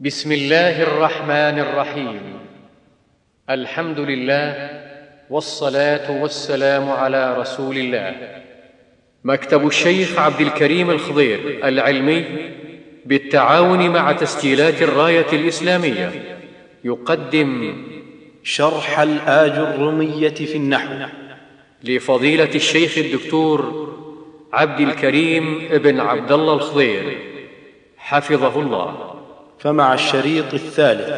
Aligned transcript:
بسم 0.00 0.32
الله 0.32 0.82
الرحمن 0.82 1.58
الرحيم. 1.58 2.20
الحمد 3.50 4.00
لله 4.00 4.70
والصلاة 5.30 6.22
والسلام 6.22 6.90
على 6.90 7.36
رسول 7.38 7.76
الله. 7.76 8.14
مكتب 9.24 9.66
الشيخ 9.66 10.18
عبد 10.18 10.40
الكريم 10.40 10.90
الخضير 10.90 11.60
العلمي 11.64 12.24
بالتعاون 13.06 13.90
مع 13.90 14.12
تسجيلات 14.12 14.82
الراية 14.82 15.26
الإسلامية. 15.32 16.38
يقدم 16.84 17.76
شرح 18.42 19.00
الآج 19.00 19.50
الرمية 19.50 20.28
في 20.28 20.56
النحو 20.56 20.94
لفضيلة 21.84 22.54
الشيخ 22.54 22.98
الدكتور 22.98 23.88
عبد 24.52 24.80
الكريم 24.80 25.68
بن 25.72 26.00
عبد 26.00 26.32
الله 26.32 26.54
الخضير. 26.54 27.18
حفظه 27.96 28.60
الله. 28.60 29.17
فمع 29.58 29.94
الشريط 29.94 30.54
الثالث. 30.54 31.08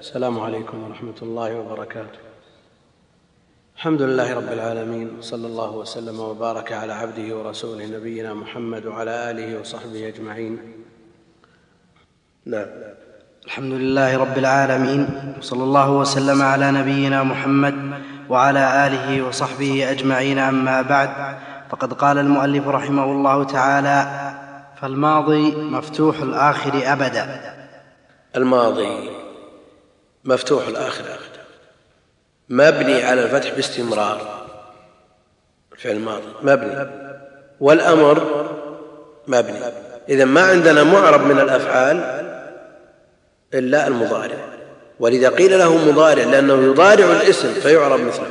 السلام 0.00 0.40
عليكم 0.40 0.82
ورحمة 0.88 1.14
الله 1.22 1.54
وبركاته. 1.54 2.18
الحمد 3.76 4.02
لله 4.02 4.34
رب 4.34 4.52
العالمين 4.52 5.10
صلى 5.20 5.46
الله 5.46 5.70
وسلم 5.76 6.20
وبارك 6.20 6.72
على 6.72 6.92
عبده 6.92 7.36
ورسوله 7.36 7.86
نبينا 7.86 8.34
محمد 8.34 8.86
وعلى 8.86 9.30
آله 9.30 9.60
وصحبه 9.60 10.08
أجمعين. 10.08 10.58
نعم. 12.46 12.66
الحمد 13.44 13.72
لله 13.72 14.18
رب 14.18 14.38
العالمين 14.38 15.08
صلى 15.40 15.64
الله 15.64 15.90
وسلم 15.90 16.42
على 16.42 16.70
نبينا 16.70 17.22
محمد 17.22 18.00
وعلى 18.28 18.86
آله 18.86 19.22
وصحبه 19.28 19.90
أجمعين. 19.90 20.38
أما 20.38 20.82
بعد 20.82 21.10
فقد 21.70 21.92
قال 21.92 22.18
المؤلف 22.18 22.68
رحمه 22.68 23.04
الله 23.04 23.44
تعالى 23.44 24.30
فالماضي 24.80 25.56
مفتوح 25.56 26.20
الآخر 26.20 26.92
أبدا. 26.92 27.59
الماضي 28.36 29.10
مفتوح 30.24 30.68
الآخر 30.68 31.04
مبني 32.50 33.02
على 33.02 33.24
الفتح 33.24 33.54
باستمرار. 33.54 34.46
الفعل 35.72 35.92
الماضي. 35.92 36.26
مبني. 36.42 36.90
والأمر 37.60 38.46
مبني. 39.28 39.58
إذا 40.08 40.24
ما 40.24 40.40
عندنا 40.40 40.82
معرب 40.82 41.20
من 41.20 41.40
الأفعال 41.40 41.96
إلا 43.54 43.86
المضارع. 43.86 44.48
ولذا 45.00 45.28
قيل 45.28 45.58
له 45.58 45.90
مضارع 45.90 46.24
لأنه 46.24 46.64
يضارع 46.64 47.04
الاسم 47.04 47.54
فيعرب 47.54 48.00
مثله. 48.00 48.26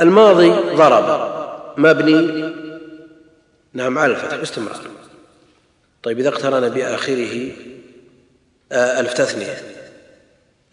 الماضي 0.00 0.50
ضرب. 0.76 1.30
مبني. 1.76 2.50
نعم 3.72 3.98
على 3.98 4.12
الفتح 4.12 4.36
باستمرار. 4.36 4.76
طيب 6.02 6.18
إذا 6.18 6.28
اقترن 6.28 6.68
بآخره 6.68 7.52
ألف 8.72 9.12
تثنية 9.12 9.56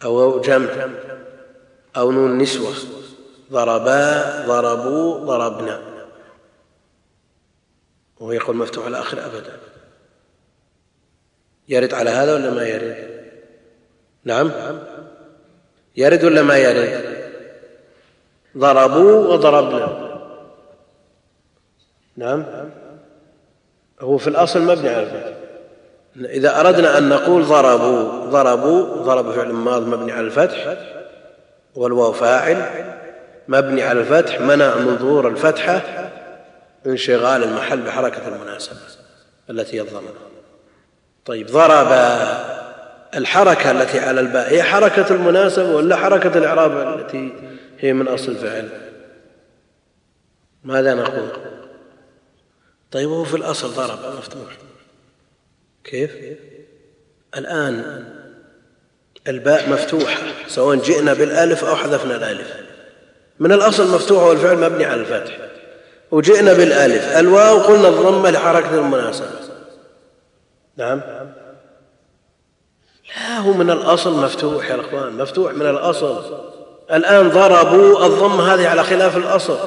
أو 0.04 0.40
جمع. 0.40 0.88
أو 1.96 2.10
نون 2.12 2.38
نسوة. 2.38 2.74
ضربا 3.52 4.46
ضربوا 4.46 5.18
ضربنا. 5.18 5.82
وهو 8.20 8.32
يقول 8.32 8.56
مفتوح 8.56 8.86
الآخر 8.86 9.26
أبدا. 9.26 9.58
يرد 11.68 11.94
على 11.94 12.10
هذا 12.10 12.34
ولا 12.34 12.50
ما 12.50 12.66
يرد؟ 12.66 13.08
نعم. 14.24 14.52
يرد 15.96 16.24
ولا 16.24 16.42
ما 16.42 16.58
يرد؟ 16.58 17.18
ضربوا 18.56 19.26
وضربنا. 19.26 20.08
نعم. 22.16 22.44
هو 24.00 24.18
في 24.18 24.28
الأصل 24.28 24.62
مبني 24.62 24.88
على 24.88 25.02
الفتح 25.02 25.47
إذا 26.24 26.60
أردنا 26.60 26.98
أن 26.98 27.08
نقول 27.08 27.44
ضربوا 27.44 28.30
ضربوا 28.30 29.02
ضرب 29.02 29.32
فعل 29.32 29.52
ماض 29.52 29.86
مبني 29.86 30.12
على 30.12 30.26
الفتح 30.26 30.76
والواو 31.74 32.12
فاعل 32.12 32.64
مبني 33.48 33.82
على 33.82 34.00
الفتح 34.00 34.40
منع 34.40 34.74
من 34.74 34.98
ظهور 34.98 35.28
الفتحة 35.28 35.82
انشغال 36.86 37.44
المحل 37.44 37.80
بحركة 37.80 38.28
المناسبة 38.28 38.76
التي 39.50 39.76
هي 39.76 39.80
الضمة 39.80 40.10
طيب 41.24 41.46
ضرب 41.46 41.92
الحركة 43.16 43.70
التي 43.70 44.00
على 44.00 44.20
الباء 44.20 44.50
هي 44.50 44.62
حركة 44.62 45.14
المناسبة 45.14 45.76
ولا 45.76 45.96
حركة 45.96 46.38
الإعراب 46.38 46.98
التي 47.00 47.32
هي 47.78 47.92
من 47.92 48.08
أصل 48.08 48.32
الفعل؟ 48.32 48.68
ماذا 50.64 50.94
نقول؟ 50.94 51.28
طيب 52.90 53.08
هو 53.08 53.24
في 53.24 53.36
الأصل 53.36 53.68
ضرب 53.68 53.98
مفتوح. 54.18 54.67
كيف؟ 55.90 56.10
الآن 57.36 58.04
الباء 59.28 59.70
مفتوحة 59.70 60.22
سواء 60.48 60.76
جئنا 60.76 61.14
بالألف 61.14 61.64
أو 61.64 61.76
حذفنا 61.76 62.16
الألف. 62.16 62.54
من 63.38 63.52
الأصل 63.52 63.94
مفتوحة 63.94 64.26
والفعل 64.26 64.56
مبني 64.56 64.84
على 64.84 65.00
الفتح. 65.00 65.36
وجئنا 66.10 66.52
بالألف 66.52 67.16
الواو 67.16 67.58
قلنا 67.58 67.88
الضمة 67.88 68.30
لحركة 68.30 68.74
المناسبة. 68.74 69.26
نعم؟ 70.76 71.00
لا 73.16 73.38
هو 73.38 73.52
من 73.52 73.70
الأصل 73.70 74.24
مفتوح 74.24 74.70
يا 74.70 74.80
إخوان 74.80 75.12
مفتوح 75.12 75.52
من 75.52 75.66
الأصل. 75.66 76.38
الآن 76.92 77.28
ضربوا 77.28 78.06
الضمة 78.06 78.54
هذه 78.54 78.68
على 78.68 78.84
خلاف 78.84 79.16
الأصل. 79.16 79.58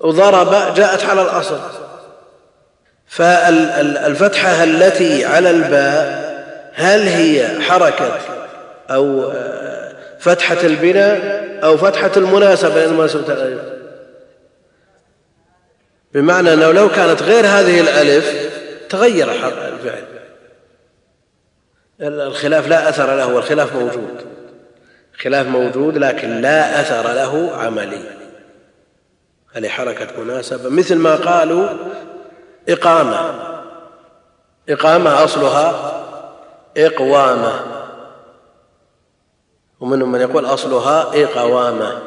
وضرب 0.00 0.74
جاءت 0.74 1.04
على 1.04 1.22
الأصل. 1.22 1.60
فالفتحة 3.12 4.64
التي 4.64 5.24
على 5.24 5.50
الباء 5.50 6.32
هل 6.74 7.00
هي 7.00 7.60
حركة 7.60 8.18
أو 8.90 9.32
فتحة 10.18 10.58
البناء 10.64 11.20
أو 11.64 11.76
فتحة 11.76 12.10
المناسبة؟ 12.16 12.84
الألف 12.84 13.62
بمعنى 16.14 16.52
أنه 16.52 16.72
لو 16.72 16.88
كانت 16.88 17.22
غير 17.22 17.46
هذه 17.46 17.80
الألف 17.80 18.50
تغير 18.88 19.30
الفعل. 19.32 20.04
الخلاف 22.00 22.68
لا 22.68 22.88
أثر 22.88 23.16
له 23.16 23.34
والخلاف 23.34 23.76
موجود. 23.76 24.24
خلاف 25.18 25.46
موجود 25.46 25.98
لكن 25.98 26.40
لا 26.40 26.80
أثر 26.80 27.12
له 27.12 27.56
عملي 27.56 28.02
هذه 29.52 29.68
حركة 29.68 30.22
مناسبة؟ 30.22 30.68
مثل 30.68 30.96
ما 30.96 31.14
قالوا 31.14 31.68
إقامة. 32.68 33.34
إقامة 34.68 35.24
أصلها 35.24 35.92
إقوامة. 36.76 37.52
ومنهم 39.80 40.12
من 40.12 40.20
يقول 40.20 40.46
أصلها 40.46 41.24
إقوامة. 41.24 41.98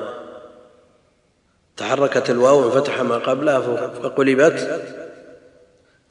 تحركت 1.77 2.29
الواو 2.29 2.61
وانفتح 2.61 3.01
ما 3.01 3.17
قبلها 3.17 3.59
فقلبت. 4.03 4.81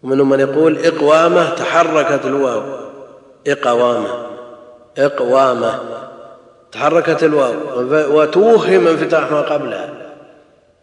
ومنهم 0.02 0.28
من 0.28 0.40
يقول 0.40 0.78
إقوامة 0.86 1.54
تحركت 1.54 2.24
الواو. 2.24 2.62
إقوامة. 3.46 4.26
إقوامة. 4.98 5.80
تحركت 6.72 7.22
الواو. 7.22 7.54
وتوهم 8.18 8.88
انفتاح 8.88 9.30
ما 9.30 9.40
قبلها. 9.40 10.03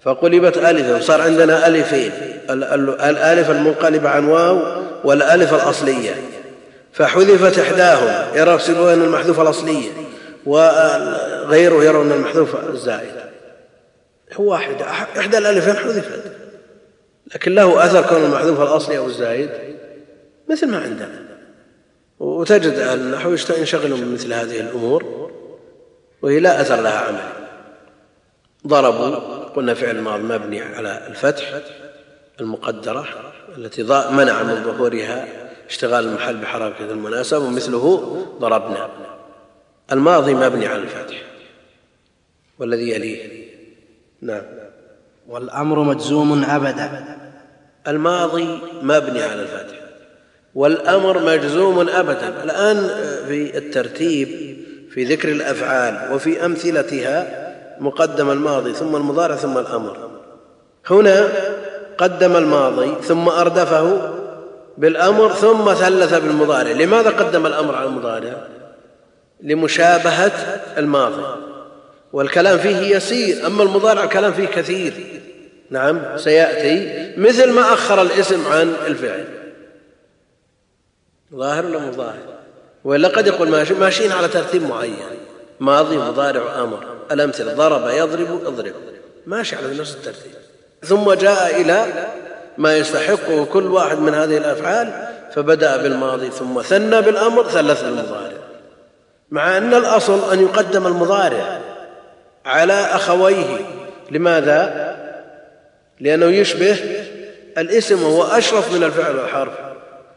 فقلبت 0.01 0.57
الفا 0.57 0.95
وصار 0.95 1.21
عندنا 1.21 1.67
ألفين 1.67 2.11
الألف 2.49 3.51
المنقلبة 3.51 4.09
عن 4.09 4.25
واو 4.25 4.83
والألف 5.03 5.53
الأصلية. 5.53 6.15
فحذفت 6.93 7.59
احداهما 7.59 8.27
يرى 8.35 8.59
أن 8.93 9.01
المحذوفه 9.01 9.41
الأصلية 9.41 9.89
وغيره 10.45 11.83
يرون 11.83 12.11
المحذوف 12.11 12.55
الزائد. 12.69 13.11
هو 14.33 14.51
واحد 14.51 14.81
إحدى 15.17 15.37
الألفين 15.37 15.73
حذفت. 15.73 16.21
لكن 17.35 17.55
له 17.55 17.85
أثر 17.85 18.01
كون 18.01 18.23
المحذوف 18.23 18.61
الأصلي 18.61 18.97
أو 18.97 19.05
الزائد 19.05 19.49
مثل 20.49 20.67
ما 20.67 20.77
عندنا. 20.77 21.21
وتجد 22.19 22.73
أهل 22.73 22.99
النحو 22.99 23.35
ينشغلون 23.57 24.01
بمثل 24.01 24.33
هذه 24.33 24.59
الأمور 24.59 25.31
وهي 26.21 26.39
لا 26.39 26.61
أثر 26.61 26.81
لها 26.81 26.99
عمل 26.99 27.29
ضربوا 28.67 29.40
قلنا 29.55 29.73
فعل 29.73 30.01
ماض 30.01 30.19
مبني 30.19 30.61
على 30.61 31.07
الفتح 31.07 31.53
المقدرة 32.39 33.07
التي 33.57 33.83
منع 34.11 34.43
من 34.43 34.63
ظهورها 34.63 35.27
اشتغال 35.69 36.05
المحل 36.05 36.37
بحركة 36.37 36.91
المناسبة 36.91 37.39
ومثله 37.39 38.25
ضربنا. 38.39 38.89
الماضي 39.91 40.33
مبني 40.33 40.67
على 40.67 40.81
الفتح. 40.81 41.21
والذي 42.59 42.89
يليه. 42.89 43.47
نعم. 44.21 44.41
والأمر 45.27 45.79
مجزوم 45.79 46.43
أبدا. 46.43 47.17
الماضي 47.87 48.59
مبني 48.81 49.23
على 49.23 49.41
الفتح. 49.41 49.75
والأمر 50.55 51.25
مجزوم 51.25 51.89
أبدا. 51.89 52.43
الآن 52.43 52.77
في 53.27 53.57
الترتيب 53.57 54.27
في 54.91 55.03
ذكر 55.03 55.29
الأفعال 55.31 56.13
وفي 56.13 56.45
أمثلتها 56.45 57.40
مقدم 57.81 58.31
الماضي 58.31 58.73
ثم 58.73 58.95
المضارع 58.95 59.35
ثم 59.35 59.57
الأمر. 59.57 59.97
هنا 60.89 61.29
قدم 61.97 62.35
الماضي 62.35 62.95
ثم 63.01 63.29
أردفه 63.29 64.11
بالأمر 64.77 65.29
ثم 65.33 65.73
ثلث 65.73 66.13
بالمضارع. 66.13 66.71
لماذا 66.71 67.09
قدم 67.09 67.45
الأمر 67.45 67.75
على 67.75 67.85
المضارع؟ 67.85 68.47
لمشابهة 69.41 70.61
الماضي. 70.77 71.23
والكلام 72.13 72.57
فيه 72.57 72.95
يسير 72.95 73.47
أما 73.47 73.63
المضارع 73.63 74.03
الكلام 74.03 74.33
فيه 74.33 74.47
كثير. 74.47 75.21
نعم 75.69 76.17
سيأتي 76.17 77.13
مثل 77.17 77.51
ما 77.51 77.73
أخر 77.73 78.01
الاسم 78.01 78.47
عن 78.47 78.73
الفعل. 78.87 79.25
ظاهر 81.35 81.65
ولا 81.65 81.79
مو 81.79 81.91
ظاهر؟ 81.91 82.17
ولا 82.83 83.07
قد 83.07 83.27
يقول 83.27 83.49
ماشيين 83.79 84.11
على 84.11 84.27
ترتيب 84.27 84.63
معين. 84.63 84.95
ماضي 85.59 85.97
مضارع 85.97 86.63
أمر. 86.63 86.85
الأمثلة 87.11 87.53
ضرب 87.53 87.89
يضرب 87.89 88.45
اضرب 88.45 88.73
ماشي 89.25 89.55
على 89.55 89.77
نفس 89.77 89.95
الترتيب. 89.95 90.31
ثم 90.83 91.13
جاء 91.13 91.61
إلى 91.61 91.85
ما 92.57 92.77
يستحقه 92.77 93.45
كل 93.45 93.63
واحد 93.63 93.99
من 93.99 94.13
هذه 94.13 94.37
الأفعال 94.37 95.07
فبدأ 95.35 95.77
بالماضي 95.77 96.29
ثم 96.29 96.61
ثنى 96.61 97.01
بالأمر 97.01 97.49
ثلث 97.49 97.83
بالمضارع 97.83 98.37
مع 99.31 99.57
أن 99.57 99.73
الأصل 99.73 100.31
أن 100.33 100.41
يقدم 100.41 100.87
المضارع 100.87 101.59
على 102.45 102.73
أخويه. 102.73 103.57
لماذا؟ 104.11 104.91
لأنه 105.99 106.25
يشبه 106.25 106.77
الاسم 107.57 108.03
وهو 108.03 108.23
أشرف 108.23 108.73
من 108.73 108.83
الفعل 108.83 109.15
والحرف 109.15 109.53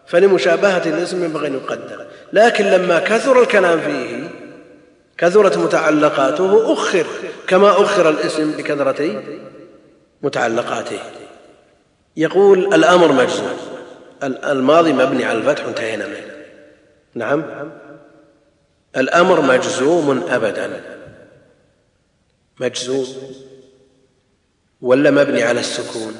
فلمشابهة 0.07 0.83
الاسم 0.87 1.25
ينبغي 1.25 1.47
أن 1.47 1.55
يقدم. 1.55 2.05
لكن 2.33 2.65
لما 2.65 2.99
كثر 2.99 3.43
الكلام 3.43 3.81
فيه 3.81 4.24
كثرت 5.19 5.57
متعلقاته 5.57 6.73
أخر 6.73 7.07
كما 7.47 7.71
أخر 7.83 8.09
الاسم 8.09 8.51
لكثره 8.59 9.23
متعلقاته. 10.23 11.01
يقول 12.17 12.75
الأمر 12.75 13.13
مجزوم 13.13 13.57
الماضي 14.23 14.93
مبني 14.93 15.25
على 15.25 15.39
الفتح 15.39 15.67
وانتهينا 15.67 16.07
منه. 16.07 16.35
نعم؟ 17.15 17.71
الأمر 18.97 19.41
مجزوم 19.41 20.27
ابدا. 20.29 20.83
مجزوم 22.61 23.07
ولا 24.81 25.11
مبني 25.11 25.43
على 25.43 25.61
السكون؟ 25.61 26.17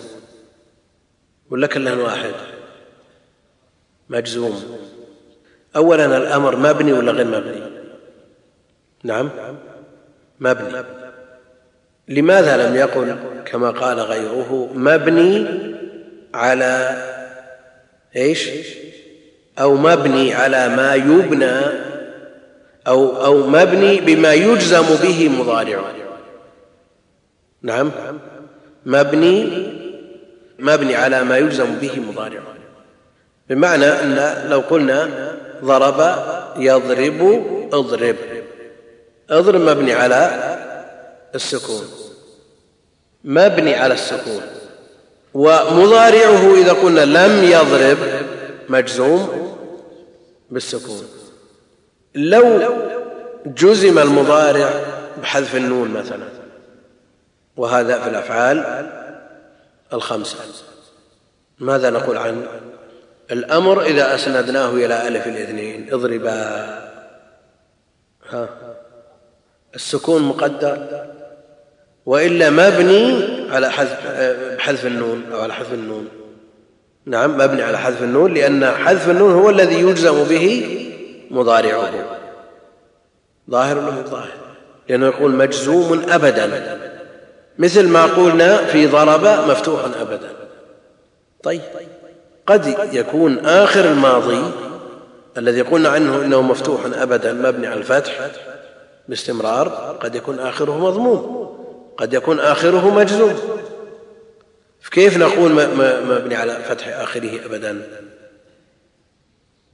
ولا 1.51 1.67
كلها 1.67 1.95
واحد؟ 1.95 2.35
مجزوم. 4.09 4.79
اولا 5.77 6.17
الأمر 6.17 6.57
مبني 6.57 6.93
ولا 6.93 7.13
غير 7.13 7.27
مبني؟ 7.27 7.74
نعم. 9.05 9.31
مبني. 10.41 10.83
لماذا 12.09 12.69
لم 12.69 12.77
يقل 12.77 13.17
كما 13.45 13.71
قال 13.71 14.01
غيره 14.01 14.71
مبني 14.75 15.47
على 16.35 17.03
إيش؟ 18.17 18.51
أو 19.61 19.77
مبني 19.77 20.35
على 20.35 20.69
ما 20.69 20.95
يبنى 20.95 21.61
أو 22.87 23.25
أو 23.25 23.47
مبني 23.47 24.01
بما 24.01 24.33
يجزم 24.33 24.87
به 25.03 25.29
مضارع. 25.29 25.81
نعم. 27.63 27.91
مبني 28.87 29.69
مبني 30.59 30.97
على 30.97 31.25
ما 31.25 31.39
يجزم 31.39 31.75
به 31.75 32.01
مضارع. 32.09 32.41
بمعنى 33.51 33.87
أن 33.87 34.49
لو 34.49 34.61
قلنا 34.61 35.09
ضرب 35.65 36.17
يضرب 36.57 37.45
اضرب. 37.73 38.34
اضرب 39.31 39.61
مبني 39.61 39.93
على 39.93 40.31
السكون. 41.35 41.85
مبني 43.25 43.75
على 43.75 43.95
السكون. 43.95 44.43
ومضارعه 45.35 46.55
إذا 46.55 46.73
قلنا 46.73 47.05
لم 47.05 47.45
يضرب 47.45 47.99
مجزوم 48.69 49.57
بالسكون. 50.51 51.09
لو 52.15 52.75
جزم 53.47 53.99
المضارع 53.99 54.71
بحذف 55.23 55.57
النون 55.57 55.91
مثلا 55.91 56.29
وهذا 57.57 58.01
في 58.03 58.09
الأفعال 58.11 58.91
الخمسة. 59.93 60.39
ماذا 61.59 61.91
نقول 61.91 62.17
عن 62.17 62.47
الأمر 63.31 63.83
إذا 63.83 64.15
أسندناه 64.15 64.71
إلى 64.71 65.09
ألف 65.09 65.27
الاثنين؟ 65.27 65.95
اضربا. 65.95 66.35
ها؟ 68.31 68.64
السكون 69.75 70.23
مقدر 70.23 70.79
وإلا 72.07 72.51
مبني 72.51 73.25
على 73.51 73.71
حذف 73.71 74.07
بحذف 74.57 74.87
النون 74.87 75.23
أو 75.33 75.41
على 75.41 75.55
حذف 75.55 75.73
النون. 75.73 76.09
نعم 77.07 77.39
مبني 77.39 77.63
على 77.63 77.79
حذف 77.79 78.03
النون 78.03 78.35
لأن 78.35 78.67
حذف 78.67 79.11
النون 79.11 79.33
هو 79.33 79.51
الذي 79.51 79.81
يجزم 79.81 80.25
به 80.25 80.77
مضارعه. 81.31 81.91
ظاهر 83.51 83.79
ولا 83.79 83.91
ظاهر؟ 83.91 84.33
لأنه 84.89 85.07
يقول 85.07 85.31
مجزوم 85.31 86.03
ابدا. 86.09 86.79
مثل 87.59 87.89
ما 87.89 88.05
قلنا 88.05 88.57
في 88.57 88.87
ضرب 88.87 89.51
مفتوح 89.51 89.81
ابدا. 90.01 90.31
طيب 91.43 91.61
قد 92.47 92.77
يكون 92.93 93.39
آخر 93.47 93.85
الماضي 93.85 94.43
الذي 95.39 95.61
قلنا 95.61 95.89
عنه 95.89 96.25
إنه 96.25 96.43
مفتوح 96.43 96.81
ابدا 96.95 97.33
مبني 97.33 97.67
على 97.67 97.81
الفتح. 97.81 98.31
باستمرار 99.09 99.69
قد 100.01 100.15
يكون 100.15 100.39
آخره 100.39 100.79
مضموم 100.79 101.45
قد 101.97 102.15
يكون 102.15 102.41
آخره 102.41 102.95
مجزوم. 102.95 103.39
كيف 104.91 105.17
نقول 105.19 105.53
مبني 106.09 106.35
على 106.35 106.55
فتح 106.69 106.89
آخره 106.89 107.45
ابدا؟ 107.47 107.89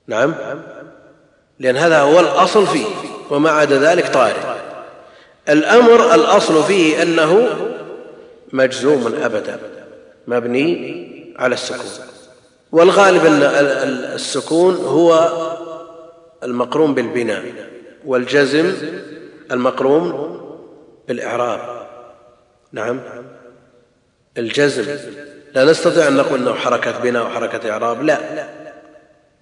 نعم. 0.06 0.34
لأن 1.58 1.76
هذا 1.76 2.00
هو 2.00 2.20
الأصل 2.20 2.66
فيه 2.66 2.86
وما 3.30 3.50
عدا 3.50 3.78
ذلك 3.78 4.08
طارئ. 4.08 4.34
الأمر 5.48 6.14
الأصل 6.14 6.62
فيه 6.62 7.02
أنه 7.02 7.48
مجزوم 8.52 9.14
ابدا 9.22 9.58
مبني 10.26 11.34
على 11.38 11.54
السكون. 11.54 12.06
والغالب 12.72 13.26
أن 13.26 13.42
السكون 14.14 14.74
هو 14.74 15.30
المقرون 16.42 16.94
بالبناء 16.94 17.44
والجزم 18.06 18.72
المقرون 19.50 20.40
بالإعراب. 21.08 21.60
نعم. 22.72 23.00
الجزم. 24.38 24.96
لا 25.54 25.64
نستطيع 25.64 26.08
أن 26.08 26.16
نقول 26.16 26.40
إنه 26.40 26.54
حركة 26.54 26.98
بناء 26.98 27.26
وحركه 27.26 27.70
إعراب. 27.70 28.02
لا. 28.02 28.18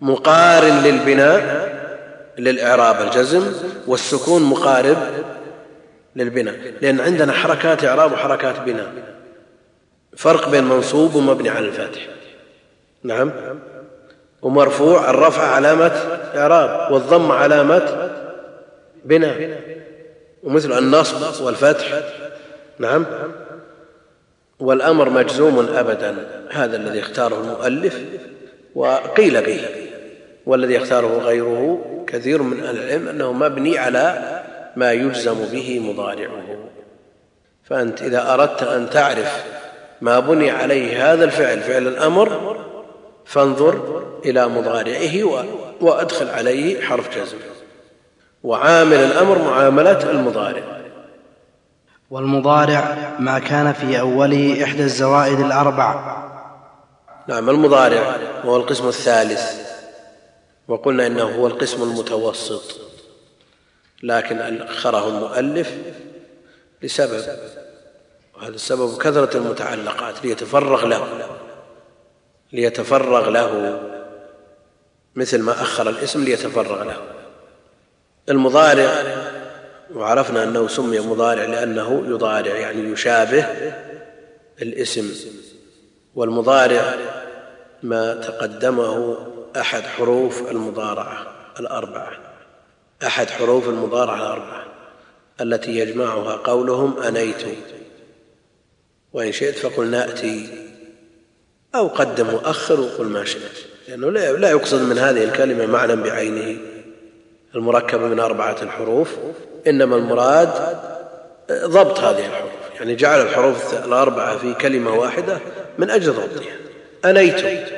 مقارن 0.00 0.82
للبناء 0.82 1.68
للإعراب 2.38 3.00
الجزم 3.00 3.52
والسكون 3.86 4.42
مقارب 4.42 4.96
للبناء. 6.16 6.54
لأن 6.80 7.00
عندنا 7.00 7.32
حركات 7.32 7.84
إعراب 7.84 8.12
وحركات 8.12 8.60
بناء. 8.60 8.92
فرق 10.16 10.48
بين 10.48 10.64
منصوب 10.64 11.14
ومبني 11.14 11.48
على 11.48 11.66
الفاتح. 11.66 12.06
نعم. 13.02 13.32
ومرفوع 14.42 15.10
الرفع 15.10 15.42
علامة 15.42 15.92
إعراب 16.34 16.92
والضم 16.92 17.32
علامة 17.32 18.10
بناء. 19.04 19.60
ومثل 20.48 20.78
النصب 20.78 21.44
والفتح. 21.44 22.00
نعم. 22.78 23.06
والأمر 24.60 25.10
مجزوم 25.10 25.68
ابدا 25.74 26.16
هذا 26.50 26.76
الذي 26.76 27.00
اختاره 27.00 27.40
المؤلف 27.40 27.98
وقيل 28.74 29.42
به 29.42 29.60
والذي 30.46 30.74
يختاره 30.74 31.18
غيره 31.18 31.84
كثير 32.06 32.42
من 32.42 32.64
أهل 32.64 32.78
العلم 32.78 33.08
أنه 33.08 33.32
مبني 33.32 33.78
على 33.78 34.38
ما 34.76 34.92
يجزم 34.92 35.44
به 35.52 35.80
مضارعه. 35.80 36.58
فأنت 37.64 38.02
إذا 38.02 38.34
أردت 38.34 38.62
أن 38.62 38.90
تعرف 38.90 39.44
ما 40.00 40.20
بني 40.20 40.50
عليه 40.50 41.12
هذا 41.12 41.24
الفعل 41.24 41.60
فعل 41.60 41.86
الأمر 41.86 42.56
فانظر 43.24 44.04
إلى 44.24 44.48
مضارعه 44.48 45.46
وأدخل 45.80 46.28
عليه 46.28 46.80
حرف 46.80 47.18
جزم. 47.18 47.38
وعامل 48.48 48.96
الأمر 48.96 49.38
معاملة 49.38 50.10
المضارع. 50.10 50.62
والمضارع 52.10 53.16
ما 53.18 53.38
كان 53.38 53.72
في 53.72 54.00
اوله 54.00 54.64
إحدى 54.64 54.82
الزوائد 54.82 55.40
الأربع. 55.40 56.16
نعم 57.28 57.50
المضارع 57.50 58.16
هو 58.44 58.56
القسم 58.56 58.88
الثالث. 58.88 59.68
وقلنا 60.68 61.06
إنه 61.06 61.22
هو 61.22 61.46
القسم 61.46 61.82
المتوسط. 61.82 62.80
لكن 64.02 64.62
أخره 64.62 65.08
المؤلف 65.08 65.72
لسبب. 66.82 67.24
وهذا 68.36 68.54
السبب 68.54 68.98
كثرة 68.98 69.36
المتعلقات 69.36 70.24
ليتفرغ 70.24 70.86
له. 70.86 71.06
ليتفرغ 72.52 73.30
له. 73.30 73.80
مثل 75.14 75.42
ما 75.42 75.52
أخر 75.52 75.88
الاسم 75.88 76.24
ليتفرغ 76.24 76.82
له. 76.84 77.17
المضارع. 78.30 78.90
وعرفنا 79.94 80.44
أنه 80.44 80.68
سمي 80.68 81.00
مضارع 81.00 81.44
لأنه 81.44 82.04
يضارع 82.08 82.56
يعني 82.56 82.92
يشابه 82.92 83.46
الاسم. 84.62 85.10
والمضارع 86.14 86.94
ما 87.82 88.14
تقدمه 88.14 89.16
أحد 89.56 89.82
حروف 89.82 90.50
المضارعة 90.50 91.26
الأربعة. 91.60 92.12
أحد 93.06 93.30
حروف 93.30 93.68
المضارعة 93.68 94.16
الأربعة 94.16 94.64
التي 95.40 95.78
يجمعها 95.78 96.36
قولهم 96.36 96.98
أنيت. 97.02 97.42
وإن 99.12 99.32
شئت 99.32 99.58
فقل 99.58 99.86
نأتي 99.86 100.48
أو 101.74 101.88
قدم 101.88 102.34
وأخر 102.34 102.80
وقل 102.80 103.04
ما 103.04 103.24
شئت. 103.24 103.58
لأنه 103.88 104.10
لا 104.10 104.50
يقصد 104.50 104.82
من 104.82 104.98
هذه 104.98 105.24
الكلمة 105.24 105.66
معنى 105.66 105.96
بعينه. 105.96 106.60
المركب 107.54 108.00
من 108.00 108.20
أربعة 108.20 108.56
الحروف 108.62 109.16
إنما 109.66 109.96
المراد 109.96 110.78
ضبط 111.52 111.98
هذه 111.98 112.26
الحروف. 112.26 112.50
يعني 112.80 112.94
جعل 112.94 113.20
الحروف 113.20 113.84
الأربعة 113.84 114.38
في 114.38 114.54
كلمة 114.54 114.94
واحدة 114.94 115.38
من 115.78 115.90
أجل 115.90 116.12
ضبطها. 116.12 116.52
أنيت 117.04 117.68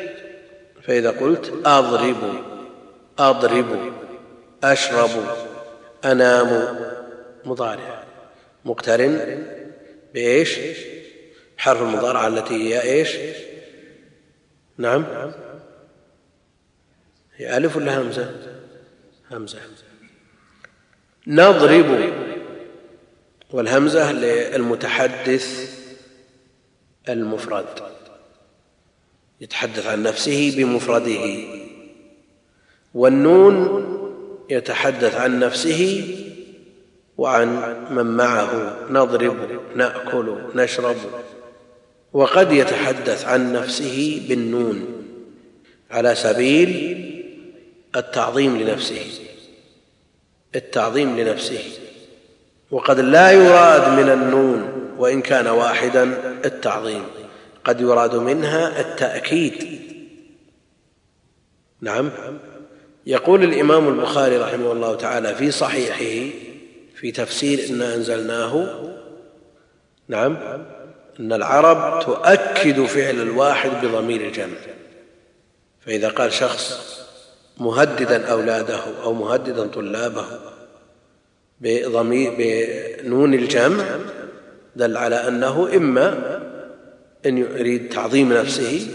فإذا 0.83 1.11
قلت 1.11 1.53
أضرب 1.65 2.17
أضرب 3.19 3.93
أشرب 4.65 5.11
أنام 6.05 6.79
مضارع. 7.45 8.05
مقترن 8.65 9.45
بإيش؟ 10.15 10.59
حرف 11.57 11.83
المضارعة 11.83 12.27
التي 12.27 12.55
هي 12.55 12.83
إيش؟ 12.83 13.17
نعم. 14.79 15.07
هي 17.37 17.57
ألف 17.57 17.77
ولا 17.77 18.01
همزة؟ 18.01 18.31
همزة. 19.31 19.59
نضرب 21.27 22.13
والهمزة 23.51 24.13
للمتحدث 24.13 25.77
المفرد. 27.09 27.67
يتحدث 29.41 29.87
عن 29.87 30.03
نفسه 30.03 30.55
بمفرده. 30.57 31.45
والنون 32.95 33.87
يتحدث 34.51 35.15
عن 35.15 35.39
نفسه 35.39 36.15
وعن 37.19 37.77
من 37.91 38.07
معه. 38.07 38.79
نضرب 38.91 39.61
نأكل 39.77 40.39
نشرب. 40.55 40.97
وقد 42.13 42.53
يتحدث 42.53 43.25
عن 43.25 43.53
نفسه 43.53 44.27
بالنون. 44.29 44.87
على 45.91 46.15
سبيل 46.15 47.10
التعظيم 47.97 48.59
لنفسه. 48.59 49.07
التعظيم 50.55 51.21
لنفسه. 51.21 51.63
وقد 52.71 53.01
لا 53.01 53.31
يراد 53.31 53.99
من 53.99 54.11
النون 54.11 54.91
وإن 54.99 55.23
كان 55.23 55.47
واحدا 55.47 56.03
التعظيم. 56.45 57.05
قد 57.65 57.81
يراد 57.81 58.15
منها 58.15 58.81
التأكيد. 58.81 59.81
نعم. 61.81 62.11
يقول 63.07 63.45
الإمام 63.45 63.89
البخاري 63.89 64.37
رحمه 64.37 64.73
الله 64.73 64.95
تعالى 64.95 65.35
في 65.35 65.51
صحيحه 65.51 66.31
في 66.97 67.13
تفسير 67.13 67.67
إنا 67.71 67.95
أنزلناه 67.95 68.81
نعم 70.09 70.37
أن 71.21 71.33
العرب 71.33 72.03
تؤكد 72.05 72.85
فعل 72.85 73.15
الواحد 73.15 73.71
بضمير 73.71 74.21
الجمع. 74.21 74.57
فإذا 75.81 76.09
قال 76.09 76.33
شخص 76.33 77.00
مهددا 77.61 78.27
أولاده 78.27 78.81
أو 79.03 79.13
مهددا 79.13 79.67
طلابه 79.67 80.27
بضمير 81.61 82.35
بنون 82.39 83.35
الجمع 83.35 83.85
دل 84.77 84.97
على 84.97 85.29
أنه 85.29 85.77
إما 85.77 86.41
أن 87.27 87.39
يريد 87.39 87.89
تعظيم 87.89 88.33
نفسه 88.33 88.87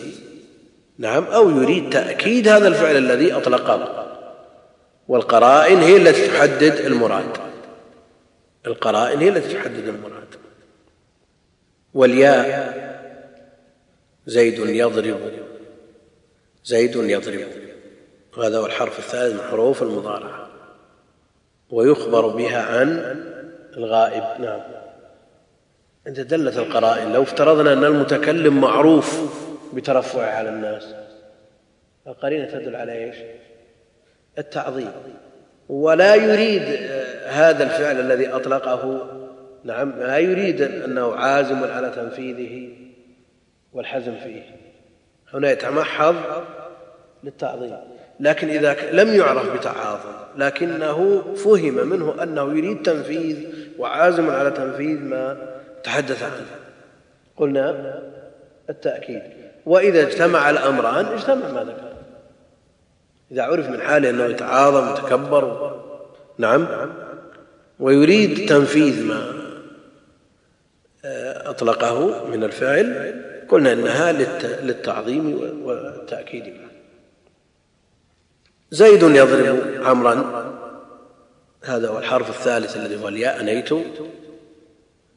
نعم 0.98 1.24
أو 1.24 1.50
يريد 1.50 1.90
تأكيد 1.90 2.48
هذا 2.48 2.68
الفعل 2.68 2.98
الذي 2.98 3.34
أطلقه. 3.34 4.02
والقرائن 5.08 5.78
هي 5.78 5.98
التي 5.98 6.28
تحدد 6.28 6.74
المراد. 6.86 7.38
القرائن 8.68 9.20
هي 9.20 9.30
التي 9.30 9.54
تحدد 9.54 9.88
المراد. 9.88 10.28
والياء 11.94 12.76
زيد 14.26 14.60
يضرب. 14.60 15.32
زيد 16.64 16.96
يضرب. 16.96 17.65
وهذا 18.38 18.58
هو 18.58 18.66
الحرف 18.66 19.00
الثالث 19.00 19.34
من 19.34 19.50
حروف 19.50 19.84
المضارعة. 19.84 20.48
ويخبر 21.70 22.28
بها 22.28 22.62
عن 22.62 23.16
الغائب. 23.78 24.42
نعم. 24.42 24.62
انت 26.08 26.20
دلت 26.20 26.58
القرائن 26.58 27.14
لو 27.14 27.24
افترضنا 27.24 27.74
أن 27.74 27.84
المتكلم 27.84 28.62
معروف 28.62 29.36
بترفعه 29.74 30.30
على 30.30 30.50
الناس 30.50 30.96
القرينة 32.08 32.46
تدل 32.46 32.76
على 32.76 33.06
إيش؟ 33.06 33.16
التعظيم. 34.38 34.92
ولا 35.70 36.16
يريد 36.16 36.62
هذا 37.28 37.64
الفعل 37.64 38.00
الذي 38.00 38.28
أطلقه. 38.28 39.10
نعم. 39.64 40.00
لا 40.00 40.18
يريد 40.18 40.62
أنه 40.62 41.16
عازم 41.16 41.64
على 41.64 41.90
تنفيذه 41.90 42.70
والحزم 43.74 44.16
فيه. 44.16 44.44
هنا 45.34 45.52
يتمحض 45.52 46.16
للتعظيم. 47.24 47.95
لكن 48.20 48.50
إذا 48.50 48.76
لم 48.92 49.14
يعرف 49.14 49.54
بتعاظم 49.58 50.10
لكنه 50.38 51.24
فهم 51.36 51.88
منه 51.88 52.24
أنه 52.24 52.58
يريد 52.58 52.82
تنفيذ 52.82 53.38
وعازم 53.78 54.30
على 54.30 54.52
تنفيذ 54.52 55.00
ما 55.00 55.38
تحدث 55.84 56.24
عنه. 56.24 56.46
قلنا 57.38 58.00
التأكيد. 58.70 59.22
وإذا 59.66 60.02
اجتمع 60.02 60.50
الأمران 60.50 61.06
اجتمع 61.06 61.52
ما 61.52 61.64
ذكر. 61.64 61.94
إذا 63.32 63.44
عرف 63.44 63.70
من 63.70 63.82
حاله 63.82 64.10
أنه 64.10 64.24
يتعاظم 64.24 64.88
ويتكبر 64.88 65.76
نعم 66.38 66.68
ويريد 67.80 68.50
تنفيذ 68.50 69.06
ما 69.06 69.34
أطلقه 71.46 72.26
من 72.28 72.44
الفعل 72.44 73.16
قلنا 73.50 73.74
إنها 73.74 74.12
للتعظيم 74.62 75.40
والتأكيد. 75.64 76.65
زيد 78.72 79.04
يضرب 79.04 79.84
عمرا 79.84 80.46
هذا 81.64 81.90
هو 81.90 82.00
الحرف 82.00 82.30
الثالث 82.30 82.76
الذي 82.76 83.04
هو 83.04 83.08
الياء 83.08 83.44
نيت 83.44 83.70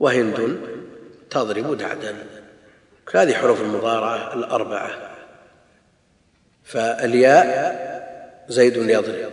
وهند 0.00 0.60
تضرب 1.30 1.78
دعدا. 1.78 2.16
هذه 3.14 3.34
حروف 3.34 3.60
المضارعة 3.60 4.34
الأربعة. 4.34 4.90
فالياء 6.64 7.88
زيد 8.48 8.76
يضرب. 8.76 9.32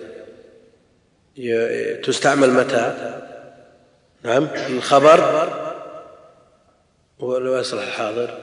تستعمل 2.03 2.50
متى؟ 2.50 2.93
نعم 4.24 4.48
الخبر. 4.69 5.50
يصلح 7.60 7.84
الحاضر. 7.84 8.38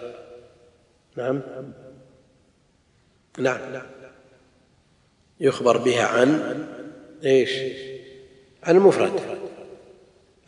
نعم. 1.17 1.41
نعم. 3.39 3.83
يخبر 5.43 5.77
بها 5.77 6.05
عن 6.05 6.59
إيش؟ 7.25 7.51
عن 8.63 8.77
المفرد 8.77 9.13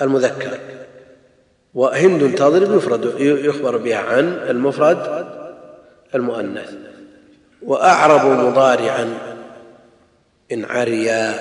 المذكر. 0.02 0.58
وهند 1.74 2.34
تضرب 2.34 2.76
يفرد 2.76 3.20
يخبر 3.20 3.76
بها 3.76 3.96
عن 3.96 4.24
المفرد 4.50 5.26
المؤنث. 6.14 6.74
وأعرب 7.62 8.46
مضارعا 8.46 9.18
إن 10.52 10.64
عريا 10.64 11.34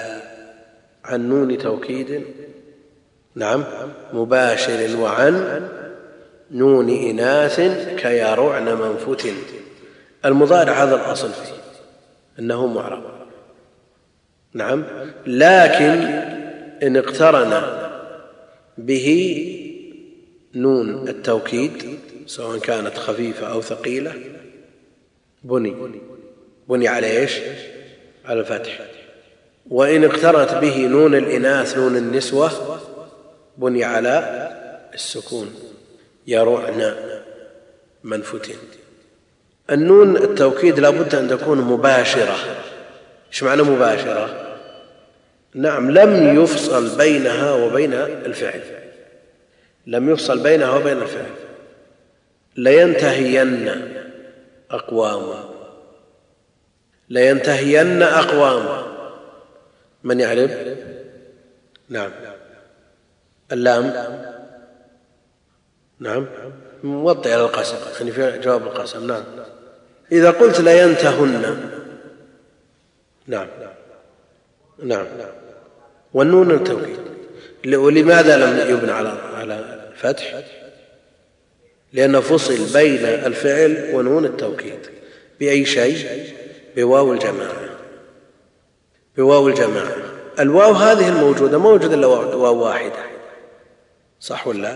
عن 1.05 1.29
نون 1.29 1.57
توكيد 1.57 2.23
نعم 3.35 3.63
مباشر 4.13 4.97
وعن 4.99 5.67
نون 6.51 6.89
إناث 6.89 7.59
كيرعن 7.97 8.65
منفت 8.65 9.33
المضارع 10.25 10.73
هذا 10.73 10.95
الأصل 10.95 11.29
فيه 11.29 11.53
أنه 12.39 12.67
معرب. 12.67 13.22
نعم. 14.53 14.83
لكن 15.27 16.01
إن 16.83 16.97
اقترن 16.97 17.63
به 18.77 19.09
نون 20.55 21.07
التوكيد 21.09 21.99
سواء 22.27 22.59
كانت 22.59 22.97
خفيفة 22.97 23.47
أو 23.47 23.61
ثقيلة 23.61 24.13
بني. 25.43 25.75
بني 26.69 26.87
على 26.87 27.17
إيش؟ 27.17 27.39
على 28.25 28.39
الفتح. 28.39 28.79
وإن 29.69 30.03
اقترنت 30.03 30.53
به 30.61 30.87
نون 30.87 31.15
الإناث 31.15 31.77
نون 31.77 31.97
النسوة 31.97 32.79
بني 33.57 33.83
على 33.83 34.49
السكون. 34.93 35.55
يرعن 36.27 36.95
منفوتين 38.03 38.57
النون 39.71 40.17
التوكيد 40.17 40.79
لا 40.79 40.89
بد 40.89 41.15
أن 41.15 41.29
تكون 41.29 41.61
مباشرة. 41.61 42.35
إيش 43.31 43.43
معنى 43.43 43.61
مباشرة؟ 43.61 44.42
نعم 45.55 45.91
لم 45.91 46.43
يفصل 46.43 46.97
بينها 46.97 47.51
وبين 47.51 47.93
الفعل. 47.93 48.61
لم 49.87 50.09
يفصل 50.09 50.43
بينها 50.43 50.71
وبين 50.71 51.01
الفعل. 51.01 51.31
لينتهين 52.55 53.71
أقوام. 54.71 55.49
لينتهين 57.09 58.01
أقوام. 58.01 58.83
من 60.03 60.19
يعرف 60.19 60.51
نعم. 61.89 62.11
اللام؟ 63.51 63.93
نعم. 65.99 66.25
موضع 66.83 67.31
على 67.31 67.41
القسم 67.41 67.77
يعني 67.99 68.11
في 68.11 68.39
جواب 68.39 68.63
القسم 68.63 69.07
نعم. 69.07 69.23
إذا 70.11 70.31
قلت 70.31 70.59
لينتهن. 70.59 71.69
نعم. 73.27 73.47
نعم. 74.83 75.05
والنون 76.13 76.51
التوكيد. 76.51 76.99
ولماذا 77.75 78.37
لم 78.37 78.75
يبنى 78.75 78.91
على 78.91 79.09
على 79.33 79.79
الفتح؟ 79.91 80.43
لأنه 81.93 82.19
فصل 82.19 82.73
بين 82.73 83.05
الفعل 83.05 83.89
ونون 83.93 84.25
التوكيد. 84.25 84.79
بأي 85.39 85.65
شيء؟ 85.65 86.33
بواو 86.75 87.13
الجماعة. 87.13 87.69
بواو 89.17 89.47
الجماعة. 89.47 89.95
الواو 90.39 90.71
هذه 90.71 91.09
الموجودة 91.09 91.57
ما 91.57 91.69
وجد 91.69 91.91
إلا 91.91 92.07
واو 92.07 92.57
واحدة. 92.57 93.03
صح 94.19 94.47
ولا 94.47 94.75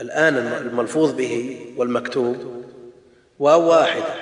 الآن 0.00 0.36
الملفوظ 0.36 1.12
به 1.12 1.58
والمكتوب 1.76 2.36
واو 3.38 3.68
واحدة. 3.68 4.14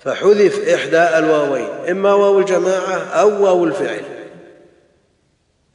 فحذف 0.00 0.68
إحدى 0.68 1.18
الواوين 1.18 1.68
إما 1.90 2.14
واو 2.14 2.38
الجماعة 2.38 2.98
أو 2.98 3.44
واو 3.44 3.64
الفعل. 3.64 4.17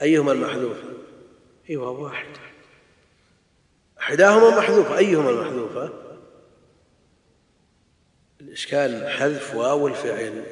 أيهما 0.03 0.31
المحذوف؟ 0.31 0.77
اي 1.69 1.77
واو 1.77 2.03
واحدة 2.03 2.39
إحداهما 3.99 4.57
محذوفة 4.57 4.97
أيهما 4.97 5.29
المحذوفة 5.29 5.93
الإشكال 8.41 9.09
حذف 9.09 9.55
واو 9.55 9.87
الفعل 9.87 10.43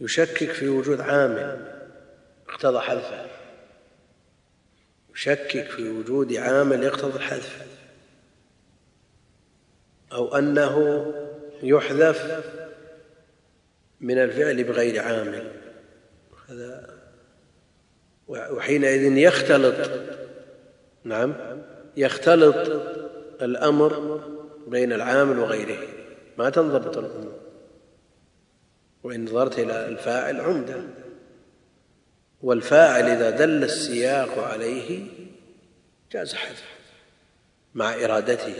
يشكك 0.00 0.52
في 0.52 0.68
وجود 0.68 1.00
عامل 1.00 1.78
اقتضى 2.48 2.80
حذفه. 2.80 3.26
يشكك 5.14 5.70
في 5.70 5.88
وجود 5.88 6.36
عامل 6.36 6.82
يقتضي 6.82 7.16
الحذف. 7.16 7.66
أو 10.12 10.36
أنه 10.36 11.06
يحذف 11.62 12.44
من 14.00 14.18
الفعل 14.18 14.64
بغير 14.64 15.02
عامل 15.02 15.52
هذا 16.48 16.97
وحينئذ 18.28 19.16
يختلط 19.16 19.90
نعم 21.04 21.34
يختلط 21.96 22.82
الأمر 23.42 24.20
بين 24.66 24.92
العامل 24.92 25.38
وغيره. 25.38 25.78
ما 26.38 26.50
تنضبط 26.50 26.98
الأمور. 26.98 27.38
وإن 29.02 29.24
نظرت 29.24 29.58
إلى 29.58 29.88
الفاعل 29.88 30.40
عمدة. 30.40 30.82
والفاعل 32.42 33.04
إذا 33.04 33.30
دل 33.30 33.64
السياق 33.64 34.38
عليه 34.38 35.06
جاز 36.12 36.34
حذفه 36.34 36.64
مع 37.74 37.94
إرادته. 37.94 38.54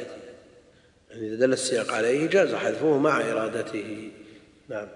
يعني 1.10 1.28
إذا 1.28 1.37
دل 1.37 1.52
السياق 1.52 1.92
عليه 1.92 2.28
جاز 2.28 2.54
حذفه 2.54 2.98
مع 2.98 3.20
إرادته. 3.20 4.10
نعم. 4.68 4.88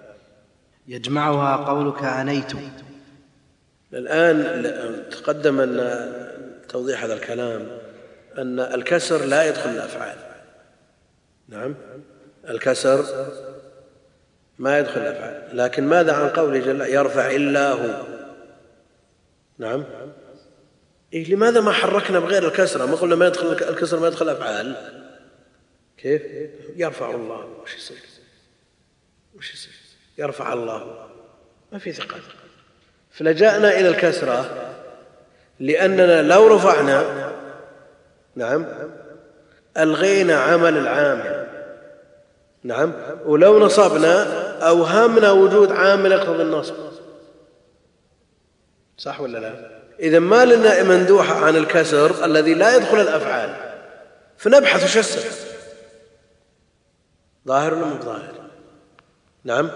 يجمعها 0.88 1.56
قولك 1.56 2.04
أنيت. 2.04 2.52
الآن 3.92 5.04
تقدم 5.10 5.60
أن 5.60 6.08
توضيح 6.68 7.04
هذا 7.04 7.14
الكلام 7.14 7.78
أن 8.38 8.60
الكسر 8.60 9.24
لا 9.24 9.48
يدخل 9.48 9.70
الأفعال. 9.70 10.16
نعم. 11.48 11.74
الكسر 12.48 13.04
ما 14.58 14.78
يدخل 14.78 15.00
الأفعال. 15.00 15.56
لكن 15.56 15.84
ماذا 15.84 16.12
عن 16.12 16.28
قوله 16.28 16.58
جل 16.58 16.80
يرفع 16.80 17.30
الله 17.30 18.04
نعم. 19.58 19.84
إيه 21.12 21.34
لماذا 21.34 21.60
ما 21.60 21.72
حركنا 21.72 22.20
بغير 22.20 22.48
الكسرة 22.48 22.86
ما 22.86 22.96
قلنا 22.96 23.14
ما 23.14 23.26
يدخل 23.26 23.52
الكسر 23.52 24.00
ما 24.00 24.06
يدخل 24.06 24.28
الأفعال. 24.28 24.76
كيف؟ 25.96 26.22
يرفع 26.76 27.10
الله. 27.10 27.44
وش 27.62 27.76
يصير؟ 27.76 27.98
وش 29.36 29.54
يصير؟ 29.54 29.72
يرفع 30.18 30.52
الله. 30.52 31.08
ما 31.72 31.78
في 31.78 31.92
ثقة. 31.92 32.16
فلجأنا 33.12 33.70
إلى 33.70 33.88
الكسرة 33.88 34.50
لأننا 35.60 36.22
لو 36.22 36.46
رفعنا 36.46 37.04
نعم 38.36 38.66
ألغينا 39.76 40.36
عمل 40.40 40.76
العامل 40.76 41.46
نعم 42.64 42.92
ولو 43.24 43.58
نصبنا 43.58 44.22
أوهمنا 44.68 45.30
وجود 45.30 45.72
عامل 45.72 46.12
يقتضي 46.12 46.42
النصب. 46.42 46.74
صح 48.98 49.20
ولا 49.20 49.38
لا؟ 49.38 49.82
إذا 50.00 50.18
ما 50.18 50.44
لنا 50.44 50.82
مندوحة 50.82 51.44
عن 51.44 51.56
الكسر 51.56 52.24
الذي 52.24 52.54
لا 52.54 52.76
يدخل 52.76 53.00
الأفعال 53.00 53.56
فنبحث 54.36 54.84
وش 54.84 54.98
السبب؟ 54.98 55.32
ظاهر 57.48 57.74
ولا 57.74 57.84
مو 57.84 57.98
ظاهر؟ 58.00 58.34
نعم. 59.44 59.70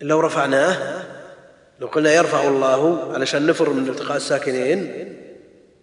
لو 0.00 0.20
رفعناه 0.20 1.02
لو 1.80 1.86
قلنا 1.86 2.12
يرفع 2.12 2.48
الله 2.48 3.12
علشان 3.14 3.46
نفر 3.46 3.70
من 3.70 3.88
التقاء 3.88 4.16
الساكنين 4.16 5.12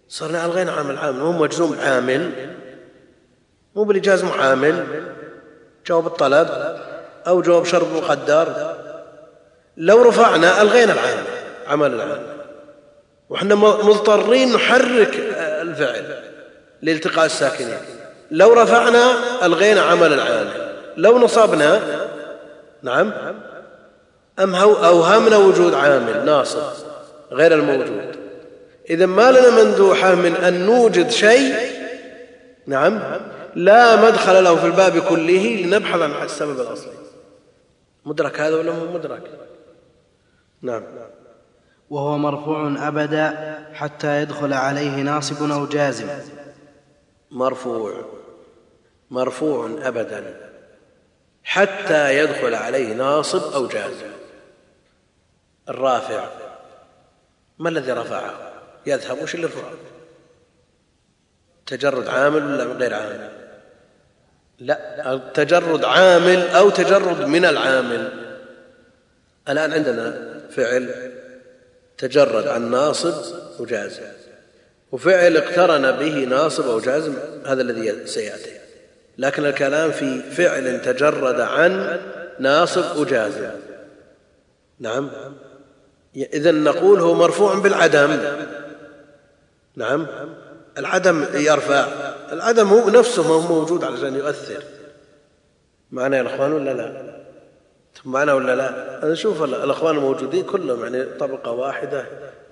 صرنا 0.08 0.44
الغينا 0.44 0.72
عامل 0.72 0.98
عامل 0.98 1.18
مو 1.18 1.32
مجزوم 1.32 1.78
عامل 1.80 2.30
مو 3.76 3.84
بالإجاز 3.84 4.24
عامل 4.24 4.86
جواب 5.86 6.06
الطلب 6.06 6.48
أو 7.26 7.42
جواب 7.42 7.64
شرط 7.64 7.86
مقدر. 7.92 8.76
لو 9.76 10.02
رفعنا 10.02 10.62
الغينا 10.62 10.92
العامل 10.92 11.24
عمل 11.66 11.94
العامل 11.94 12.26
وإحنا 13.28 13.54
مضطرين 13.54 14.52
نحرك 14.52 15.14
الفعل 15.38 16.24
لالتقاء 16.82 17.26
الساكنين. 17.26 17.78
لو 18.30 18.52
رفعنا 18.52 19.14
الغينا 19.46 19.80
عمل 19.80 20.12
العامل 20.12 20.74
لو 20.96 21.18
نصبنا 21.18 21.80
نعم 22.82 23.12
أم 24.38 24.54
أوهمنا 24.54 25.36
وجود 25.36 25.74
عامل 25.74 26.24
ناصب 26.24 26.62
غير 27.32 27.54
الموجود. 27.54 28.16
إذا 28.90 29.06
ما 29.06 29.30
لنا 29.30 29.64
مندوحة 29.64 30.14
من 30.14 30.36
أن 30.36 30.66
نوجد 30.66 31.10
شيء 31.10 31.54
نعم 32.66 33.00
لا 33.54 33.96
مدخل 33.96 34.44
له 34.44 34.56
في 34.56 34.66
الباب 34.66 34.98
كله 34.98 35.62
لنبحث 35.64 36.00
عن 36.00 36.24
السبب 36.24 36.60
الأصلي. 36.60 36.92
مدرك 38.04 38.40
هذا 38.40 38.56
ولا 38.56 38.72
مو 38.72 38.92
مدرك؟ 38.92 39.22
نعم. 40.62 40.82
وهو 41.90 42.18
مرفوع 42.18 42.88
أبدا 42.88 43.58
حتى 43.72 44.22
يدخل 44.22 44.52
عليه 44.52 45.02
ناصب 45.02 45.50
أو 45.50 45.66
جازم. 45.66 46.08
مرفوع. 47.30 48.04
مرفوع 49.10 49.70
أبدا 49.82 50.50
حتى 51.44 52.18
يدخل 52.18 52.54
عليه 52.54 52.94
ناصب 52.94 53.52
أو 53.52 53.66
جازم. 53.66 54.13
الرافع. 55.68 56.28
ما 57.58 57.68
الذي 57.68 57.92
رفعه؟ 57.92 58.52
يذهب. 58.86 59.22
وش 59.22 59.34
اللي 59.34 59.46
رفعه؟ 59.46 59.72
تجرد 61.66 62.08
عامل 62.08 62.44
ولا 62.44 62.64
غير 62.64 62.94
عامل؟ 62.94 63.30
لا 64.58 65.12
التجرد 65.12 65.84
عامل 65.84 66.48
أو 66.48 66.70
تجرد 66.70 67.20
من 67.20 67.44
العامل. 67.44 68.12
الآن 69.48 69.72
عندنا 69.72 70.40
فعل 70.50 71.12
تجرد 71.98 72.46
عن 72.48 72.70
ناصب 72.70 73.14
وجازم. 73.60 74.02
وفعل 74.92 75.36
اقترن 75.36 75.92
به 75.92 76.24
ناصب 76.24 76.68
أو 76.68 76.80
جازم 76.80 77.14
هذا 77.46 77.62
الذي 77.62 78.06
سيأتي. 78.06 78.60
لكن 79.18 79.46
الكلام 79.46 79.90
في 79.90 80.22
فعل 80.22 80.82
تجرد 80.82 81.40
عن 81.40 82.00
ناصب 82.38 82.96
وجازم. 82.96 83.50
نعم. 84.80 85.10
إذا 86.16 86.50
نقول 86.50 87.00
هو 87.00 87.14
مرفوع 87.14 87.54
بالعدم. 87.54 88.18
نعم. 89.76 90.06
العدم 90.78 91.24
يرفع. 91.34 91.86
العدم 92.32 92.68
هو 92.68 92.90
نفسه 92.90 93.22
ما 93.22 93.34
هو 93.34 93.40
موجود 93.40 93.84
علشان 93.84 94.14
يؤثر. 94.14 94.62
معنا 95.90 96.16
يا 96.16 96.34
إخوان 96.34 96.52
ولا 96.52 96.70
لا؟ 96.70 97.14
معنا 98.04 98.32
ولا 98.32 98.56
لا؟ 98.56 99.02
أنا 99.02 99.12
أشوف 99.12 99.42
الإخوان 99.42 99.96
الموجودين 99.96 100.44
كلهم 100.44 100.82
يعني 100.82 101.04
طبقة 101.04 101.50
واحدة 101.50 102.04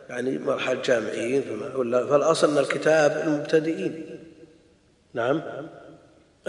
يعني 0.09 0.39
مرحلة 0.39 0.83
جامعيين 0.85 1.43
ولا 1.75 2.07
فالأصل 2.07 2.51
أن 2.51 2.59
الكتاب 2.59 3.23
المبتدئين. 3.27 4.19
نعم. 5.15 5.43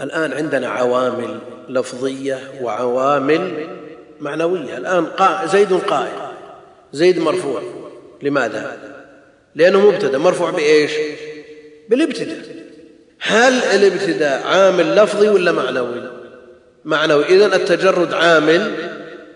الآن 0.00 0.32
عندنا 0.32 0.68
عوامل 0.68 1.38
لفظية 1.68 2.38
وعوامل 2.62 3.68
معنوية. 4.20 4.76
الآن 4.76 5.06
زيد 5.46 5.72
قائم 5.72 6.23
زيد 6.94 7.18
مرفوع. 7.18 7.62
لماذا؟ 8.22 8.78
لأنه 9.54 9.90
مبتدأ. 9.90 10.18
مرفوع 10.18 10.50
بإيش؟ 10.50 10.92
بالابتداء. 11.88 12.38
هل 13.20 13.52
الابتداء 13.52 14.46
عامل 14.46 14.96
لفظي 14.96 15.28
ولا 15.28 15.52
معنوي؟ 15.52 16.10
معنوي. 16.84 17.24
اذا 17.24 17.56
التجرد 17.56 18.14
عامل 18.14 18.72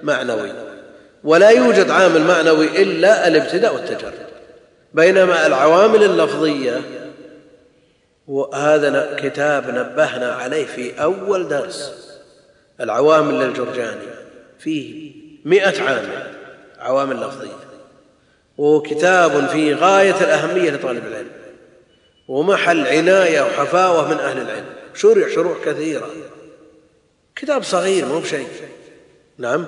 معنوي. 0.02 0.52
ولا 1.24 1.50
يوجد 1.50 1.90
عامل 1.90 2.20
معنوي 2.20 2.82
إلا 2.82 3.28
الابتداء 3.28 3.74
والتجرد. 3.74 4.28
بينما 4.94 5.46
العوامل 5.46 6.04
اللفظية 6.04 6.80
وهذا 8.26 9.16
كتاب 9.18 9.70
نبهنا 9.70 10.32
عليه 10.32 10.66
في 10.66 11.02
أول 11.02 11.48
درس 11.48 11.92
العوامل 12.80 13.34
للجرجاني 13.34 14.08
فيه 14.58 15.12
مئة 15.44 15.82
عامل. 15.82 16.37
عوامل 16.78 17.20
لفظية. 17.20 17.56
وكتاب 18.58 19.48
في 19.48 19.74
غاية 19.74 20.20
الأهمية 20.20 20.70
لطالب 20.70 21.06
العلم. 21.06 21.30
ومحل 22.28 22.86
عناية 22.86 23.40
وحفاوة 23.40 24.08
من 24.08 24.18
أهل 24.18 24.40
العلم. 24.40 24.66
شرع 24.94 25.28
شروح 25.34 25.64
كثيرة. 25.64 26.10
كتاب 27.36 27.62
صغير 27.62 28.06
مو 28.06 28.18
بشيء. 28.18 28.48
نعم. 29.38 29.66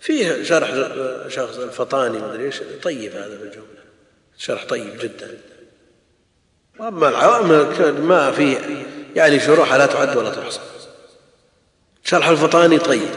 فيه 0.00 0.42
شرح 0.42 0.70
شخص 1.28 1.58
الفطاني 1.58 2.18
مدري 2.18 2.44
إيش. 2.44 2.62
طيب 2.82 3.12
هذا 3.12 3.38
بالجمله 3.38 3.80
شرح 4.38 4.64
طيب 4.64 4.98
جدا. 4.98 5.38
وأما 6.78 7.08
العوام 7.08 7.48
ما 8.08 8.30
فيه 8.30 8.58
يعني 9.16 9.40
شروحها 9.40 9.78
لا 9.78 9.86
تعد 9.86 10.16
ولا 10.16 10.30
تحصى. 10.30 10.60
شرح 12.04 12.28
الفطاني 12.28 12.78
طيب. 12.78 13.08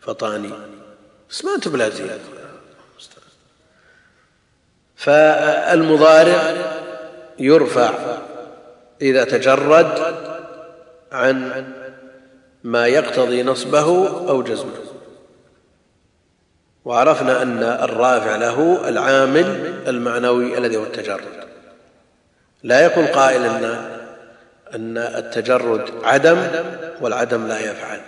فطاني. 0.00 0.50
بس 1.30 1.44
ما 1.44 1.54
أنت 1.54 1.68
بلازم 1.68 2.06
فالمضارع 4.96 6.54
يرفع 7.38 7.90
إذا 9.02 9.24
تجرد 9.24 10.14
عن 11.12 11.64
ما 12.64 12.86
يقتضي 12.86 13.42
نصبه 13.42 14.08
أو 14.28 14.42
جزمه. 14.42 14.72
وعرفنا 16.84 17.42
أن 17.42 17.62
الرافع 17.62 18.36
له 18.36 18.88
العامل 18.88 19.74
المعنوي 19.86 20.58
الذي 20.58 20.76
هو 20.76 20.82
التجرد. 20.82 21.48
لا 22.62 22.80
يكون 22.80 23.06
قائل 23.06 23.44
ان 23.44 23.64
أن 24.74 24.98
التجرد 24.98 25.90
عدم 26.04 26.46
والعدم 27.00 27.46
لا 27.48 27.58
يفعل. 27.58 28.00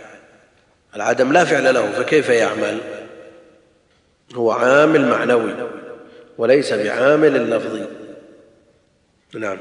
العدم 0.97 1.33
لا 1.33 1.45
فعل 1.45 1.75
له 1.75 1.91
فكيف 1.93 2.29
يعمل؟ 2.29 2.81
هو 4.35 4.51
عامل 4.51 5.09
معنوي 5.09 5.55
وليس 6.39 6.73
بعامل 6.73 7.51
لفظي. 7.51 7.87
نعم. 9.35 9.59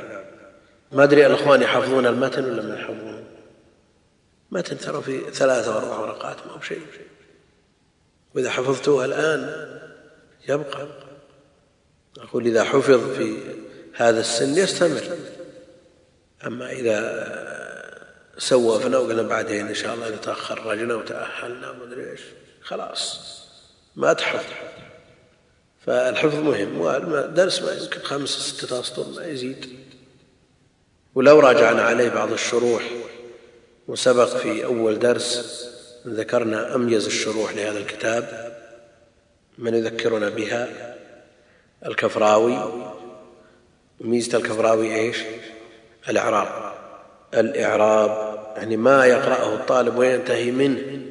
ما 0.91 1.03
أدري 1.03 1.25
الإخوان 1.25 1.62
يحفظون 1.62 2.05
المتن 2.05 2.45
ولا 2.45 2.62
ما 2.62 2.75
يحفظون؟ 2.75 3.23
متن 4.51 4.77
ترى 4.77 5.01
في 5.01 5.32
ثلاثة 5.32 5.75
واربع 5.75 5.99
ورقات 5.99 6.47
ما 6.47 6.53
هو 6.53 6.62
شيء 6.62 6.82
وإذا 8.36 8.49
حفظتوها 8.49 9.05
الآن 9.05 9.69
يبقى. 10.49 10.88
أقول 12.19 12.45
إذا 12.45 12.63
حفظ 12.63 13.13
في 13.13 13.38
هذا 13.93 14.19
السن 14.19 14.58
يستمر. 14.58 15.17
أما 16.47 16.71
إذا 16.71 16.99
سوفنا 18.38 18.97
وقلنا 18.97 19.21
بعدين 19.21 19.67
إن 19.67 19.75
شاء 19.75 19.93
الله 19.95 20.08
إذا 20.08 20.17
تخرجنا 20.17 20.95
وتأهلنا 20.95 21.69
وما 21.69 21.84
أدري 21.84 22.12
إيش. 22.12 22.21
خلاص. 22.62 23.38
ما 23.99 24.13
تحفظ. 24.13 24.45
فالحفظ 25.85 26.35
مهم 26.35 26.81
والدرس 26.81 27.62
ما 27.62 27.71
يمكن 27.71 27.99
خمس 27.99 28.29
ستة 28.29 28.79
أسطر 28.79 29.05
ما 29.15 29.25
يزيد. 29.25 29.65
ولو 31.15 31.39
راجعنا 31.39 31.81
عليه 31.81 32.09
بعض 32.09 32.31
الشروح 32.31 32.83
وسبق 33.88 34.25
في 34.25 34.65
أول 34.65 34.99
درس 34.99 35.65
ذكرنا 36.07 36.75
أميز 36.75 37.05
الشروح 37.05 37.55
لهذا 37.55 37.77
الكتاب 37.77 38.55
من 39.57 39.75
يذكرنا 39.75 40.29
بها؟ 40.29 40.95
الكفراوي. 41.85 42.59
ميزة 44.01 44.38
الكفراوي 44.38 44.95
إيش؟ 44.95 45.17
الإعراب. 46.09 46.73
الإعراب 47.33 48.39
يعني 48.57 48.77
ما 48.77 49.05
يقرأه 49.05 49.55
الطالب 49.55 49.97
وينتهي 49.97 50.51
منه. 50.51 51.08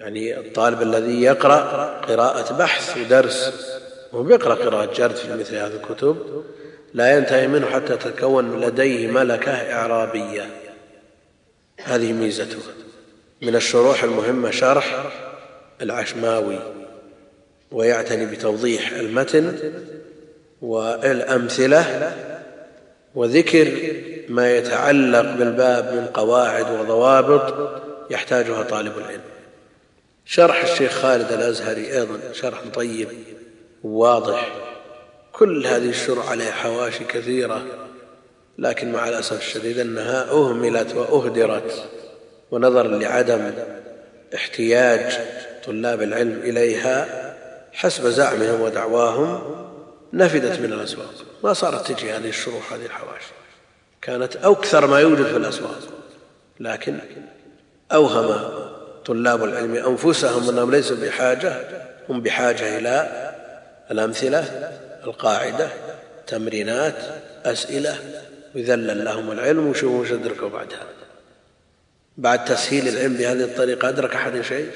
يعني 0.00 0.38
الطالب 0.38 0.82
الذي 0.82 1.22
يقرأ 1.22 1.60
قراءة 2.00 2.52
بحث 2.52 2.96
ودرس 2.96 3.52
وهو 4.12 4.22
بيقرأ 4.22 4.54
قراءة 4.54 4.92
جرد 4.94 5.16
في 5.16 5.34
مثل 5.34 5.54
هذه 5.54 5.72
الكتب 5.76 6.44
لا 6.94 7.16
ينتهي 7.16 7.48
منه 7.48 7.66
حتى 7.66 7.96
تتكون 7.96 8.60
لديه 8.60 9.10
ملكة 9.10 9.52
إعرابية. 9.52 10.46
هذه 11.84 12.12
ميزته. 12.12 12.58
من 13.42 13.56
الشروح 13.56 14.04
المهمة 14.04 14.50
شرح 14.50 15.12
العشماوي 15.82 16.58
ويعتني 17.72 18.26
بتوضيح 18.26 18.92
المتن 18.92 19.58
والأمثلة 20.62 22.12
وذكر 23.14 23.92
ما 24.28 24.56
يتعلق 24.56 25.34
بالباب 25.34 25.94
من 25.94 26.06
قواعد 26.06 26.80
وضوابط 26.80 27.54
يحتاجها 28.10 28.62
طالب 28.62 28.98
العلم. 28.98 29.37
شرح 30.30 30.62
الشيخ 30.62 30.92
خالد 30.92 31.32
الأزهري 31.32 31.92
أيضا 31.92 32.20
شرح 32.32 32.62
طيب 32.74 33.08
وواضح 33.84 34.52
كل 35.32 35.66
هذه 35.66 35.88
الشروح 35.88 36.30
عليها 36.30 36.52
حواشي 36.52 37.04
كثيرة 37.04 37.66
لكن 38.58 38.92
مع 38.92 39.08
الأسف 39.08 39.38
الشديد 39.38 39.78
أنها 39.78 40.30
أهملت 40.30 40.94
وأهدرت 40.94 41.88
ونظرا 42.50 42.88
لعدم 42.88 43.52
احتياج 44.34 45.18
طلاب 45.66 46.02
العلم 46.02 46.40
إليها 46.42 47.06
حسب 47.72 48.06
زعمهم 48.06 48.60
ودعواهم 48.60 49.68
نفدت 50.12 50.60
من 50.60 50.72
الأسواق. 50.72 51.14
ما 51.44 51.52
صارت 51.52 51.92
تجي 51.92 52.12
هذه 52.12 52.28
الشروح 52.28 52.72
هذه 52.72 52.86
الحواشي. 52.86 53.32
كانت 54.02 54.36
أكثر 54.36 54.86
ما 54.86 55.00
يوجد 55.00 55.26
في 55.26 55.36
الأسواق 55.36 55.80
لكن 56.60 56.98
اوهم 57.92 58.77
طلاب 59.08 59.44
العلم 59.44 59.74
أنفسهم 59.74 60.48
أنهم 60.48 60.70
ليسوا 60.70 60.96
بحاجة 60.96 61.60
هم 62.08 62.20
بحاجة 62.20 62.78
إلى 62.78 63.08
الأمثلة 63.90 64.70
القاعدة 65.04 65.68
تمرينات 66.26 66.94
أسئلة 67.44 67.96
يذلل 68.54 69.04
لهم 69.04 69.32
العلم 69.32 69.66
وشوفوا 69.66 70.00
وش 70.00 70.12
أدركوا 70.12 70.48
بعدها. 70.48 70.86
بعد 72.16 72.44
تسهيل 72.44 72.88
العلم 72.88 73.14
بهذه 73.14 73.44
الطريقة 73.44 73.88
أدرك 73.88 74.14
أحد 74.14 74.40
شيء؟ 74.40 74.70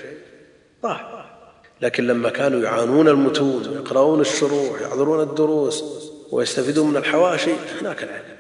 ضاع. 0.83 1.25
لكن 1.81 2.07
لما 2.07 2.31
كانوا 2.31 2.63
يعانون 2.63 3.09
المتون 3.09 3.65
يقرؤون 3.65 4.21
الشروح 4.21 4.81
يحضرون 4.81 5.23
الدروس 5.23 5.85
ويستفيدون 6.31 6.91
من 6.91 6.97
الحواشي 6.97 7.53
هناك 7.81 8.03
العلم. 8.03 8.37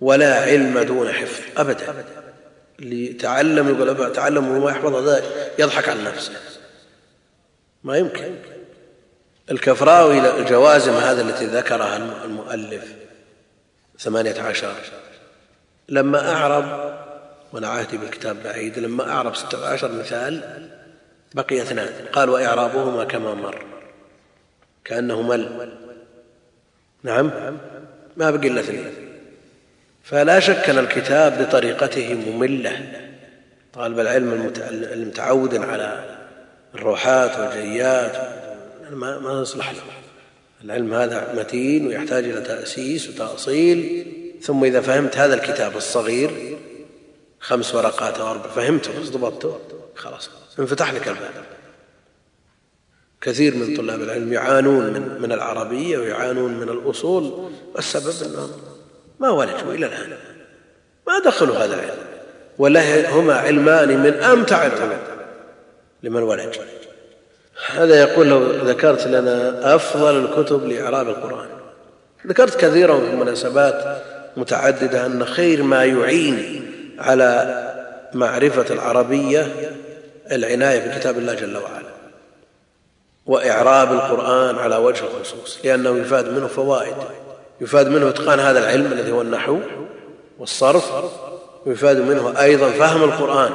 ولا 0.00 0.40
علم 0.40 0.78
دون 0.78 1.12
حفظ 1.12 1.42
ابدا. 1.56 2.04
اللي 2.80 3.12
تعلم 3.12 3.68
يقول 3.68 4.12
تعلم 4.12 4.48
وما 4.48 4.70
يحفظ 4.70 4.94
هذا 4.94 5.24
يضحك 5.58 5.88
عن 5.88 6.04
نفسه. 6.04 6.32
ما 7.84 7.98
يمكن. 7.98 8.34
الكفراوي 9.50 10.40
الجوازم 10.40 10.92
هذا 10.92 11.22
التي 11.22 11.46
ذكرها 11.46 11.96
المؤلف 12.24 12.84
ثمانية 13.98 14.40
عشر. 14.40 14.74
لما 15.88 16.32
أعرب 16.32 16.94
وأنا 17.52 17.68
عهدي 17.68 17.96
بالكتاب 17.96 18.42
بعيد 18.42 18.78
لما 18.78 19.10
أعرب 19.10 19.36
ستة 19.36 19.66
عشر 19.66 19.92
مثال 19.92 20.68
بقي 21.34 21.62
اثنان. 21.62 22.06
قال 22.12 22.30
وإعرابهما 22.30 23.04
كما 23.04 23.34
مر. 23.34 23.64
كأنه 24.84 25.22
مل 25.22 25.72
نعم؟ 27.02 27.30
ما 28.16 28.30
بقي 28.30 28.48
إلا 28.48 28.60
اثنين. 28.60 29.09
فلا 30.10 30.40
شك 30.40 30.70
أن 30.70 30.78
الكتاب 30.78 31.42
بطريقته 31.42 32.14
مملة. 32.14 32.92
طالب 33.72 34.00
العلم 34.00 34.52
المتعود 34.92 35.54
على 35.54 36.18
الروحات 36.74 37.38
والجيات. 37.38 38.16
ما, 38.90 39.40
يصلح 39.42 39.70
له. 39.70 39.80
العلم 40.64 40.94
هذا 40.94 41.34
متين 41.36 41.86
ويحتاج 41.86 42.24
إلى 42.24 42.40
تأسيس 42.40 43.08
وتأصيل. 43.08 44.06
ثم 44.42 44.64
إذا 44.64 44.80
فهمت 44.80 45.16
هذا 45.16 45.34
الكتاب 45.34 45.76
الصغير 45.76 46.58
خمس 47.40 47.74
ورقات 47.74 48.18
أو 48.18 48.30
أربع 48.30 48.50
فهمته 48.50 48.92
ضبطته 49.10 49.58
خلاص 49.94 50.30
انفتح 50.58 50.92
لك 50.92 51.08
الباب. 51.08 51.44
كثير 53.20 53.54
من 53.54 53.76
طلاب 53.76 54.02
العلم 54.02 54.32
يعانون 54.32 54.92
من 54.92 55.20
من 55.20 55.32
العربية 55.32 55.98
ويعانون 55.98 56.54
من 56.54 56.68
الأصول. 56.68 57.50
والسبب 57.74 58.30
إنهم 58.30 58.69
ما 59.20 59.30
ولجوا 59.30 59.74
إلى 59.74 59.86
الآن. 59.86 60.12
ما 61.06 61.18
دخلوا 61.24 61.56
هذا 61.56 61.74
العلم. 61.74 62.10
ولا 62.58 63.10
هما 63.10 63.34
علمان 63.34 64.02
من 64.02 64.14
أمتع 64.14 64.66
العلوم 64.66 64.98
لمن 66.02 66.22
ولج 66.22 66.58
هذا 67.66 68.00
يقول 68.00 68.28
لو 68.28 68.50
ذكرت 68.50 69.06
لنا 69.06 69.60
أفضل 69.74 70.24
الكتب 70.24 70.64
لإعراب 70.64 71.08
القرآن. 71.08 71.48
ذكرت 72.26 72.60
كثيرا 72.60 73.00
في 73.00 73.16
مناسبات 73.16 74.02
متعددة 74.36 75.06
أن 75.06 75.24
خير 75.24 75.62
ما 75.62 75.84
يعين 75.84 76.70
على 76.98 77.56
معرفة 78.14 78.74
العربية 78.74 79.72
العناية 80.32 80.88
بكتاب 80.88 81.18
الله 81.18 81.34
جل 81.34 81.56
وعلا 81.56 81.90
وإعراب 83.26 83.92
القرآن 83.92 84.58
على 84.58 84.76
وجه 84.76 85.04
الخصوص 85.04 85.58
لأنه 85.64 85.98
يفاد 85.98 86.28
منه 86.28 86.46
فوائد. 86.46 86.94
يفاد 87.60 87.88
منه 87.88 88.08
إتقان 88.08 88.40
هذا 88.40 88.58
العلم 88.58 88.92
الذي 88.92 89.12
هو 89.12 89.22
النحو 89.22 89.58
والصرف 90.38 90.90
ويفاد 91.66 91.96
منه 91.96 92.40
أيضا 92.40 92.70
فهم 92.70 93.02
القرآن 93.02 93.52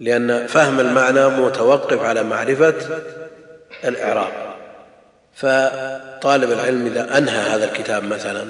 لأن 0.00 0.46
فهم 0.46 0.80
المعنى 0.80 1.28
متوقف 1.28 2.02
على 2.02 2.22
معرفة 2.22 2.74
الإعراب. 3.84 4.32
فطالب 5.34 6.52
العلم 6.52 6.86
إذا 6.86 7.18
أنهى 7.18 7.38
هذا 7.38 7.64
الكتاب 7.64 8.04
مثلا 8.04 8.46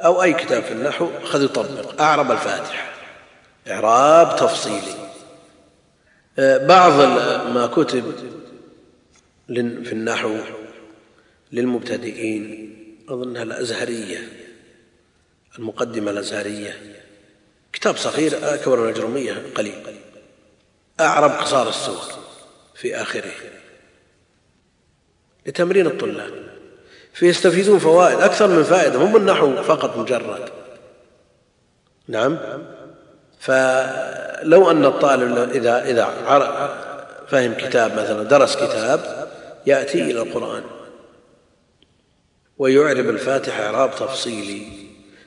أو 0.00 0.22
أي 0.22 0.32
كتاب 0.32 0.62
في 0.62 0.72
النحو 0.72 1.08
أخذ 1.22 1.44
يطبق 1.44 2.00
أعرب 2.00 2.30
الفاتحة. 2.30 2.92
إعراب 3.70 4.36
تفصيلي. 4.36 4.94
بعض 6.38 6.92
ما 7.54 7.70
كتب 7.76 8.12
في 9.84 9.92
النحو 9.92 10.36
للمبتدئين 11.52 12.75
أظنها 13.08 13.42
الأزهرية 13.42 14.18
المقدمة 15.58 16.10
الأزهرية. 16.10 17.02
كتاب 17.72 17.96
صغير 17.96 18.54
أكبر 18.54 18.80
من 18.80 18.88
الأجرمية 18.88 19.42
قليل. 19.54 19.96
أعرب 21.00 21.30
قصار 21.30 21.68
السور 21.68 22.02
في 22.74 22.96
آخره. 22.96 23.32
لتمرين 25.46 25.86
الطلاب. 25.86 26.46
فيستفيدون 27.12 27.78
فوائد 27.78 28.20
أكثر 28.20 28.46
من 28.46 28.62
فائدة 28.62 28.98
مو 28.98 29.16
النحو 29.16 29.62
فقط 29.62 29.96
مجرد. 29.96 30.48
نعم. 32.08 32.38
فلو 33.40 34.70
أن 34.70 34.84
الطالب 34.84 35.50
إذا 35.50 35.84
إذا 35.84 36.04
فهم 37.28 37.54
كتاب 37.54 37.92
مثلا 37.92 38.22
درس 38.22 38.56
كتاب 38.56 39.28
يأتي 39.66 40.02
إلى 40.02 40.22
القرآن. 40.22 40.75
ويعرب 42.58 43.08
الفاتحة 43.08 43.66
إعراب 43.66 43.90
تفصيلي 43.90 44.62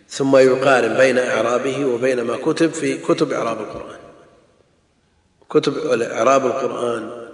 ثم 0.09 0.37
يقارن 0.37 0.97
بين 0.97 1.17
إعرابه 1.17 1.85
وبين 1.85 2.21
ما 2.21 2.37
كتب 2.37 2.73
في 2.73 2.97
كتب 2.97 3.31
إعراب 3.31 3.59
القرآن. 3.61 3.99
كتب 5.49 6.01
إعراب 6.01 6.45
القرآن 6.45 7.27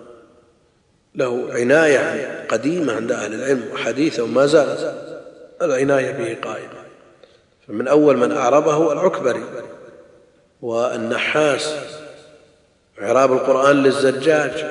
له 1.16 1.48
عناية 1.52 2.48
قديمة 2.48 2.94
عند 2.94 3.12
أهل 3.12 3.34
العلم 3.34 3.70
وحديثة 3.74 4.24
وما 4.24 4.46
زالت 4.46 5.12
العناية 5.62 6.12
به 6.12 6.38
قائمة. 6.50 6.86
فمن 7.68 7.88
أول 7.88 8.18
من 8.18 8.32
أعربه 8.32 8.92
العكبري 8.92 9.44
والنحاس. 10.62 11.76
إعراب 13.02 13.34
القرآن 13.34 13.84
للزجاج 13.84 14.66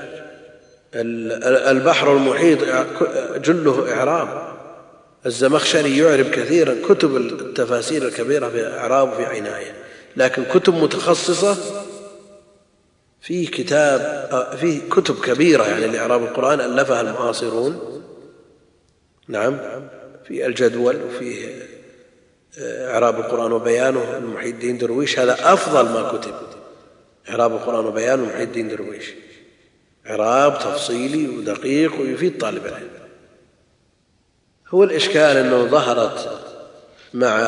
البحر 0.94 2.12
المحيط 2.12 2.58
جله 3.36 3.92
إعراب. 3.92 4.53
الزمخشري 5.26 5.98
يعرب 5.98 6.30
كثيرا 6.30 6.76
كتب 6.88 7.16
التفاسير 7.16 8.08
الكبيرة 8.08 8.48
في 8.48 8.66
إعراب 8.66 9.12
في 9.12 9.24
عناية. 9.24 9.74
لكن 10.16 10.44
كتب 10.44 10.74
متخصصة 10.74 11.56
في 13.20 13.46
كتاب 13.46 14.00
في 14.60 14.80
كتب 14.80 15.20
كبيرة 15.20 15.64
يعني 15.64 15.86
لإعراب 15.86 16.22
القرآن 16.22 16.60
ألفها 16.60 17.00
المعاصرون. 17.00 18.02
نعم. 19.28 19.58
في 20.28 20.46
الجدول 20.46 20.96
وفيه 21.02 21.66
إعراب 22.60 23.18
القرآن 23.18 23.52
وبيانه 23.52 24.18
لمحي 24.18 24.50
الدين 24.50 24.78
درويش. 24.78 25.18
هذا 25.18 25.52
أفضل 25.52 25.84
ما 25.84 26.18
كتب. 26.18 26.34
إعراب 27.28 27.52
القرآن 27.52 27.86
وبيانه 27.86 28.22
لمحي 28.22 28.42
الدين 28.42 28.68
درويش. 28.68 29.14
إعراب 30.06 30.58
تفصيلي 30.58 31.28
ودقيق 31.28 32.00
ويفيد 32.00 32.38
طالب 32.38 32.66
العلم. 32.66 33.03
هو 34.74 34.84
الإشكال 34.84 35.36
أنه 35.36 35.64
ظهرت 35.64 36.40
مع 37.14 37.38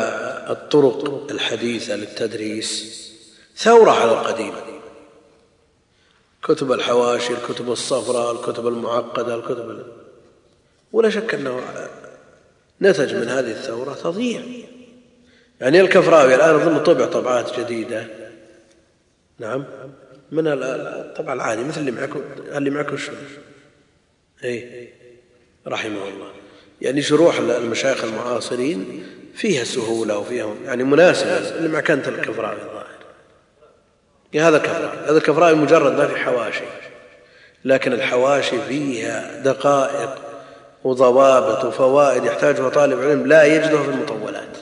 الطرق 0.51 1.27
الحديثة 1.31 1.97
للتدريس 1.97 2.97
ثورة 3.57 3.91
على 3.91 4.13
القديم 4.13 4.53
كتب 6.43 6.73
الحواشي 6.73 7.33
الكتب 7.33 7.73
الصفراء 7.73 8.33
الكتب 8.33 8.67
المعقدة 8.69 9.35
الكتب 9.35 9.87
ولا 10.93 11.11
شك 11.11 11.35
أنه 11.35 11.61
نتج 12.83 13.15
من 13.15 13.29
هذه 13.29 13.51
الثورة 13.51 13.95
تضييع. 13.95 14.43
يعني 15.61 15.81
الكفراوي 15.81 16.35
الآن 16.35 16.55
أظن 16.55 16.83
طبع 16.83 17.07
طبعات 17.07 17.61
جديدة. 17.61 18.07
نعم. 19.39 19.65
من 20.33 20.47
الطبع 20.47 21.33
العادي 21.33 21.65
مثل 21.65 21.81
اللي 21.81 21.91
معكم 21.91 22.21
اللي 22.39 22.71
معكم 22.71 22.97
شو 22.97 23.13
اي 24.45 24.89
رحمه 25.67 26.09
الله. 26.09 26.46
يعني 26.81 27.03
شروح 27.03 27.39
المشايخ 27.39 28.05
المعاصرين 28.05 29.07
فيها 29.35 29.65
سهولة 29.65 30.19
وفيها 30.19 30.55
يعني 30.65 30.85
مناسبة 30.85 31.81
كانت 31.81 32.09
الكفراوي 32.09 32.63
الظاهر. 32.63 32.87
هذا 34.35 34.57
الكفراوي 34.57 35.09
هذا 35.09 35.19
الكفراوي 35.19 35.55
مجرد 35.55 35.93
ما 35.93 36.07
في 36.07 36.17
حواشي 36.17 36.65
لكن 37.65 37.93
الحواشي 37.93 38.57
فيها 38.69 39.41
دقائق 39.41 40.15
وضوابط 40.85 41.65
وفوائد 41.65 42.25
يحتاجها 42.25 42.69
طالب 42.69 43.01
علم 43.01 43.27
لا 43.27 43.45
يجده 43.45 43.83
في 43.83 43.89
المطولات. 43.89 44.57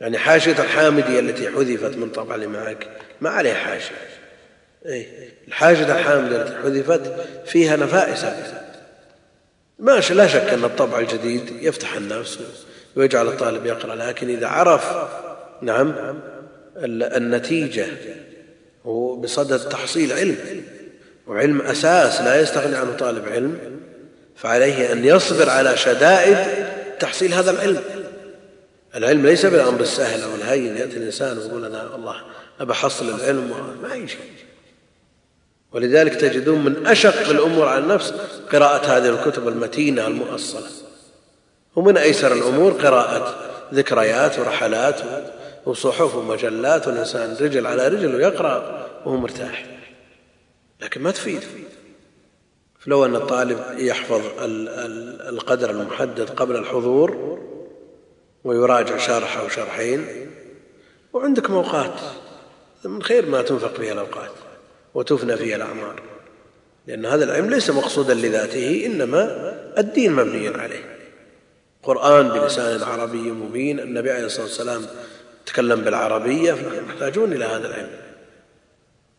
يعني 0.00 0.18
حاشية 0.18 0.52
الحامدي 0.52 1.18
التي 1.18 1.48
حذفت 1.48 1.96
من 1.96 2.10
طبع 2.10 2.34
اللي 2.34 2.46
معك 2.46 2.88
ما 3.20 3.30
عليها 3.30 3.54
حاشية. 3.54 3.94
اي 4.86 5.06
الحاشية 5.48 5.98
الحامدي 5.98 6.36
التي 6.36 6.54
حذفت 6.54 7.14
فيها 7.46 7.76
نفائس. 7.76 8.24
ما 9.80 10.00
لا 10.10 10.26
شك 10.26 10.48
أن 10.52 10.64
الطبع 10.64 10.98
الجديد 10.98 11.62
يفتح 11.62 11.94
النفس 11.94 12.38
ويجعل 12.96 13.28
الطالب 13.28 13.66
يقرأ 13.66 13.94
لكن 13.94 14.28
إذا 14.28 14.46
عرف 14.46 15.08
نعم 15.62 15.94
النتيجة 16.76 17.86
هو 18.86 19.16
بصدد 19.16 19.68
تحصيل 19.68 20.12
علم 20.12 20.36
وعلم 21.26 21.60
أساس 21.60 22.20
لا 22.20 22.40
يستغني 22.40 22.76
عنه 22.76 22.92
طالب 22.92 23.28
علم 23.28 23.58
فعليه 24.36 24.92
أن 24.92 25.04
يصبر 25.04 25.50
على 25.50 25.76
شدائد 25.76 26.36
تحصيل 27.00 27.34
هذا 27.34 27.50
العلم. 27.50 27.82
العلم 28.94 29.26
ليس 29.26 29.46
بالأمر 29.46 29.80
السهل 29.80 30.22
أو 30.22 30.34
الهين 30.34 30.76
يأتي 30.76 30.96
الإنسان 30.96 31.38
ويقول 31.38 31.64
أنا 31.64 31.96
الله 31.96 32.16
أبى 32.60 32.72
أحصل 32.72 33.08
العلم 33.08 33.78
ما 33.82 33.94
يجي. 33.94 34.16
ولذلك 35.72 36.14
تجدون 36.14 36.64
من 36.64 36.86
أشق 36.86 37.28
الأمور 37.28 37.68
على 37.68 37.78
النفس 37.78 38.14
قراءة 38.52 38.86
هذه 38.96 39.08
الكتب 39.08 39.48
المتينة 39.48 40.06
المؤصلة. 40.06 40.68
ومن 41.76 41.96
أيسر 41.96 42.32
الأمور 42.32 42.72
قراءة 42.72 43.34
ذكريات 43.74 44.38
ورحلات 44.38 45.00
وصحف 45.66 46.14
ومجلات 46.14 46.86
والإنسان 46.86 47.36
رجل 47.40 47.66
على 47.66 47.88
رجل 47.88 48.14
ويقرأ 48.14 48.86
وهو 49.04 49.16
مرتاح. 49.16 49.66
لكن 50.80 51.02
ما 51.02 51.10
تفيد. 51.10 51.42
فلو 52.78 53.04
أن 53.04 53.16
الطالب 53.16 53.58
يحفظ 53.78 54.22
القدر 55.28 55.70
المحدد 55.70 56.30
قبل 56.30 56.56
الحضور 56.56 57.38
ويراجع 58.44 58.96
شرح 58.96 59.38
أو 59.38 59.48
شرحين 59.48 60.30
وعندك 61.12 61.50
اوقات 61.50 62.00
من 62.84 63.02
خير 63.02 63.26
ما 63.26 63.42
تنفق 63.42 63.74
فيها 63.74 63.92
الأوقات 63.92 64.30
وتفنى 64.94 65.36
فيها 65.36 65.56
الأعمار. 65.56 66.09
لأن 66.90 67.06
هذا 67.06 67.24
العلم 67.24 67.50
ليس 67.50 67.70
مقصودا 67.70 68.14
لذاته 68.14 68.86
إنما 68.86 69.52
الدين 69.78 70.12
مبني 70.12 70.48
عليه. 70.48 70.84
قرآن 71.82 72.28
بلسان 72.28 72.82
عربي 72.82 73.30
مبين 73.30 73.80
النبي 73.80 74.10
عليه 74.10 74.26
الصلاة 74.26 74.46
والسلام 74.46 74.86
تكلم 75.46 75.80
بالعربية 75.80 76.52
فنحن 76.52 76.84
محتاجون 76.88 77.32
إلى 77.32 77.44
هذا 77.44 77.66
العلم. 77.68 77.90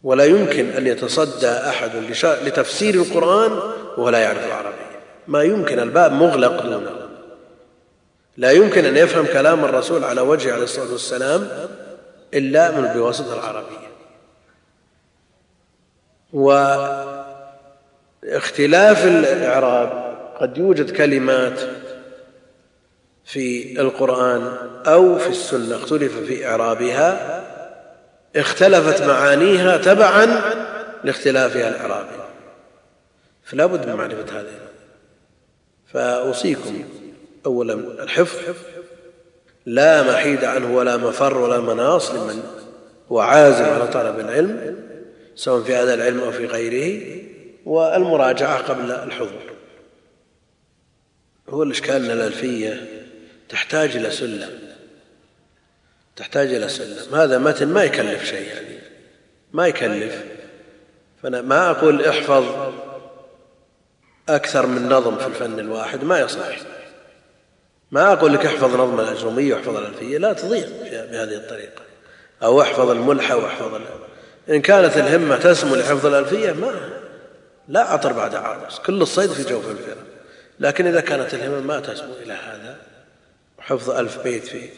ولا 0.03 0.25
يمكن 0.25 0.69
أن 0.69 0.87
يتصدى 0.87 1.47
أحد 1.47 1.91
لتفسير 2.23 2.95
القرآن 2.95 3.51
وهو 3.97 4.09
لا 4.09 4.19
يعرف 4.19 4.45
العربية. 4.45 4.99
ما 5.27 5.43
يمكن 5.43 5.79
الباب 5.79 6.11
مغلق 6.11 6.63
دونه 6.63 6.91
لا 8.37 8.51
يمكن 8.51 8.85
أن 8.85 8.97
يفهم 8.97 9.25
كلام 9.25 9.65
الرسول 9.65 10.03
على 10.03 10.21
وجهه 10.21 10.53
عليه 10.53 10.63
الصلاة 10.63 10.91
والسلام 10.91 11.49
إلا 12.33 12.71
من 12.71 12.87
بواسطة 12.87 13.33
العربية. 13.33 13.91
واختلاف 18.23 19.05
الإعراب 19.05 20.17
قد 20.39 20.57
يوجد 20.57 20.89
كلمات 20.89 21.59
في 23.25 23.79
القرآن 23.81 24.57
أو 24.85 25.17
في 25.17 25.29
السنة 25.29 25.75
اختلف 25.75 26.17
في 26.17 26.47
إعرابها 26.47 27.41
اختلفت 28.35 29.03
معانيها 29.03 29.77
تبعا 29.77 30.41
لاختلافها 31.03 31.69
الإعرابي 31.69 32.21
فلا 33.43 33.65
بد 33.65 33.89
من 33.89 33.95
معرفة 33.95 34.39
هذه. 34.39 34.59
فأوصيكم 35.93 36.83
أولا 37.45 37.73
الحفظ 38.03 38.55
لا 39.65 40.03
محيد 40.03 40.43
عنه 40.43 40.75
ولا 40.75 40.97
مفر 40.97 41.37
ولا 41.37 41.59
مناص 41.59 42.11
لمن 42.11 42.43
هو 43.11 43.19
عازم 43.19 43.65
على 43.65 43.87
طلب 43.87 44.19
العلم 44.19 44.75
سواء 45.35 45.63
في 45.63 45.75
هذا 45.75 45.93
العلم 45.93 46.19
أو 46.19 46.31
في 46.31 46.45
غيره. 46.45 47.01
والمراجعة 47.65 48.57
قبل 48.57 48.91
الحضور. 48.91 49.51
هو 51.49 51.63
الإشكال 51.63 51.95
أن 51.95 52.11
الألفية 52.11 52.87
تحتاج 53.49 53.95
إلى 53.95 54.11
سلم 54.11 54.59
تحتاج 56.15 56.53
إلى 56.53 56.69
سلم 56.69 57.15
هذا 57.15 57.37
متن 57.37 57.67
ما 57.67 57.83
يكلف 57.83 58.25
شيء 58.25 58.47
يعني. 58.47 58.79
ما 59.53 59.67
يكلف. 59.67 60.23
فأنا 61.23 61.41
ما 61.41 61.69
أقول 61.71 62.05
احفظ 62.05 62.73
أكثر 64.29 64.65
من 64.65 64.89
نظم 64.89 65.17
في 65.17 65.27
الفن 65.27 65.59
الواحد 65.59 66.03
ما 66.03 66.19
يصح. 66.19 66.57
ما 67.91 68.13
أقول 68.13 68.33
لك 68.33 68.45
احفظ 68.45 68.75
نظم 68.75 68.99
الأجرمية 68.99 69.53
واحفظ 69.53 69.77
الألفية 69.77 70.17
لا 70.17 70.33
تضيع 70.33 70.67
بهذه 70.91 71.35
الطريقة. 71.35 71.81
أو 72.43 72.61
احفظ 72.61 72.89
الملحة 72.89 73.37
واحفظ 73.37 73.81
إن 74.49 74.61
كانت 74.61 74.97
الهمة 74.97 75.37
تسمو 75.37 75.75
لحفظ 75.75 76.05
الألفية 76.05 76.51
ما 76.51 77.00
لا 77.71 77.81
عطر 77.81 78.13
بعد 78.13 78.35
عاطس 78.35 78.79
كل 78.79 79.01
الصيد 79.01 79.31
في 79.31 79.43
جوف 79.43 79.71
الفرا 79.71 80.03
لكن 80.59 80.87
إذا 80.87 81.01
كانت 81.01 81.33
الهمة 81.33 81.59
ما 81.59 81.79
تسمو 81.79 82.13
إلى 82.13 82.33
هذا 82.33 82.77
وحفظ 83.59 83.89
ألف 83.89 84.23
بيت 84.23 84.47
في 84.47 84.69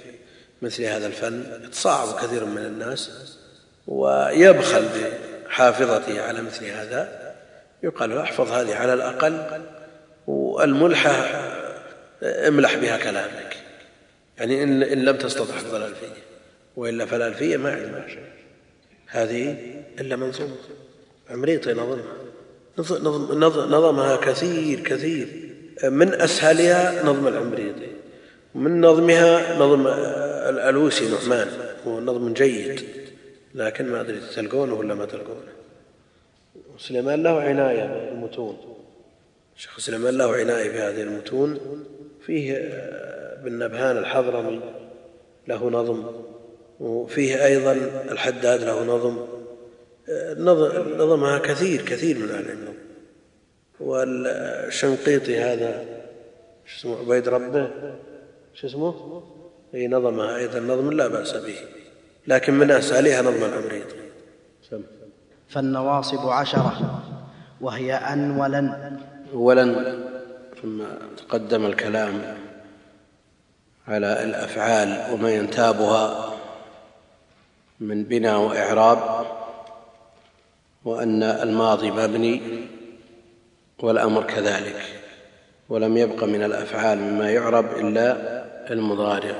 مثل 0.61 0.83
هذا 0.83 1.07
الفن 1.07 1.61
يتصاعب 1.63 2.15
كثير 2.19 2.45
من 2.45 2.65
الناس 2.65 3.11
ويبخل 3.87 4.85
بحافظته 5.47 6.21
على 6.21 6.41
مثل 6.41 6.65
هذا. 6.65 7.33
يقال 7.83 8.09
له 8.09 8.21
احفظ 8.21 8.51
هذه 8.51 8.75
على 8.75 8.93
الأقل 8.93 9.61
والملحة 10.27 11.11
املح 12.23 12.75
بها 12.75 12.97
كلامك. 12.97 13.57
يعني 14.37 14.63
إن 14.63 15.05
لم 15.05 15.17
تستطع 15.17 15.53
حفظ 15.53 15.75
الألفية 15.75 16.23
وإلا 16.75 17.05
فالألفية 17.05 17.57
ما 17.57 17.71
عندها 17.71 18.07
شيء. 18.07 18.29
هذه 19.07 19.57
إلا 19.99 20.15
منظومة 20.15 20.55
عمريطي 21.29 21.73
نظمها 21.73 22.22
نظمها 22.79 24.15
كثير 24.15 24.79
كثير. 24.79 25.27
من 25.83 26.13
أسهلها 26.13 27.05
نظم 27.05 27.27
العمريطي 27.27 27.87
من 28.55 28.81
نظمها 28.81 29.59
نظم 29.59 29.87
الألوسي 30.49 31.09
نعمان. 31.09 31.47
هو 31.87 31.99
نظم 31.99 32.33
جيد 32.33 32.81
لكن 33.55 33.89
ما 33.89 34.01
أدري 34.01 34.19
تلقونه 34.35 34.73
ولا 34.73 34.95
ما 34.95 35.05
تلقونه. 35.05 35.53
سليمان 36.77 37.23
له 37.23 37.41
عناية 37.41 38.09
بالمتون. 38.09 38.57
شيخ 39.57 39.79
سليمان 39.79 40.17
له 40.17 40.35
عناية 40.35 40.69
بهذه 40.69 41.01
المتون. 41.01 41.59
فيه 42.25 42.57
ابن 43.41 43.59
نبهان 43.59 43.97
الحضرمي 43.97 44.59
له 45.47 45.69
نظم 45.69 46.03
وفيه 46.79 47.45
أيضا 47.45 47.71
الحداد 48.11 48.63
له 48.63 48.83
نظم. 48.83 49.42
نظمها 50.97 51.37
كثير 51.37 51.81
كثير 51.81 52.17
من 52.17 52.29
أهل 52.29 52.51
النظم 52.51 52.73
والشنقيطي 53.79 55.39
هذا 55.39 55.85
شو 56.65 56.77
اسمه 56.79 56.99
عبيد 56.99 57.27
ربه 57.27 57.71
شو 58.53 58.67
اسمه؟ 58.67 59.23
إي 59.73 59.87
نظمها 59.87 60.35
أيضا 60.35 60.59
نظم 60.59 60.91
لا 60.91 61.07
بأس 61.07 61.33
به. 61.33 61.55
لكن 62.27 62.53
من 62.53 62.71
اساليها 62.71 63.21
نظم 63.21 63.43
العمريط 63.43 63.87
فالنواصب 65.49 66.29
عشرة 66.29 67.03
وهي 67.61 67.93
أن 67.93 68.31
ولن. 68.31 68.97
ولن 69.33 70.03
ثم 70.61 70.83
تقدم 71.17 71.65
الكلام 71.65 72.37
على 73.87 74.23
الأفعال 74.23 75.13
وما 75.13 75.31
ينتابها 75.31 76.33
من 77.79 78.03
بناء 78.03 78.39
وإعراب. 78.39 79.25
وأن 80.85 81.23
الماضي 81.23 81.91
مبني 81.91 82.41
والأمر 83.79 84.23
كذلك 84.23 84.81
ولم 85.69 85.97
يبق 85.97 86.23
من 86.23 86.43
الأفعال 86.43 86.97
مما 86.97 87.31
يعرب 87.31 87.77
إلا 87.77 88.43
المضارع 88.73 89.35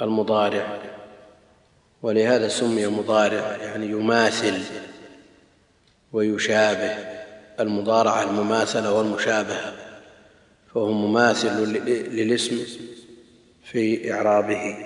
المضارع 0.00 0.78
ولهذا 2.02 2.48
سمي 2.48 2.86
مضارع 2.86 3.56
يعني 3.56 3.86
يماثل 3.86 4.62
ويشابه 6.12 6.94
المضارعه 7.60 8.22
المماثلة 8.22 8.92
والمشابهة 8.92 9.72
فهو 10.74 10.92
مماثل 10.92 11.64
للاسم 12.12 12.58
في 13.64 14.12
إعرابه. 14.12 14.76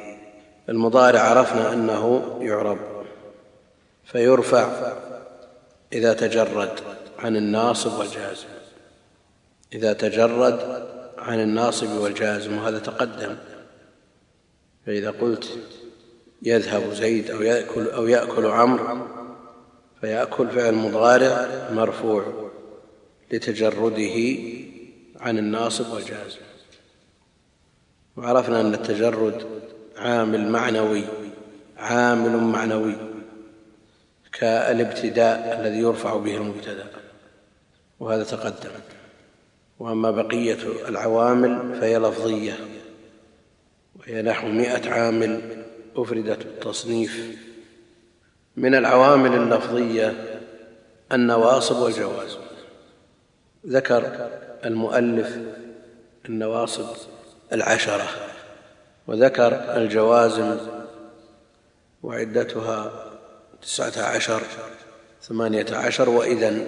المضارع 0.68 1.20
عرفنا 1.20 1.72
أنه 1.72 2.36
يعرب 2.40 2.78
فيرفع 4.04 4.92
إذا 5.92 6.12
تجرد 6.12 6.80
عن 7.18 7.36
الناصب 7.36 7.98
والجازم. 7.98 8.48
إذا 9.72 9.92
تجرد 9.92 10.86
عن 11.18 11.40
الناصب 11.40 11.90
والجازم 11.90 12.58
وهذا 12.58 12.78
تقدم. 12.78 13.36
فإذا 14.86 15.10
قلت 15.10 15.58
يذهب 16.42 16.92
زيد 16.92 17.30
أو 17.30 17.42
يأكل, 17.42 17.88
أو 17.88 18.06
يأكل 18.06 18.46
عمرو 18.46 19.06
فيأكل 20.00 20.50
فعل 20.50 20.74
مضارع 20.74 21.48
مرفوع 21.72 22.50
لتجرده 23.32 24.38
عن 25.20 25.38
الناصب 25.38 25.92
والجازم. 25.92 26.40
وعرفنا 28.16 28.60
أن 28.60 28.74
التجرد 28.74 29.46
عامل 29.96 30.48
معنوي 30.48 31.04
عامل 31.76 32.36
معنوي. 32.36 33.07
كالابتداء 34.38 35.60
الذي 35.60 35.78
يرفع 35.78 36.16
به 36.16 36.36
المبتدا 36.36 36.86
وهذا 38.00 38.24
تقدم. 38.24 38.70
وأما 39.78 40.10
بقية 40.10 40.88
العوامل 40.88 41.80
فهي 41.80 41.98
لفظية 41.98 42.56
وهي 43.96 44.22
نحو 44.22 44.48
مائه 44.48 44.90
عامل 44.90 45.64
أفردت 45.96 46.46
بالتصنيف 46.46 47.38
من 48.56 48.74
العوامل 48.74 49.34
اللفظية 49.34 50.40
النواصب 51.12 51.76
والجوازم 51.76 52.38
ذكر 53.66 54.30
المؤلف 54.64 55.38
النواصب 56.28 56.86
العشرة 57.52 58.08
وذكر 59.06 59.76
الجوازم 59.76 60.56
وعدتها 62.02 63.07
تسعة 63.62 64.02
عشر 64.02 64.42
ثمانية 65.22 65.66
عشر 65.72 66.08
واذا 66.08 66.64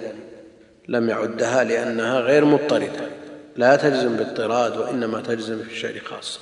لم 0.87 1.09
يعدها 1.09 1.63
لأنها 1.63 2.19
غير 2.19 2.45
مضطردة. 2.45 3.09
لا 3.55 3.75
تجزم 3.75 4.15
باضطراد 4.15 4.77
وإنما 4.77 5.21
تجزم 5.21 5.63
في 5.63 5.71
الشعر 5.71 5.99
خاصة. 5.99 6.39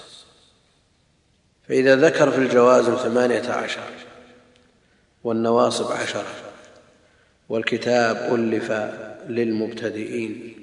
فإذا 1.68 1.96
ذكر 1.96 2.32
في 2.32 2.38
الجوازم 2.38 2.96
ثمانية 2.96 3.52
عشر 3.52 3.90
والنواصب 5.24 5.92
عشرة 5.92 6.26
والكتاب 7.50 8.36
ألف 8.36 8.72
للمبتدئين 9.30 10.56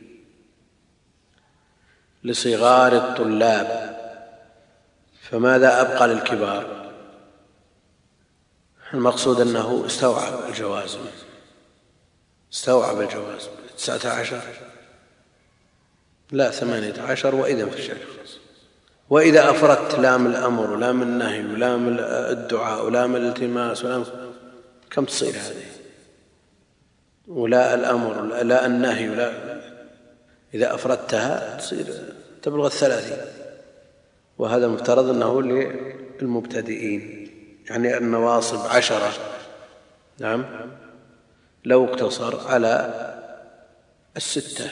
لصغار 2.24 2.96
الطلاب 2.96 3.96
فماذا 5.22 5.80
أبقى 5.80 6.08
للكبار؟ 6.08 6.85
المقصود 8.94 9.40
أنه 9.40 9.86
استوعب 9.86 10.48
الجوازم 10.48 10.98
استوعب 12.52 13.00
الجوازم 13.00 13.50
تسعة 13.78 14.12
عشر؟ 14.20 14.42
لا 16.32 16.50
ثمانية 16.50 17.02
عشر 17.02 17.34
وإذا 17.34 17.66
في 17.66 17.78
الشرع 17.78 17.96
وإذا 19.10 19.50
أفردت 19.50 19.94
لام 19.98 20.26
الأمر 20.26 20.70
ولام 20.70 21.02
النهي 21.02 21.46
ولام 21.46 21.96
الدعاء 22.00 22.86
ولام 22.86 23.16
الالتماس 23.16 23.84
ولام 23.84 24.04
كم 24.90 25.04
تصير 25.04 25.30
هذه؟ 25.30 25.66
ولا 27.28 27.74
الأمر 27.74 28.22
لا 28.22 28.66
النهي 28.66 29.08
ولا 29.08 29.60
إذا 30.54 30.74
أفردتها 30.74 31.56
تصير 31.56 31.86
تبلغ 32.42 32.66
الثلاثين. 32.66 33.18
وهذا 34.38 34.68
مفترض 34.68 35.08
أنه 35.08 35.42
للمبتدئين. 36.20 37.25
يعني 37.70 37.96
النواصب 37.96 38.66
عشرة. 38.66 39.12
نعم. 40.18 40.44
لو 41.64 41.84
اقتصر 41.84 42.48
على 42.48 42.94
الستة. 44.16 44.70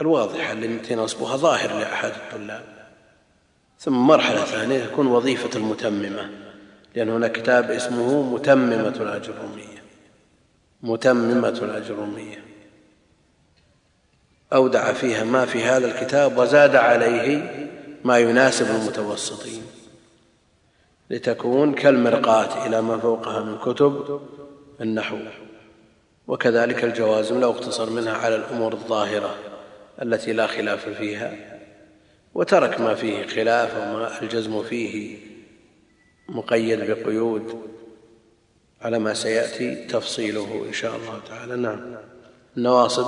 الواضحة 0.00 0.52
التي 0.52 0.94
نصبها 0.94 1.36
ظاهر 1.36 1.78
لأحد 1.78 2.10
الطلاب. 2.10 2.64
ثم 3.80 4.06
مرحلة 4.06 4.44
ثانية 4.44 4.84
تكون 4.84 5.06
وظيفة 5.06 5.58
المتممة. 5.58 6.30
لأن 6.94 7.08
هناك 7.08 7.32
كتاب 7.32 7.70
اسمه 7.70 8.22
متممة 8.22 8.96
الأجرومية 9.00 9.82
متممة 10.82 11.48
الأجرومية 11.48 12.44
أودع 14.52 14.92
فيها 14.92 15.24
ما 15.24 15.46
في 15.46 15.64
هذا 15.64 15.86
الكتاب 15.86 16.38
وزاد 16.38 16.76
عليه 16.76 17.68
ما 18.04 18.18
يناسب 18.18 18.66
المتوسطين. 18.70 19.62
لتكون 21.12 21.74
كالمرقاة 21.74 22.66
إلى 22.66 22.82
ما 22.82 22.98
فوقها 22.98 23.40
من 23.40 23.58
كتب 23.58 24.20
النحو. 24.80 25.16
وكذلك 26.28 26.84
الجوازم 26.84 27.40
لو 27.40 27.50
اقتصر 27.50 27.90
منها 27.90 28.12
على 28.12 28.36
الأمور 28.36 28.72
الظاهرة 28.72 29.34
التي 30.02 30.32
لا 30.32 30.46
خلاف 30.46 30.88
فيها 30.88 31.34
وترك 32.34 32.80
ما 32.80 32.94
فيه 32.94 33.26
خلاف 33.26 33.76
وما 33.76 34.22
الجزم 34.22 34.62
فيه 34.62 35.18
مقيد 36.28 36.90
بقيود 36.90 37.60
على 38.82 38.98
ما 38.98 39.14
سيأتي 39.14 39.86
تفصيله 39.86 40.64
إن 40.68 40.72
شاء 40.72 40.96
الله 40.96 41.20
تعالى. 41.28 41.56
نعم. 41.56 41.96
النواصب. 42.56 43.06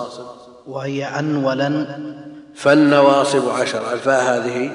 وهي 0.67 1.05
أن 1.05 1.45
ولن. 1.45 2.15
فالنواصب 2.55 3.49
عشر. 3.49 3.93
الفاء 3.93 4.23
هذه 4.23 4.71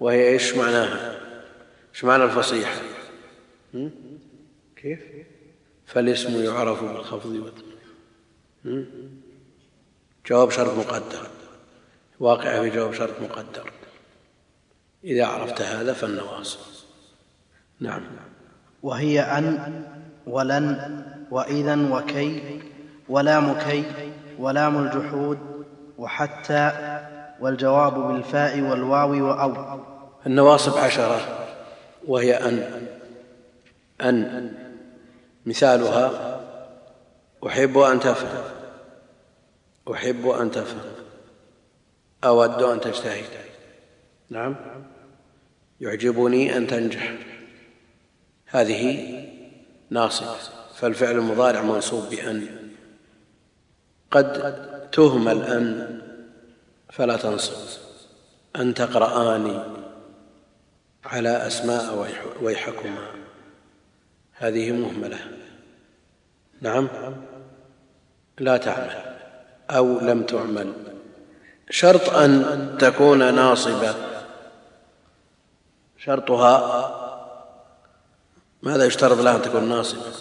وهي 0.00 0.28
إيش 0.28 0.54
معناها؟ 0.54 1.17
إيش 1.98 2.04
معنى 2.04 2.24
الفصيحة 2.24 2.80
كيف؟ 4.76 5.00
فالاسم 5.86 6.44
يعرف 6.44 6.84
بالخفض 6.84 7.52
جواب 10.26 10.50
شرط 10.50 10.78
مقدر. 10.78 11.26
واقع 12.20 12.62
في 12.62 12.70
جواب 12.70 12.92
شرط 12.92 13.20
مقدر. 13.22 13.72
إذا 15.04 15.26
عرفت 15.26 15.62
هذا 15.62 15.92
فالنواصب. 15.92 16.58
نعم. 17.80 18.02
وهي 18.82 19.20
أن 19.20 19.84
ولن 20.26 21.02
وإذا 21.30 21.88
وكي 21.92 22.60
ولام 23.08 23.58
كي 23.58 23.84
ولام 24.38 24.78
الجحود 24.78 25.38
وحتى 25.98 26.72
والجواب 27.40 27.94
بالفاء 27.94 28.60
والواو 28.60 29.28
وأو. 29.28 29.80
النواصب 30.26 30.78
عشرة. 30.78 31.47
وهي 32.08 32.34
أن 32.34 32.86
أن 34.00 34.54
مثالها 35.46 36.40
أحب 37.46 37.78
أن 37.78 38.00
تفهم 38.00 38.44
أحب 39.92 40.28
أن 40.28 40.50
تفهم 40.50 40.92
أود 42.24 42.62
أن 42.62 42.80
تجتهد. 42.80 43.24
نعم. 44.30 44.56
يعجبني 45.80 46.56
أن 46.56 46.66
تنجح. 46.66 47.14
هذه 48.46 49.24
ناصبة 49.90 50.36
فالفعل 50.74 51.14
المضارع 51.14 51.62
منصوب 51.62 52.10
بأن. 52.10 52.46
قد 54.10 54.90
تهمل 54.90 55.42
أن 55.42 56.00
فلا 56.90 57.16
تنصب. 57.16 57.80
أن 58.56 58.74
تقرآن 58.74 59.77
على 61.08 61.46
أسماء 61.46 62.08
ويحكما. 62.42 62.98
هذه 64.32 64.72
مهملة. 64.72 65.18
نعم؟ 66.60 66.88
لا 68.38 68.56
تعمل. 68.56 69.16
أو 69.70 70.00
لم 70.00 70.22
تعمل. 70.22 70.72
شرط 71.70 72.10
أن 72.10 72.76
تكون 72.80 73.34
ناصبة. 73.34 73.94
شرطها 75.98 76.94
ماذا 78.62 78.84
يشترط 78.84 79.18
لها 79.18 79.36
أن 79.36 79.42
تكون 79.42 79.68
ناصبة؟ 79.68 80.12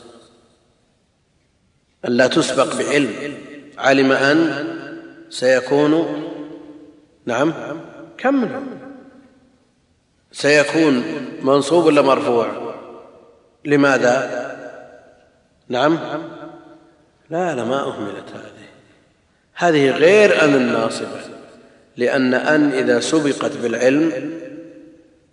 أن 2.06 2.12
لا 2.12 2.28
تسبق 2.28 2.76
بعلم. 2.76 3.38
علم 3.78 4.12
أن 4.12 4.68
سيكون 5.30 6.24
نعم 7.26 7.54
كمل 8.18 8.77
سيكون 10.32 11.04
منصوب 11.42 11.86
ولا 11.86 12.02
مرفوع؟ 12.02 12.48
لماذا؟ 13.66 14.48
نعم. 15.70 16.00
لا 17.30 17.56
لا 17.56 17.64
ما 17.64 17.80
أهملت 17.80 18.30
هذه. 18.34 18.68
هذه 19.54 19.92
غير 19.92 20.44
أن 20.44 20.56
الناصبة 20.56 21.22
لأن 21.98 22.34
أن 22.34 22.72
إذا 22.72 23.00
سبقت 23.00 23.58
بالعلم 23.58 24.32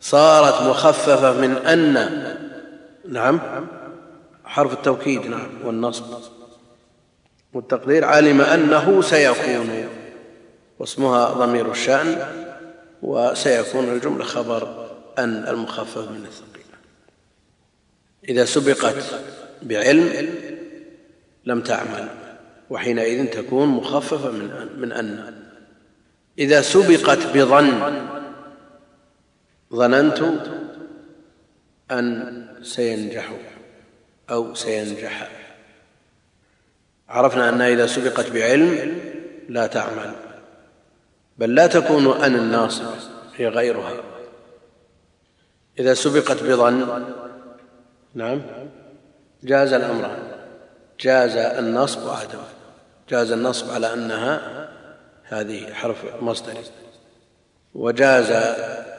صارت 0.01 0.63
مخففة 0.63 1.33
من 1.33 1.57
أن. 1.57 1.95
نعم. 3.09 3.41
حرف 4.45 4.73
التوكيد 4.73 5.27
نعم 5.27 5.49
والنصب. 5.65 6.05
والتقدير 7.53 8.05
علم 8.05 8.41
أنه 8.41 9.03
سيكون 9.03 9.89
واسمها 10.79 11.29
ضمير 11.29 11.71
الشأن 11.71 12.27
وسيكون 13.03 13.85
الجملة 13.85 14.25
خبر. 14.25 14.84
أن 15.19 15.49
المخفف 15.49 16.11
من 16.11 16.27
الثقيل. 16.27 16.65
إذا 18.29 18.45
سبقت 18.45 19.21
بعلم 19.63 20.29
لم 21.45 21.61
تعمل 21.61 22.09
وحينئذ 22.71 23.27
تكون 23.27 23.69
مخففة 23.69 24.31
من 24.31 24.51
أن, 24.51 24.81
من 24.81 24.93
أن. 24.93 25.45
إذا 26.39 26.63
سبقت 26.63 27.37
بظن 27.37 28.07
ظننت 29.75 30.23
أن 31.91 32.47
سينجح 32.63 33.33
أو 34.31 34.55
سينجح. 34.55 35.31
عرفنا 37.09 37.49
أنها 37.49 37.69
إذا 37.69 37.87
سبقت 37.87 38.31
بعلم 38.31 38.99
لا 39.49 39.67
تعمل 39.67 40.13
بل 41.39 41.55
لا 41.55 41.67
تكون 41.67 42.23
أن 42.23 42.35
الناصب 42.35 42.95
هي 43.37 43.49
غيرها. 43.49 44.14
إذا 45.79 45.95
سبقت 45.95 46.43
بظن. 46.43 47.05
نعم. 48.15 48.43
جاز 49.43 49.73
الأمران 49.73 50.19
جاز 51.01 51.37
النصب 51.37 52.07
وعدم. 52.07 52.39
جاز 53.09 53.33
النصب 53.33 53.71
على 53.71 53.93
أنها 53.93 54.69
هذه 55.25 55.73
حرف 55.73 56.23
مصدر. 56.23 56.55
وجاز 57.75 58.31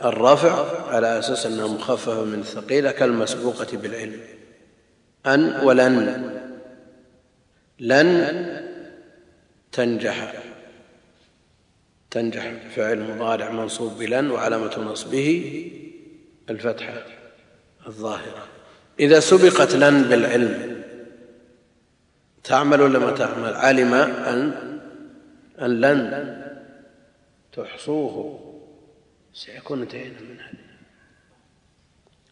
الرفع 0.05 0.87
على 0.87 1.19
أساس 1.19 1.45
أنها 1.45 1.67
مخففة 1.67 2.23
من 2.23 2.39
الثقيلة 2.39 2.91
كالمسبوقة 2.91 3.77
بالعلم. 3.77 4.19
أن 5.25 5.65
ولن. 5.65 6.31
لن 7.79 8.65
تنجح. 9.71 10.33
تنجح 12.11 12.53
فعل 12.75 12.99
مضارع 12.99 13.51
منصوب 13.51 13.97
بلن 13.97 14.31
وعلامة 14.31 14.79
نصبه 14.79 15.71
الفتحة 16.49 17.03
الظاهرة. 17.87 18.47
إذا 18.99 19.19
سبقت 19.19 19.75
لن 19.75 20.03
بالعلم 20.03 20.83
تعمل 22.43 22.81
ولا 22.81 22.99
ما 22.99 23.11
تعمل؟ 23.11 23.53
علم 23.53 23.93
أن 23.93 24.79
أن 25.61 25.81
لن 25.81 26.35
تحصوه. 27.53 28.39
سيكون 29.33 29.81
انتهينا 29.81 30.19
من 30.19 30.39
هذه. 30.39 30.65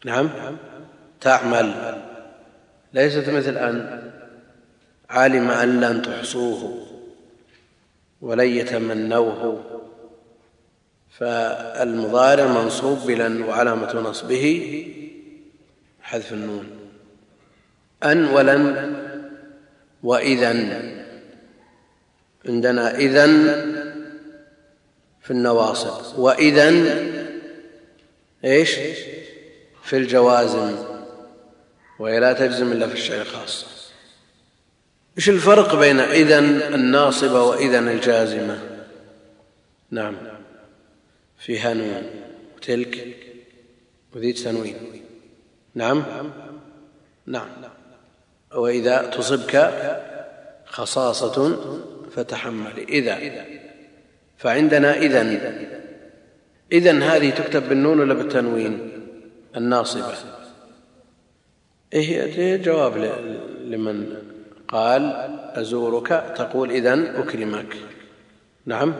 نعم؟ 0.04 0.56
تعمل. 1.20 2.02
ليست 2.92 3.30
مثل 3.30 3.56
أن 3.56 4.10
علم 5.10 5.50
أن 5.50 5.80
لن 5.80 6.02
تحصوه 6.02 6.86
ولن 8.20 8.48
يتمنوه. 8.48 9.73
فالمضارع 11.18 12.46
منصوب 12.46 12.98
بلن 13.06 13.42
وعلامة 13.42 14.00
نصبه 14.00 14.86
حذف 16.02 16.32
النون. 16.32 16.66
أن 18.04 18.24
ولن 18.24 18.94
وإذا 20.02 20.48
عندنا 22.48 22.94
إذن 22.94 23.44
في 25.22 25.30
النواصب. 25.30 26.18
وإذا 26.18 26.68
إيش؟ 28.44 28.76
في 29.84 29.96
الجوازم. 29.96 30.76
وهي 31.98 32.20
لا 32.20 32.32
تجزم 32.32 32.72
إلا 32.72 32.86
في 32.86 32.94
الشيء 32.94 33.24
خاصة 33.24 33.66
إيش 35.18 35.28
الفرق 35.28 35.74
بين 35.74 36.00
إذن 36.00 36.74
الناصبة 36.74 37.42
وإذن 37.42 37.88
الجازمة؟ 37.88 38.58
نعم. 39.90 40.16
فيها 41.38 41.74
نون. 41.74 42.10
وتلك 42.56 43.16
وذي 44.14 44.32
تنوين. 44.32 44.76
نعم؟ 45.74 46.04
نعم. 47.26 47.48
وإذا 48.54 49.02
تصبك 49.02 49.54
خصاصة 50.66 51.56
فتحمل. 52.10 52.78
إذا. 52.88 53.44
فعندنا 54.38 54.96
إذن. 54.96 55.66
إذن 56.72 57.02
هذه 57.02 57.30
تكتب 57.30 57.68
بالنون 57.68 58.00
ولا 58.00 58.14
بالتنوين؟ 58.14 58.90
الناصبة. 59.56 60.14
إيه 61.92 62.22
هي؟ 62.22 62.58
جواب 62.58 62.96
لمن 63.64 64.16
قال 64.68 65.02
أزورك 65.54 66.08
تقول 66.36 66.70
إذن 66.70 67.06
أكرمك. 67.06 67.76
نعم؟ 68.66 68.94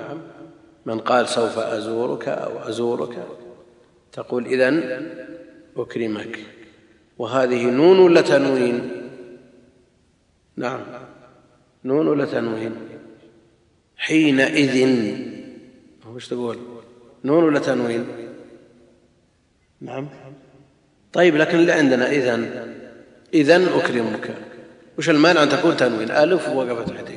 من 0.86 0.98
قال 0.98 1.28
سوف 1.28 1.58
أزورك 1.58 2.28
أو 2.28 2.68
أزورك 2.68 3.26
تقول 4.12 4.46
إذن 4.46 5.08
أكرمك. 5.76 6.38
وهذه 7.18 7.70
نون 7.70 7.98
ولا 7.98 8.20
تنوين؟ 8.20 8.90
نعم 10.56 10.80
نون 11.84 12.08
ولا 12.08 12.24
تنوين؟ 12.24 12.74
حينئذ. 13.96 14.76
وش 16.14 16.28
تقول؟ 16.28 16.58
نون 17.24 17.44
ولا 17.44 17.58
تنوين؟ 17.58 18.06
نعم. 19.80 20.08
طيب 21.12 21.36
لكن 21.36 21.58
اللي 21.58 21.72
عندنا 21.72 22.10
إذن. 22.10 22.74
إذن 23.34 23.68
أكرمك. 23.68 24.34
وش 24.98 25.10
المانع 25.10 25.42
أن 25.42 25.48
تكون 25.48 25.76
تنوين؟ 25.76 26.10
ألف 26.10 26.48
ووقفت 26.48 26.90
فتحتين 26.90 27.13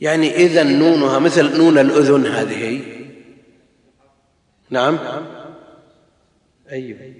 يعني 0.00 0.36
إذا 0.36 0.62
نونها 0.62 1.18
مثل 1.18 1.58
نون 1.58 1.78
الأذن 1.78 2.26
هذه. 2.26 2.80
نعم. 4.70 4.98
أيوه. 6.70 7.14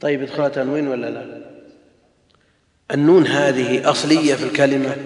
طيب 0.00 0.22
ادخلها 0.22 0.48
تنوين 0.48 0.88
ولا 0.88 1.10
لا؟ 1.10 1.52
النون 2.90 3.26
هذه 3.26 3.90
أصلية 3.90 4.34
في 4.34 4.44
الكلمة؟ 4.44 4.96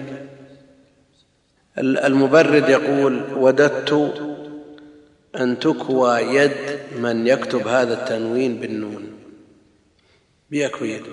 المبرد 1.77 2.69
يقول 2.69 3.33
وددت 3.33 4.13
أن 5.35 5.59
تكوى 5.59 6.19
يد 6.19 6.79
من 6.99 7.27
يكتب 7.27 7.67
هذا 7.67 7.93
التنوين 7.93 8.59
بالنون. 8.59 9.11
بيكوي 10.49 10.91
يده 10.91 11.05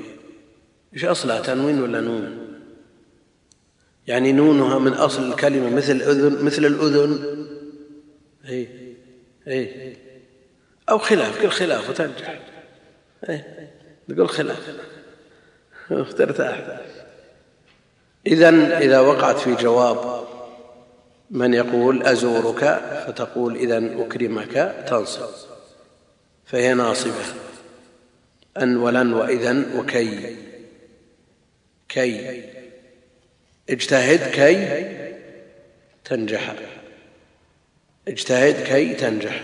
إيش 0.95 1.05
أصلها 1.05 1.41
تنوين 1.41 1.83
ولا 1.83 2.01
نون؟ 2.01 2.44
يعني 4.07 4.33
نونها 4.33 4.79
من 4.79 4.93
أصل 4.93 5.33
الكلمة 5.33 5.71
مثل 5.71 5.93
الأذن 5.93 6.45
مثل 6.45 6.65
الأذن. 6.65 7.37
اي 8.49 8.69
اي 9.49 9.97
أو 10.91 10.99
خلاف 10.99 11.43
كل 11.43 11.51
خلاف 11.51 11.91
وتنجح 11.91 12.41
اي 13.29 13.45
نقول 14.09 14.29
خلاف. 14.29 14.77
ترتاح 15.89 16.81
اذا 18.27 18.79
إذا 18.79 19.01
وقعت 19.01 19.39
في 19.39 19.55
جواب 19.55 20.25
من 21.31 21.55
يقول 21.55 22.03
أزورك 22.03 22.65
فتقول 23.07 23.57
اذا 23.57 24.05
أكرمك 24.07 24.85
تنصب. 24.89 25.29
فهي 26.45 26.75
ناصبة. 26.75 27.25
أن 28.59 28.77
ولن 28.77 29.13
واذا 29.13 29.65
وكي. 29.77 30.37
كي. 31.89 32.54
اجتهد 33.71 34.31
كي 34.31 34.95
تنجح. 36.05 36.55
اجتهد 38.09 38.65
كي 38.65 38.95
تنجح. 38.95 39.43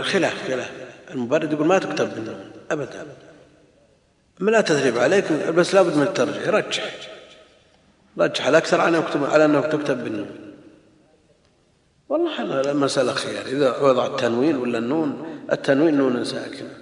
خلاف 0.00 0.48
خلاف. 0.48 0.72
المبرد 1.10 1.52
يقول 1.52 1.66
ما 1.66 1.78
تكتب 1.78 2.14
بالنون 2.14 2.52
أبدا. 2.70 3.06
ما 4.40 4.50
لا 4.50 4.60
تثريب 4.60 4.98
عليك 4.98 5.32
بس 5.32 5.74
لابد 5.74 5.96
من 5.96 6.02
الترجيح. 6.02 6.48
رجح. 6.48 6.96
رجح. 8.18 8.46
الاكثر 8.46 8.80
على 8.80 9.44
انه 9.44 9.60
تكتب 9.60 10.04
بالنون 10.04 10.54
والله 12.08 12.60
المساله 12.70 13.12
خيار. 13.12 13.46
إذا 13.46 13.78
وضع 13.78 14.06
التنوين 14.06 14.56
ولا 14.56 14.78
النون 14.78 15.40
التنوين 15.52 15.94
نون 15.94 16.24
ساكنة. 16.24 16.78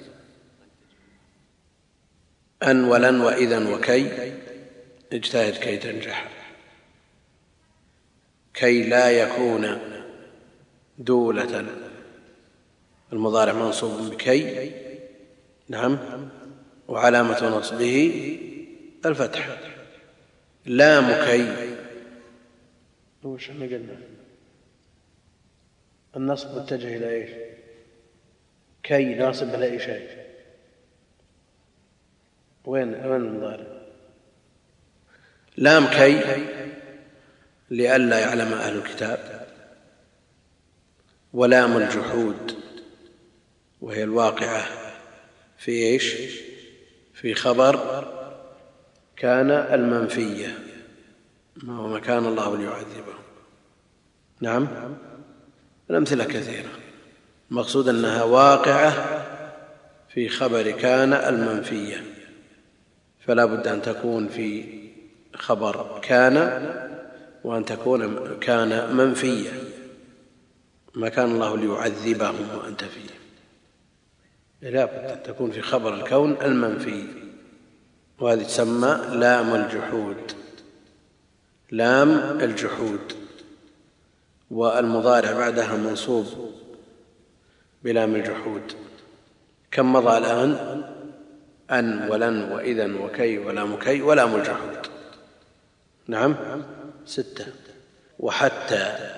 أن 2.62 2.84
ولن 2.84 3.20
وإذا 3.20 3.68
وكي 3.68 4.32
اجتهد 5.12 5.54
كي 5.54 5.76
تنجح. 5.76 6.28
كي 8.54 8.82
لا 8.82 9.10
يكون 9.10 9.78
دولة 10.98 11.66
المضارع 13.12 13.52
منصوب 13.52 14.10
بكي. 14.10 14.72
نعم. 15.68 15.98
وعلامة 16.88 17.58
نصبه 17.58 18.38
الفتح. 19.06 19.60
لام 20.66 21.24
كي. 21.24 21.76
وش 23.24 23.50
إحنا 23.50 23.66
قلنا. 23.66 23.96
النصب 26.16 26.58
متجه 26.58 26.96
إلى 26.96 27.10
إيش؟ 27.10 27.30
كي 28.82 29.14
ناصب 29.14 29.50
على 29.50 29.72
أي 29.72 29.78
شيء. 29.78 30.08
وين؟ 32.64 32.94
وين 32.94 33.20
المضارع. 33.20 33.79
لام 35.60 35.86
كي 35.86 36.20
لئلا 37.70 38.18
يعلم 38.18 38.52
أهل 38.52 38.76
الكتاب 38.76 39.46
ولام 41.32 41.76
الجحود 41.76 42.56
وهي 43.80 44.02
الواقعة 44.02 44.66
في 45.58 45.70
إيش؟ 45.70 46.14
في 47.14 47.34
خبر 47.34 48.06
كان 49.16 49.50
المنفية 49.50 50.58
ما 51.56 51.76
هو 51.76 51.88
مكان 51.88 52.26
الله 52.26 52.56
ليعذبهم. 52.56 53.22
نعم؟ 54.40 54.68
الأمثلة 55.90 56.24
كثيرة. 56.24 56.70
المقصود 57.50 57.88
أنها 57.88 58.22
واقعة 58.22 58.92
في 60.08 60.28
خبر 60.28 60.70
كان 60.70 61.12
المنفية. 61.12 62.04
فلا 63.26 63.44
بد 63.44 63.66
أن 63.66 63.82
تكون 63.82 64.28
في 64.28 64.79
خبر 65.34 66.00
كان 66.02 66.36
وأن 67.44 67.64
تكون 67.64 68.30
كان 68.40 68.96
منفيا. 68.96 69.52
ما 70.94 71.08
كان 71.08 71.30
الله 71.30 71.56
ليعذبهم 71.56 72.48
وأنت 72.58 72.84
فيه. 72.84 73.10
لا 74.62 74.84
بد 74.84 75.10
أن 75.10 75.22
تكون 75.22 75.50
في 75.50 75.60
خبر 75.60 75.94
الكون 75.94 76.36
المنفي. 76.42 77.04
وهذه 78.18 78.42
تسمى 78.42 79.00
لام 79.10 79.54
الجحود. 79.54 80.32
لام 81.70 82.40
الجحود. 82.40 83.12
والمضارع 84.50 85.32
بعدها 85.32 85.76
منصوب 85.76 86.26
بلام 87.84 88.14
الجحود. 88.14 88.72
كم 89.70 89.92
مضى 89.92 90.18
الآن؟ 90.18 90.82
أن 91.70 92.10
ولن 92.10 92.52
وإذا 92.52 92.94
وكي 92.94 93.38
ولام 93.38 93.76
كي 93.76 94.02
ولام 94.02 94.34
الجحود. 94.34 94.86
نعم. 96.10 96.36
ستة. 97.06 97.46
وحتى 98.18 99.10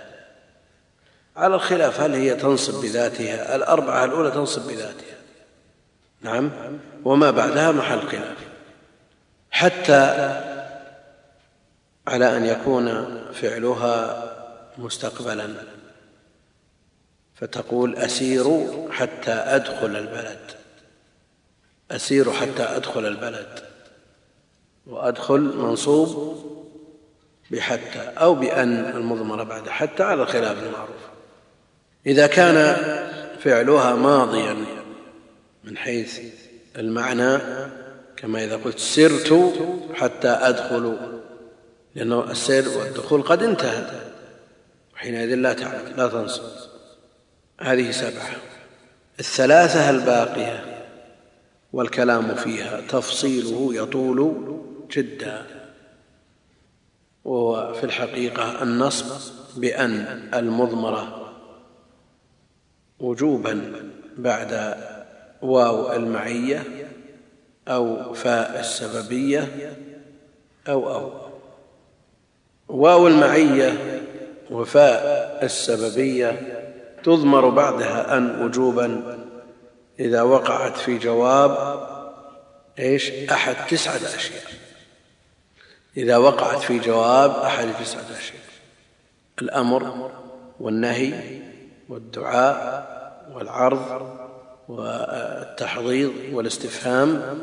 على 1.37 1.55
الخلاف 1.55 2.01
هل 2.01 2.15
هي 2.15 2.35
تنصب 2.35 2.83
بذاتها؟ 2.83 3.57
الأربعة 3.57 4.05
الأولى 4.05 4.31
تنصب 4.31 4.69
بذاتها. 4.69 5.17
نعم. 6.21 6.51
وما 7.05 7.31
بعدها 7.31 7.73
محل 7.73 8.01
خلاف. 8.09 8.37
حتى 9.51 10.03
على 12.07 12.37
أن 12.37 12.47
يكون 12.47 13.17
فعلها 13.33 14.25
مستقبلا. 14.79 15.49
فتقول 17.35 17.97
أسير 17.97 18.67
حتى 18.91 19.33
أدخل 19.33 19.97
البلد. 19.97 20.51
أسير 21.91 22.33
حتى 22.33 22.63
أدخل 22.63 23.07
البلد. 23.07 23.65
وأدخل 24.87 25.41
منصوب 25.41 26.52
بحتى 27.53 27.99
أو 27.99 28.35
بأن 28.35 28.93
المضمرة 28.97 29.43
بعد 29.43 29.69
حتى 29.69 30.03
على 30.03 30.23
الخلاف 30.23 30.63
المعروف. 30.63 31.03
إذا 32.07 32.27
كان 32.27 32.77
فعلها 33.41 33.95
ماضيا 33.95 34.57
من 35.65 35.77
حيث 35.77 36.21
المعنى 36.79 37.39
كما 38.17 38.45
إذا 38.45 38.57
قلت 38.57 38.79
سرت 38.79 39.53
حتى 39.95 40.29
أدخل 40.29 40.97
لأنه 41.95 42.31
السير 42.31 42.69
والدخول 42.69 43.23
قد 43.23 43.43
انتهى 43.43 43.85
وحينئذ 44.95 45.35
لا 45.35 45.53
تعمل 45.53 45.97
لا 45.97 46.09
تنصب 46.09 46.43
هذه 47.61 47.91
سبعة. 47.91 48.31
الثلاثة 49.21 49.91
الباقية 49.91 50.87
والكلام 51.73 52.35
فيها 52.35 52.81
تفصيله 52.81 53.71
يطول 53.75 54.37
جدا. 54.91 55.62
وهو 57.25 57.75
في 57.75 57.85
الحقيقة 57.85 58.63
النصب 58.63 59.33
بأن 59.57 60.31
المضمرة 60.35 61.33
وجوبا 63.01 63.73
بعد 64.17 64.77
واو 65.43 65.93
المعية 65.93 66.65
أو 67.69 68.15
فاء 68.15 68.61
السببية 68.61 69.75
أو 70.69 70.95
أو. 70.95 71.13
واو 72.69 73.07
المعية 73.07 74.03
وفاء 74.51 75.39
السببية 75.43 76.63
تضمر 77.05 77.49
بعدها 77.49 78.17
أن 78.17 78.45
وجوبا 78.45 79.19
إذا 80.01 80.23
وقعت 80.23 80.77
في 80.77 80.99
جواب 80.99 81.83
إيش؟ 82.79 83.11
أحد 83.11 83.67
تسعة 83.67 83.97
أشياء. 84.17 84.43
إذا 85.97 86.17
وقعت 86.17 86.59
في 86.59 86.79
جواب 86.79 87.31
أحد 87.31 87.69
تسعة 87.81 88.19
أشياء 88.19 88.43
الأمر 89.43 90.11
والنهي 90.61 91.41
والدعاء 91.89 92.93
والعرض 93.35 94.19
والتحضيض 94.69 96.13
والاستفهام 96.33 97.39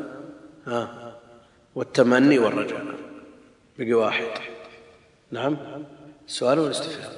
والتمني 1.74 2.38
والرجاء. 2.38 2.84
بقي 3.78 3.92
واحد. 3.92 4.26
نعم؟ 5.30 5.56
السؤال 6.28 6.58
والاستفهام. 6.58 7.12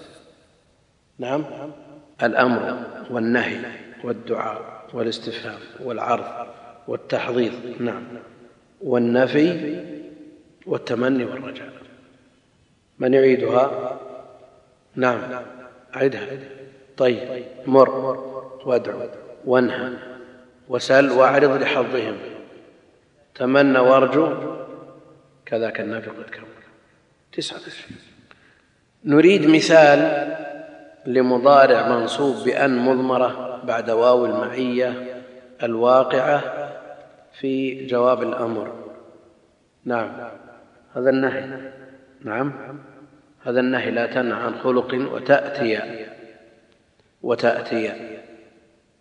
نعم؟ 1.18 1.44
الأمر 2.22 2.84
والنهي 3.10 3.60
والدعاء 4.04 4.86
والاستفهام 4.92 5.58
والعرض 5.80 6.46
والتحضيض. 6.88 7.52
نعم. 7.80 8.04
والنفي 8.80 9.82
والتمني 10.66 11.24
والرجاء. 11.24 11.72
من 12.98 13.14
يعيدها؟ 13.14 13.98
نعم. 14.94 15.20
أعدها 15.96 16.26
طيب. 16.96 17.44
مر. 17.66 17.90
وادعو. 18.66 19.00
وانهى. 19.44 19.92
وسل 20.68 21.10
واعرض 21.10 21.62
لحظهم. 21.62 22.16
تمنى 23.34 23.78
وارجو. 23.78 24.34
كذاك 25.46 25.80
النافي 25.80 26.10
قد 26.10 26.30
كمل 26.30 26.46
تسعة 27.32 27.60
نريد 29.04 29.46
مثال 29.46 30.28
لمضارع 31.06 31.88
منصوب 31.88 32.44
بأن 32.44 32.78
مضمرة 32.78 33.60
بعد 33.64 33.90
واو 33.90 34.26
المعية 34.26 35.22
الواقعة 35.62 36.42
في 37.40 37.86
جواب 37.86 38.22
الأمر. 38.22 38.72
نعم. 39.84 40.30
هذا 40.96 41.10
النهي. 41.10 41.72
نعم. 42.24 42.78
هذا 43.44 43.60
النهي 43.60 43.90
لا 43.90 44.06
تنهى 44.06 44.42
عن 44.42 44.54
خلق 44.54 44.94
وتأتي. 44.94 45.80
وتأتي. 47.22 47.92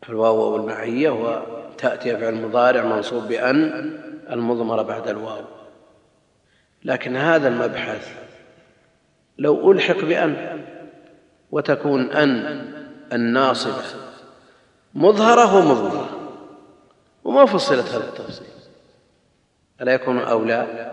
الواو 0.09 0.55
المعية 0.55 1.09
وتأتي 1.09 2.17
فعل 2.17 2.35
مضارع 2.35 2.85
منصوب 2.85 3.23
بأن 3.27 3.91
المضمرة 4.31 4.81
بعد 4.81 5.07
الواو. 5.07 5.43
لكن 6.83 7.15
هذا 7.15 7.47
المبحث 7.47 8.17
لو 9.37 9.71
ألحق 9.71 9.99
بأن 9.99 10.61
وتكون 11.51 12.11
أن 12.11 12.65
الناصبة 13.13 13.83
مظهرة 14.93 15.55
ومضمرة 15.55 16.09
وما 17.23 17.45
فصلت 17.45 17.89
هذا 17.89 18.03
التفصيل. 18.03 18.47
ألا 19.81 19.93
يكون 19.93 20.17
أولى؟ 20.17 20.91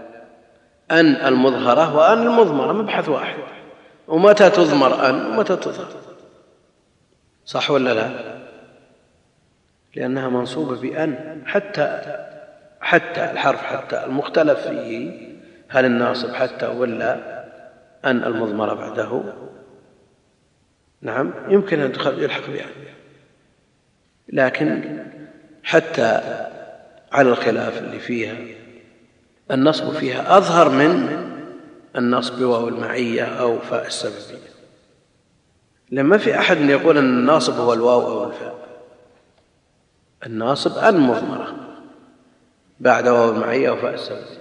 أن 0.91 1.07
المظهرة 1.07 1.97
وأن 1.97 2.23
المضمرة 2.27 2.73
مبحث 2.73 3.09
واحد. 3.09 3.39
ومتى 4.09 4.51
تضمر 4.51 5.09
أن 5.11 5.27
ومتى 5.27 5.57
تظهر؟ 5.57 5.89
صح 7.45 7.71
ولا 7.71 7.95
لا؟ 7.95 8.11
لأنها 9.97 10.29
منصوبة 10.29 10.81
بأن. 10.81 11.43
حتى 11.47 12.03
حتى 12.81 13.31
الحرف 13.31 13.63
حتى 13.63 14.05
المختلف 14.05 14.69
فيه. 14.69 15.29
هل 15.69 15.85
الناصب 15.85 16.35
حتى 16.35 16.67
ولا 16.67 17.45
أن 18.05 18.25
المضمرة 18.25 18.75
بعده؟ 18.75 19.23
نعم 21.03 21.33
يمكن 21.49 21.81
أن 21.81 21.93
يلحق 22.19 22.47
بأن. 22.47 22.67
لكن 24.29 24.99
حتى 25.63 26.21
على 27.13 27.29
الخلاف 27.29 27.79
اللي 27.79 27.99
فيها 27.99 28.35
النصب 29.51 29.93
فيها 29.93 30.37
أظهر 30.37 30.69
من 30.69 31.19
النصب 31.97 32.41
وهو 32.43 32.69
المعية 32.69 33.25
أو 33.25 33.59
فاء 33.59 33.87
السببية. 33.87 34.49
لما 35.91 36.19
في 36.19 36.39
أحد 36.39 36.61
يقول 36.61 36.99
أن 36.99 37.05
الناصب 37.05 37.55
هو 37.55 37.73
الواو 37.73 38.09
أو 38.09 38.31
الفاء 38.31 38.69
الناصب 40.27 40.79
أن 40.79 41.01
مضمرة 41.01 41.57
بعد 42.81 43.09
واو 43.09 43.31
المعية 43.31 43.69
أو 43.69 43.77
فاء 43.77 43.95
السببية. 43.95 44.39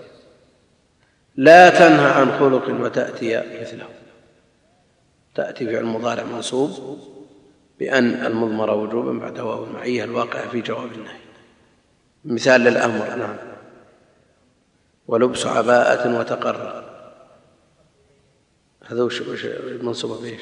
لا 1.35 1.69
تنهى 1.69 2.11
عن 2.11 2.39
خلق 2.39 2.81
وتأتي 2.81 3.43
مثله. 3.61 3.85
تأتي 5.35 5.65
فعل 5.65 5.85
مضارع 5.85 6.23
منصوب 6.23 6.99
بأن 7.79 8.25
المضمرة 8.25 8.73
وجوبا 8.73 9.19
بعد 9.19 9.39
واو 9.39 9.63
المعية 9.63 10.03
الواقع 10.03 10.47
في 10.47 10.61
جواب 10.61 10.91
النهي. 10.91 11.19
مثال 12.25 12.61
للأمر 12.61 13.15
نعم. 13.15 13.46
ولبس 15.07 15.45
عباءة 15.45 16.19
وتقرر 16.19 16.83
هذا 18.85 19.03
وش 19.03 19.21
منصوبة 19.81 20.21
بإيش؟ 20.21 20.41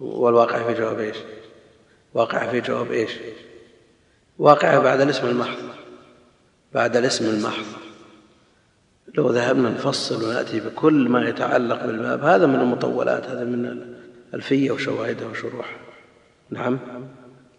والواقع 0.00 0.66
في 0.66 0.80
جواب 0.80 0.98
إيش؟ 0.98 1.16
واقع 2.14 2.50
في 2.50 2.60
جواب 2.60 2.92
إيش؟ 2.92 3.10
واقع 4.38 4.78
بعد 4.78 5.00
الاسم 5.00 5.26
المحض. 5.26 5.62
بعد 6.74 6.96
الاسم 6.96 7.30
المحض. 7.30 7.64
لو 9.14 9.30
ذهبنا 9.30 9.70
نفصل 9.70 10.24
ونأتي 10.24 10.60
بكل 10.60 11.08
ما 11.08 11.28
يتعلق 11.28 11.86
بالباب 11.86 12.24
هذا 12.24 12.46
من 12.46 12.60
المطولات 12.60 13.26
هذا 13.26 13.44
من 13.44 13.94
الفيه 14.34 14.70
وشواهدها 14.70 15.28
وشروحها. 15.28 15.80
نعم؟ 16.50 16.78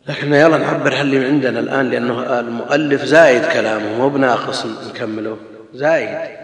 لكن 0.07 0.33
يلا 0.33 0.57
نعبر 0.57 1.01
اللي 1.01 1.25
عندنا 1.25 1.59
الآن 1.59 1.89
لأنه 1.89 2.39
المؤلف 2.39 3.03
زايد 3.03 3.45
كلامه 3.45 3.97
مو 3.97 4.09
بناقص 4.09 4.65
نكمله. 4.65 5.37
زايد. 5.73 6.37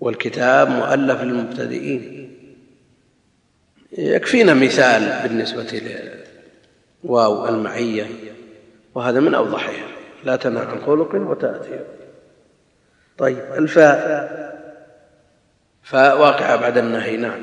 والكتاب 0.00 0.70
مؤلف 0.70 1.22
للمبتدئين. 1.22 2.32
يكفينا 3.92 4.54
مثال 4.54 5.28
بالنسبة 5.28 5.82
لواو 7.04 7.48
المعية 7.48 8.06
وهذا 8.94 9.20
من 9.20 9.34
أوضحها 9.34 9.86
لا 10.24 10.36
تنهى 10.36 10.66
عن 10.66 10.80
خلق 10.86 11.14
وتأتي 11.14 11.80
طيب 13.18 13.38
الفاء. 13.56 14.42
فاء 15.82 16.20
واقعة 16.20 16.56
بعد 16.56 16.78
النهي 16.78 17.16
نعم. 17.16 17.40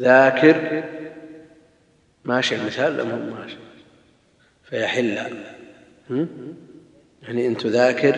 ذاكر. 0.00 0.82
ماشي 2.24 2.54
المثال 2.54 2.96
لا 2.96 3.04
مو 3.04 3.34
ماشي؟ 3.34 3.56
فيحل. 4.64 5.18
يعني 7.22 7.46
إن 7.46 7.56
تذاكر 7.56 8.16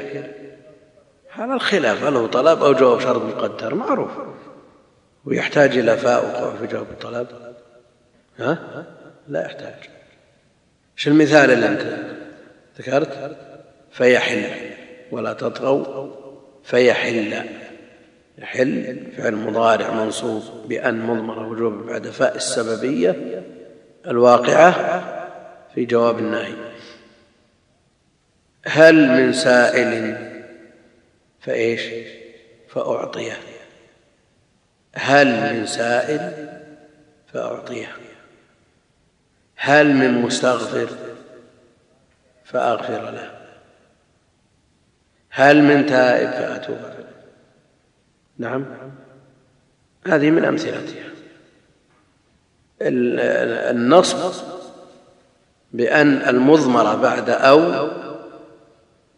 هذا 1.32 1.54
الخلاف 1.54 2.04
هل 2.04 2.16
هو 2.16 2.26
طلب 2.26 2.62
أو 2.62 2.72
جواب 2.72 3.00
شرط 3.00 3.22
مقدر؟ 3.22 3.74
معروف. 3.74 4.10
ويحتاج 5.24 5.78
إلى 5.78 5.96
فاء 5.96 6.24
وقوع 6.24 6.56
في 6.56 6.66
جواب 6.66 6.90
الطلب. 6.90 7.26
ها؟ 8.38 8.84
لا 9.28 9.44
يحتاج. 9.44 9.90
إيش 10.98 11.08
المثال 11.08 11.50
اللي 11.50 11.68
أنت 11.68 11.98
ذكرت؟ 12.78 13.36
فيحل. 13.90 14.44
ولا 15.10 15.32
تطغوا. 15.32 16.12
فيحل. 16.64 17.34
يحل 18.38 19.06
فعل 19.16 19.36
مضارع 19.36 19.90
منصوب 19.94 20.68
بأن 20.68 21.00
مضمرة 21.00 21.48
وجوبا 21.48 21.86
بعد 21.86 22.06
فاء 22.06 22.36
السببية. 22.36 23.42
الواقعة 24.06 24.72
في 25.74 25.84
جواب 25.84 26.18
النهي. 26.18 26.54
هل 28.66 29.08
من 29.08 29.32
سائل 29.32 30.16
فإيش؟ 31.40 31.82
فأعطيه. 32.68 33.36
هل 34.94 35.26
من 35.26 35.66
سائل 35.66 36.48
فأعطيه. 37.32 37.96
هل 39.56 39.94
من 39.94 40.22
مستغفر 40.22 40.88
فأغفر 42.44 43.10
له. 43.10 43.38
هل 45.30 45.62
من 45.62 45.86
تائب 45.86 46.30
فأتوب. 46.30 46.78
نعم. 48.38 48.66
هذه 50.06 50.30
من 50.30 50.44
أمثلتها. 50.44 51.11
النصب 52.82 54.18
بأن 55.72 56.28
المضمرة 56.28 56.94
بعد 56.94 57.30
أو 57.30 57.88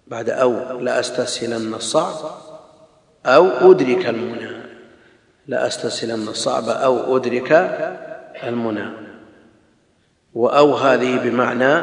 بعد 0.06 0.30
أو 0.30 0.80
لأستسهلن 0.80 1.74
الصعب 1.74 2.30
أو 3.26 3.70
أدرك 3.70 4.06
المنى. 4.06 4.54
لأستسهلن 5.46 6.28
الصعب 6.28 6.68
أو 6.68 7.16
أدرك 7.16 7.52
المنى. 8.44 8.90
وأو 10.34 10.74
هذه 10.74 11.16
بمعنى 11.16 11.82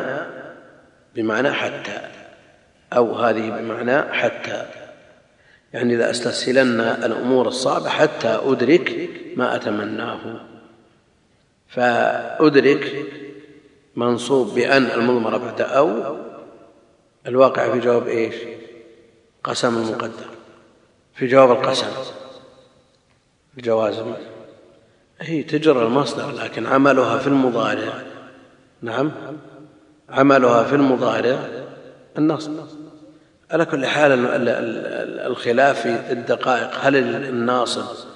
بمعنى 1.15 1.51
حتى. 1.51 2.01
أو 2.93 3.15
هذه 3.15 3.49
بمعنى 3.49 4.01
حتى. 4.13 4.65
يعني 5.73 5.95
لأستسهلن 5.95 6.82
الأمور 6.82 7.47
الصعبة 7.47 7.89
حتى 7.89 8.39
أدرك 8.45 9.09
ما 9.36 9.55
أتمناه. 9.55 10.51
فأدرك 11.72 13.05
منصوب 13.95 14.55
بأن 14.55 14.86
المضمرة 14.86 15.38
بعد 15.38 15.61
أو 15.61 16.17
الواقع 17.28 17.72
في 17.72 17.80
جواب 17.80 18.07
إيش؟ 18.07 18.36
قسم 19.43 19.78
المقدر. 19.78 20.26
في 21.13 21.28
جواب 21.28 21.51
القسم. 21.51 21.88
الجوازم 23.57 24.13
هي 25.19 25.43
تجر 25.43 25.88
المصدر 25.88 26.32
لكن 26.32 26.65
عملها 26.65 27.17
في 27.17 27.28
المضارع. 27.28 28.03
نعم. 28.82 29.11
عملها 30.09 30.63
في 30.63 30.76
المضارع 30.76 31.39
النصب 32.17 32.51
على 33.51 33.65
كل 33.65 33.86
حال 33.86 34.11
الخلاف 35.28 35.82
في 35.82 36.11
الدقائق. 36.11 36.69
هل 36.82 36.95
الناصب 37.26 38.11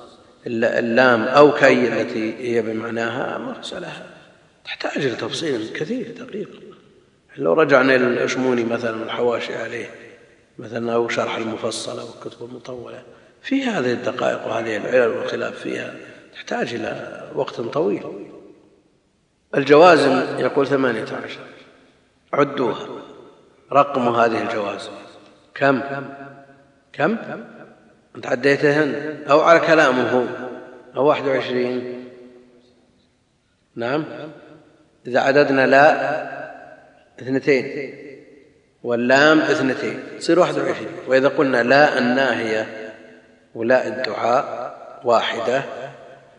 اللام 0.47 1.21
أو 1.23 1.53
كي 1.53 1.87
التي 1.87 2.35
هي 2.37 2.61
بمعناها 2.61 3.37
مسألة 3.37 3.91
تحتاج 4.65 5.05
إلى 5.05 5.15
تفصيل 5.15 5.73
كثير 5.73 6.11
دقيق. 6.11 6.49
لو 7.37 7.53
رجعنا 7.53 7.95
إلى 7.95 8.07
الأشموني 8.07 8.63
مثلا 8.63 8.99
والحواشي 8.99 9.55
عليه 9.55 9.89
مثلا 10.59 10.93
أو 10.93 11.09
شرح 11.09 11.37
المفصل 11.37 11.99
أو 11.99 12.07
الكتب 12.07 12.45
المطولة 12.45 13.03
في 13.41 13.63
هذه 13.63 13.93
الدقائق 13.93 14.47
وهذه 14.47 14.77
العلل 14.77 15.07
والخلاف 15.07 15.59
فيها 15.59 15.95
تحتاج 16.33 16.73
إلى 16.73 17.21
وقت 17.35 17.61
طويل. 17.61 18.03
الجوازم 19.55 20.39
يقول 20.39 20.67
ثمانية 20.67 21.03
عشر. 21.03 21.39
عدوها. 22.33 22.87
رقم 23.73 24.15
هذه 24.15 24.41
الجوازم. 24.41 24.91
كم؟ 25.55 25.81
كم؟ 26.93 27.17
أنت 28.15 28.27
عديتهن 28.27 29.17
أو 29.29 29.41
على 29.41 29.59
كلامه 29.59 30.09
هو 30.11 30.25
أو 30.95 31.05
واحد 31.05 31.27
وعشرين. 31.27 32.05
نعم. 33.75 34.05
إذا 35.07 35.19
عددنا 35.19 35.67
لا 35.67 36.15
اثنتين. 37.19 37.93
واللام 38.83 39.39
اثنتين. 39.39 39.99
تصير 40.19 40.39
واحد 40.39 40.57
وعشرين. 40.57 40.87
وإذا 41.07 41.27
قلنا 41.27 41.63
لا 41.63 41.97
الناهية 41.97 42.93
ولا 43.55 43.87
الدعاء 43.87 44.75
واحدة 45.03 45.63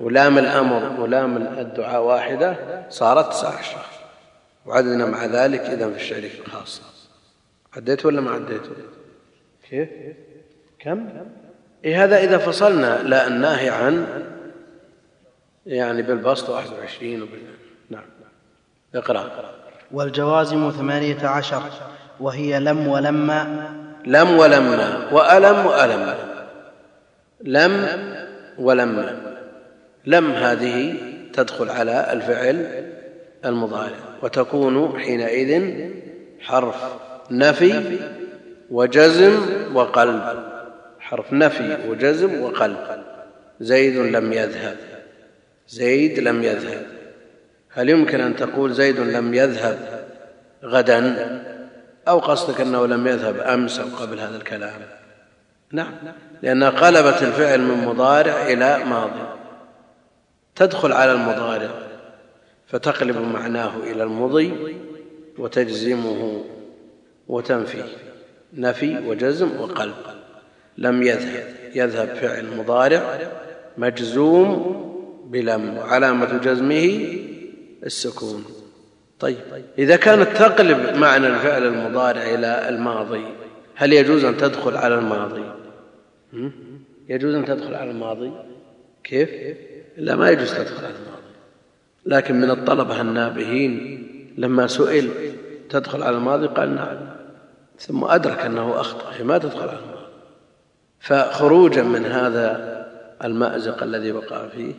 ولام 0.00 0.38
الأمر 0.38 1.00
ولام 1.00 1.36
الدعاء 1.36 2.02
واحدة 2.02 2.56
صارت 2.90 3.32
تسعة 3.32 3.58
عشر. 3.58 3.78
وعددنا 4.66 5.06
مع 5.06 5.24
ذلك 5.24 5.60
إذا 5.60 5.90
في 5.90 5.96
الشريك 5.96 6.32
الخاصة 6.46 6.82
عديت 7.76 8.06
ولا 8.06 8.20
ما 8.20 8.30
عديت؟ 8.30 8.62
كيف؟ 9.70 9.88
كم؟ 10.78 11.08
إيه 11.86 12.04
هذا 12.04 12.18
إذا 12.18 12.38
فصلنا 12.38 13.02
لا 13.02 13.26
الناهي 13.26 13.68
عن 13.68 14.06
يعني 15.66 16.02
بالبسط 16.02 16.50
واحد 16.50 16.70
وعشرين 16.72 17.22
وبال... 17.22 17.38
نعم. 17.90 18.02
اقرأ. 18.94 19.30
والجوازم 19.92 20.70
ثمانية 20.70 21.26
عشر 21.26 21.62
وهي 22.20 22.60
لم 22.60 22.88
ولما 22.88 23.70
لم 24.06 24.30
ولما 24.30 25.08
وألم 25.12 25.66
وألم. 25.66 26.14
لم 27.40 27.86
ولما 28.58 29.36
لم 30.06 30.30
هذه 30.30 30.94
تدخل 31.32 31.70
على 31.70 32.12
الفعل 32.12 32.84
المضارع 33.44 33.98
وتكون 34.22 35.00
حينئذ 35.00 35.80
حرف 36.40 36.76
نفي 37.30 37.98
وجزم 38.70 39.40
وقلب. 39.74 40.45
حرف 41.06 41.32
نفي 41.32 41.78
وجزم 41.88 42.40
وقلب. 42.40 43.04
زيد 43.60 43.96
لم 43.96 44.32
يذهب. 44.32 44.76
زيد 45.68 46.18
لم 46.18 46.42
يذهب. 46.42 46.86
هل 47.70 47.88
يمكن 47.88 48.20
أن 48.20 48.36
تقول 48.36 48.72
زيد 48.72 49.00
لم 49.00 49.34
يذهب 49.34 49.78
غدا؟ 50.64 51.44
أو 52.08 52.18
قصدك 52.18 52.60
أنه 52.60 52.86
لم 52.86 53.06
يذهب 53.06 53.38
أمس 53.38 53.80
أو 53.80 53.86
قبل 53.86 54.20
هذا 54.20 54.36
الكلام؟ 54.36 54.80
نعم. 55.72 55.92
لأنها 56.42 56.70
قلبت 56.70 57.22
الفعل 57.22 57.60
من 57.60 57.84
مضارع 57.84 58.46
إلى 58.46 58.84
ماضي. 58.84 59.26
تدخل 60.54 60.92
على 60.92 61.12
المضارع 61.12 61.70
فتقلب 62.66 63.16
معناه 63.16 63.76
إلى 63.76 64.02
المضي 64.02 64.76
وتجزمه 65.38 66.44
وتنفيه 67.28 67.84
نفي 68.52 68.98
وجزم 68.98 69.60
وقلب. 69.60 70.15
لم 70.78 71.02
يذهب. 71.02 71.44
يذهب 71.74 72.08
فعل 72.08 72.56
مضارع 72.56 73.18
مجزوم 73.78 74.82
بلم 75.30 75.76
وعلامة 75.76 76.38
جزمه 76.38 77.16
السكون. 77.86 78.44
طيب 79.20 79.36
إذا 79.78 79.96
كانت 79.96 80.36
تقلب 80.36 80.96
معنى 80.96 81.26
الفعل 81.26 81.66
المضارع 81.66 82.22
إلى 82.22 82.68
الماضي 82.68 83.24
هل 83.74 83.92
يجوز 83.92 84.24
أن 84.24 84.36
تدخل 84.36 84.76
على 84.76 84.94
الماضي؟ 84.94 85.44
يجوز 87.08 87.34
أن 87.34 87.44
تدخل 87.44 87.74
على 87.74 87.90
الماضي؟ 87.90 88.32
كيف؟ 89.04 89.30
لا 89.96 90.16
ما 90.16 90.30
يجوز 90.30 90.54
تدخل 90.54 90.84
على 90.84 90.94
الماضي. 90.94 91.22
لكن 92.06 92.40
من 92.40 92.50
الطلبة 92.50 93.00
النابهين 93.00 94.06
لما 94.38 94.66
سئل 94.66 95.10
تدخل 95.70 96.02
على 96.02 96.16
الماضي؟ 96.16 96.46
قال 96.46 96.74
نعم. 96.74 96.98
ثم 97.78 98.04
أدرك 98.04 98.38
أنه 98.38 98.80
أخطأ 98.80 99.22
ما 99.22 99.38
تدخل 99.38 99.68
على 99.68 99.78
الماضي. 99.78 99.95
فخروجا 101.06 101.82
من 101.82 102.06
هذا 102.06 102.76
المأزق 103.24 103.82
الذي 103.82 104.12
وقع 104.12 104.48
فيه 104.48 104.74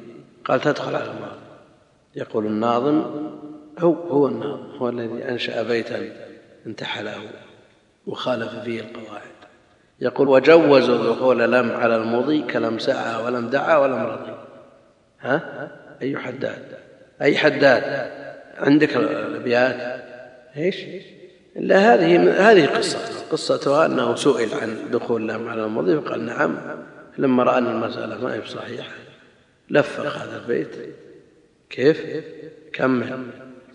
قال 0.46 0.62
تدخل 0.62 0.96
على 0.96 1.06
الماضي 1.06 1.40
يقول 2.16 2.46
الناظم 2.46 3.04
هو 3.80 3.94
هو 3.94 4.28
الناظم 4.28 4.78
هو 4.78 4.90
الذي 4.90 5.30
أنشأ 5.30 5.64
بيتا 5.64 6.10
انتحله 6.66 7.14
وخالف 8.08 8.60
فيه 8.64 8.80
القواعد. 8.80 9.22
يقول 10.00 10.28
وجوزوا 10.28 11.14
دخول 11.14 11.52
لم 11.52 11.72
على 11.72 11.96
المضي 11.96 12.42
كلم 12.42 12.80
سعى 12.80 13.24
ولم 13.24 13.50
دعا 13.50 13.78
ولم 13.78 14.06
رضي. 14.06 14.36
ها؟ 15.20 15.72
أي 16.02 16.18
حداد؟ 16.18 16.78
أي 17.22 17.38
حداد؟ 17.38 18.12
عندك 18.58 18.98
الأبيات؟ 18.98 20.04
إيش؟ 20.58 20.86
إلا 21.58 21.94
هذه 21.94 22.32
هذه 22.52 22.66
قصة. 22.66 23.00
قصتها 23.32 23.86
أنه 23.86 24.16
سئل 24.16 24.54
عن 24.54 24.92
دخول 24.92 25.28
لم 25.28 25.48
على 25.48 25.66
المضي 25.66 26.02
فقال 26.02 26.26
نعم. 26.26 26.58
لما 27.18 27.44
رأى 27.44 27.58
أن 27.58 27.68
المسألة 27.68 28.22
ما 28.22 28.34
هي 28.34 28.40
بصحيحة 28.40 28.96
لفق 29.70 30.06
هذا 30.06 30.38
البيت. 30.38 30.76
كيف؟ 31.70 32.24
كمل 32.74 33.24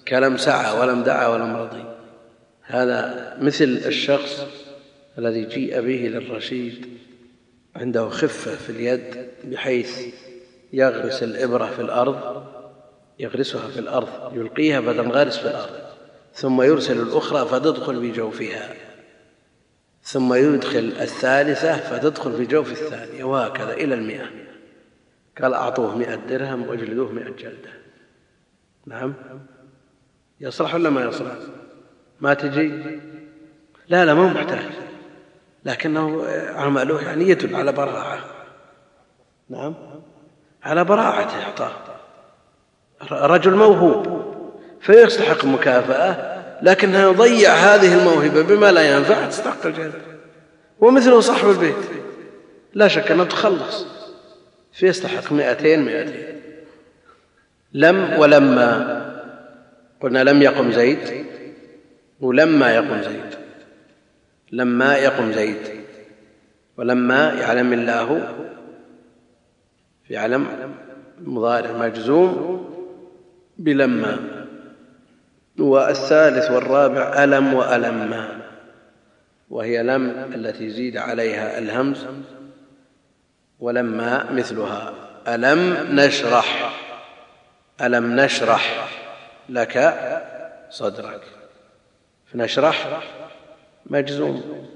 كلم 0.08 0.36
سعى 0.36 0.80
ولم 0.80 1.02
دعا 1.02 1.26
ولم 1.26 1.56
رضي. 1.56 1.84
هذا 2.62 3.36
مثل 3.40 3.64
الشخص 3.86 4.46
الذي 5.18 5.44
جيء 5.44 5.80
به 5.80 6.08
للرشيد 6.18 6.86
عنده 7.76 8.08
خفة 8.08 8.56
في 8.56 8.70
اليد 8.70 9.28
بحيث 9.44 10.14
يغرس 10.72 11.22
الإبرة 11.22 11.66
في 11.66 11.82
الأرض 11.82 12.44
يغرسها 13.18 13.68
في 13.68 13.80
الأرض 13.80 14.36
يلقيها 14.36 14.80
غارس 14.80 15.36
في 15.36 15.48
الأرض. 15.48 15.81
ثم 16.34 16.62
يرسل 16.62 17.00
الأخرى 17.00 17.48
فتدخل 17.48 18.00
في 18.00 18.12
جوفها. 18.12 18.74
ثم 20.02 20.34
يدخل 20.34 20.92
الثالثة 21.00 21.76
فتدخل 21.76 22.36
في 22.36 22.46
جوف 22.46 22.72
الثانية 22.72 23.24
وهكذا 23.24 23.72
إلى 23.72 23.94
المئة. 23.94 24.26
قال 25.42 25.54
أعطوه 25.54 25.96
مئة 25.96 26.14
درهم 26.14 26.68
وأجلدوه 26.68 27.12
مئة 27.12 27.30
جلدة. 27.30 27.70
نعم. 28.86 29.14
يصلح 30.40 30.74
ولا 30.74 30.90
ما 30.90 31.04
يصلح؟ 31.04 31.34
ما 32.20 32.34
تجي؟ 32.34 32.68
لا 33.88 34.04
لا 34.04 34.14
ما 34.14 34.22
هو 34.22 34.28
محتاج. 34.28 34.70
لكنه 35.64 36.26
عمله 36.48 37.02
يعني 37.02 37.28
يدل 37.28 37.56
على 37.56 37.72
براعة. 37.72 38.24
نعم. 39.48 39.74
على 40.62 40.84
براعته 40.84 41.42
اعطاه 41.42 41.72
رجل 43.10 43.54
موهوب. 43.54 44.21
فيستحق 44.82 45.44
مكافأة 45.44 46.32
لكنه 46.62 46.98
يضيع 46.98 47.50
هذه 47.52 47.98
الموهبة 47.98 48.42
بما 48.42 48.72
لا 48.72 48.96
ينفع 48.96 49.26
تستحق 49.26 49.66
الجنة. 49.66 49.92
ومثله 50.80 51.20
صاحب 51.20 51.50
البيت. 51.50 51.74
لا 52.74 52.88
شك 52.88 53.10
أنه 53.10 53.24
تخلص. 53.24 53.86
فيستحق 54.72 55.32
مئتين 55.32 55.84
مئتين. 55.84 56.40
لم 57.72 58.18
ولما. 58.18 59.02
قلنا 60.00 60.24
لم 60.24 60.42
يقم 60.42 60.72
زيد 60.72 61.26
ولما 62.20 62.74
يقم 62.74 63.02
زيد. 63.02 63.34
لما 64.52 64.96
يقم 64.96 65.32
زيد. 65.32 65.56
ولما 66.78 67.32
يعلم 67.32 67.72
الله. 67.72 68.34
في 70.08 70.16
علم 70.16 70.46
مضارع 71.20 71.72
مجزوم 71.72 72.68
بلما. 73.58 74.41
والثالث 75.62 76.50
والرابع 76.50 77.24
ألم 77.24 77.54
وألما 77.54 78.40
وهي 79.50 79.82
لم 79.82 80.10
التي 80.34 80.70
زيد 80.70 80.96
عليها 80.96 81.58
الهمز 81.58 82.06
ولما 83.60 84.32
مثلها. 84.32 84.94
ألم 85.28 85.76
نشرح. 86.00 86.78
ألم 87.80 88.20
نشرح 88.20 88.88
لك 89.48 89.94
صدرك. 90.70 91.20
فنشرح 92.32 93.02
مجزوم 93.86 94.68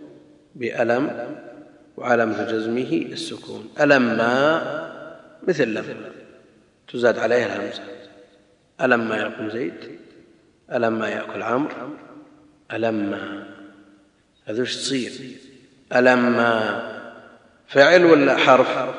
بألم 0.54 1.36
وعلامة 1.96 2.44
جزمه 2.44 2.92
السكون. 3.12 3.68
ألما 3.80 4.62
مثل 5.48 5.68
لم. 5.74 6.12
تزاد 6.92 7.18
عليها 7.18 7.46
الهمزة 7.46 7.82
ألما 8.80 9.16
يقوم 9.16 9.50
زيد؟ 9.50 10.05
ألما 10.72 11.08
يأكل 11.08 11.42
عمرو؟ 11.42 11.88
ألما 12.72 13.46
هذا 14.46 14.62
وش 14.62 14.76
تصير؟ 14.76 15.12
ألما 15.96 16.82
فعل 17.66 18.04
ولا 18.04 18.36
حرف؟ 18.36 18.94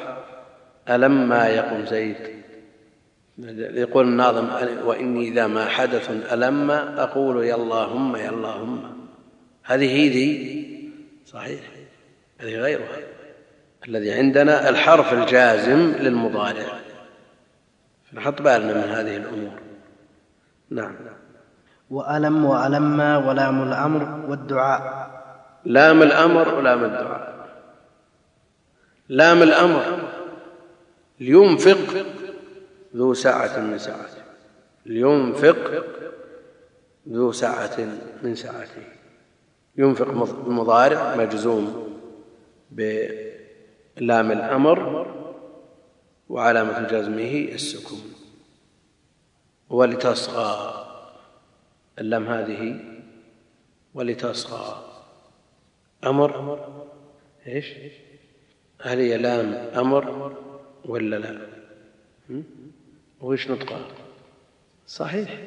ألما 0.89 1.47
يقوم 1.47 1.85
زيد؟ 1.85 2.37
يقول 3.57 4.07
الناظم 4.07 4.49
وإني 4.85 5.27
إذا 5.27 5.47
ما 5.47 5.65
حدث 5.65 6.33
ألما 6.33 7.03
أقول 7.03 7.45
يا 7.45 7.55
اللهم 7.55 8.15
يا 8.15 8.29
اللهم. 8.29 9.07
هذه 9.63 9.91
هي 9.91 10.09
ذي 10.09 10.57
صحيح. 11.25 11.59
هذه 12.39 12.55
غيرها. 12.55 12.97
الذي 13.87 14.11
عندنا 14.11 14.69
الحرف 14.69 15.13
الجازم 15.13 15.93
للمضارع. 15.99 16.79
نحط 18.13 18.41
بالنا 18.41 18.73
من 18.73 18.91
هذه 18.93 19.17
الأمور. 19.17 19.59
نعم. 20.69 20.95
وألم 21.89 22.45
وألما 22.45 23.17
ولام 23.17 23.63
الأمر 23.63 24.29
والدعاء. 24.29 25.07
لام 25.65 26.01
الأمر 26.03 26.55
ولام 26.55 26.83
الدعاء. 26.83 27.47
لام 29.09 29.43
الأمر 29.43 30.09
لينفق 31.19 32.05
ذو 32.95 33.13
سعة 33.13 33.59
من 33.59 33.77
سعته 33.77 34.23
لينفق 34.85 35.83
ذو 37.09 37.31
سعة 37.31 37.79
من 38.23 38.35
سعته 38.35 38.83
ينفق 39.77 40.07
مضارع 40.47 41.15
مجزوم 41.15 41.97
بلام 42.71 44.31
الأمر 44.31 45.07
وعلامة 46.29 46.87
جزمه 46.87 47.47
السكون. 47.53 48.13
ولتصغى 49.69 50.86
اللام 51.99 52.27
هذه 52.27 52.79
ولتصغى. 53.93 54.83
أمر 56.03 56.59
إيش؟ 57.47 57.73
هل 58.81 58.99
هي 58.99 59.17
لام 59.17 59.53
أمر 59.75 60.37
ولا 60.85 61.15
لا؟ 61.15 61.37
وإيش 63.21 63.51
نطقها؟ 63.51 63.85
صحيح. 64.87 65.37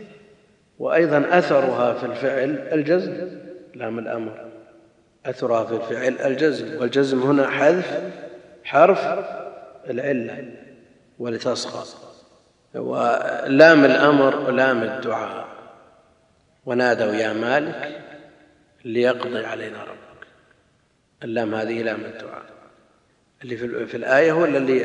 وأيضا 0.78 1.38
أثرها 1.38 1.94
في 1.94 2.07
الفعل 2.07 2.51
الجزم 2.51 3.38
لام 3.74 3.98
الأمر. 3.98 4.51
أثرها 5.26 5.64
في 5.64 5.74
الفعل 5.74 6.32
الجزم 6.32 6.80
والجزم 6.80 7.22
هنا 7.22 7.48
حذف 7.48 8.12
حرف 8.64 8.98
العلة 9.90 10.55
ولتصغى. 11.18 11.84
ولام 12.74 13.84
الأمر 13.84 14.36
ولام 14.36 14.82
الدعاء. 14.82 15.59
ونادوا 16.66 17.12
يا 17.12 17.32
مالك 17.32 18.02
ليقضي 18.84 19.44
علينا 19.44 19.84
ربك. 19.84 20.26
اللام 21.24 21.54
هذه 21.54 21.82
لام 21.82 22.04
الدعاء. 22.04 22.50
اللي 23.42 23.56
في 23.86 23.96
الآية 23.96 24.32
ولا 24.32 24.58
اللي 24.58 24.84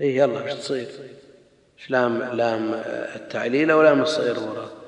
اي 0.00 0.16
يلا 0.16 0.44
إيش 0.44 0.54
تصير؟ 0.54 0.88
لام 1.88 2.22
لام 2.22 2.74
التعليل 3.14 3.70
أو 3.70 3.82
لام 3.82 4.02
الصغير 4.02 4.38
وراء 4.38 4.78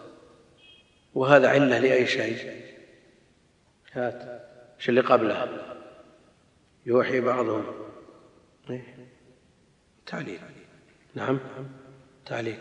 وهذا 1.15 1.49
علة 1.49 1.79
لأي 1.79 2.07
شيء. 2.07 2.61
هات. 3.93 4.43
إيش 4.79 4.89
اللي 4.89 5.01
قبله؟ 5.01 5.49
يوحي 6.87 7.21
بعضهم. 7.21 7.65
إيه؟ 8.71 8.83
تعليل. 10.07 10.41
نعم. 11.15 11.41
تعليل. 12.27 12.59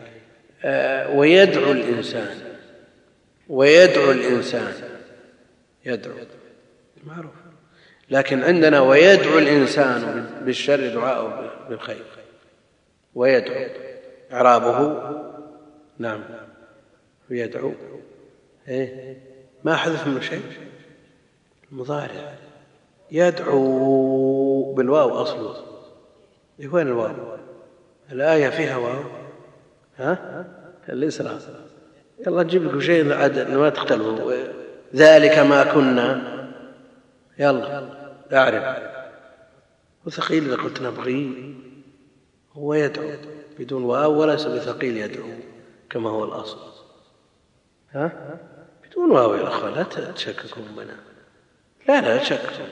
آه 0.64 1.10
ويدعو 1.10 1.72
الإنسان. 1.72 2.59
ويدعو 3.50 4.10
الإنسان. 4.10 4.72
يدعو. 5.86 6.14
معروف. 7.04 7.32
لكن 8.10 8.42
عندنا 8.42 8.80
ويدعو 8.80 9.38
الإنسان 9.38 10.30
بالشر 10.44 10.94
دعاءه 10.94 11.52
بالخير. 11.68 12.04
ويدعو. 13.14 13.66
إعرابه. 14.32 15.02
نعم. 15.98 16.20
ويدعو 17.30 17.72
إيه؟ 18.68 19.16
ما 19.64 19.76
حذف 19.76 20.06
منه 20.06 20.20
شيء. 20.20 20.42
المضارع 21.72 22.34
يدعو 23.10 24.72
بالواو 24.72 25.22
أصله. 25.22 25.56
إيه 26.60 26.68
وين 26.68 26.86
الواو؟ 26.86 27.36
الآية 28.12 28.48
فيها 28.48 28.76
واو. 28.76 29.02
ها؟ 29.96 30.44
الإسراء. 30.88 31.69
يلا 32.26 32.42
نجيب 32.42 32.64
لكم 32.64 32.80
شيء 32.80 33.12
عاد 33.12 33.50
ما 33.50 33.68
تختلفوا 33.68 34.32
ذلك 34.94 35.38
ما 35.38 35.64
كنا. 35.64 36.22
يلا 37.38 37.88
أعرف. 38.32 38.76
وثقيل 40.06 40.44
إذا 40.44 40.62
قلت 40.62 40.82
نبغي. 40.82 41.54
هو 42.52 42.74
يدعو 42.74 43.10
بدون 43.58 43.82
واو 43.84 44.20
وليس 44.20 44.44
بثقيل 44.44 44.96
يدعو 44.96 45.28
كما 45.90 46.10
هو 46.10 46.24
الأصل. 46.24 46.58
ها؟ 47.92 48.38
بدون 48.90 49.10
واو 49.10 49.34
يا 49.34 49.48
أخوان 49.48 49.74
لا 49.74 50.12
تشككوا 50.12 50.62
بنا 50.76 50.96
لا 51.88 52.00
لا 52.00 52.16
تشككوا. 52.16 52.64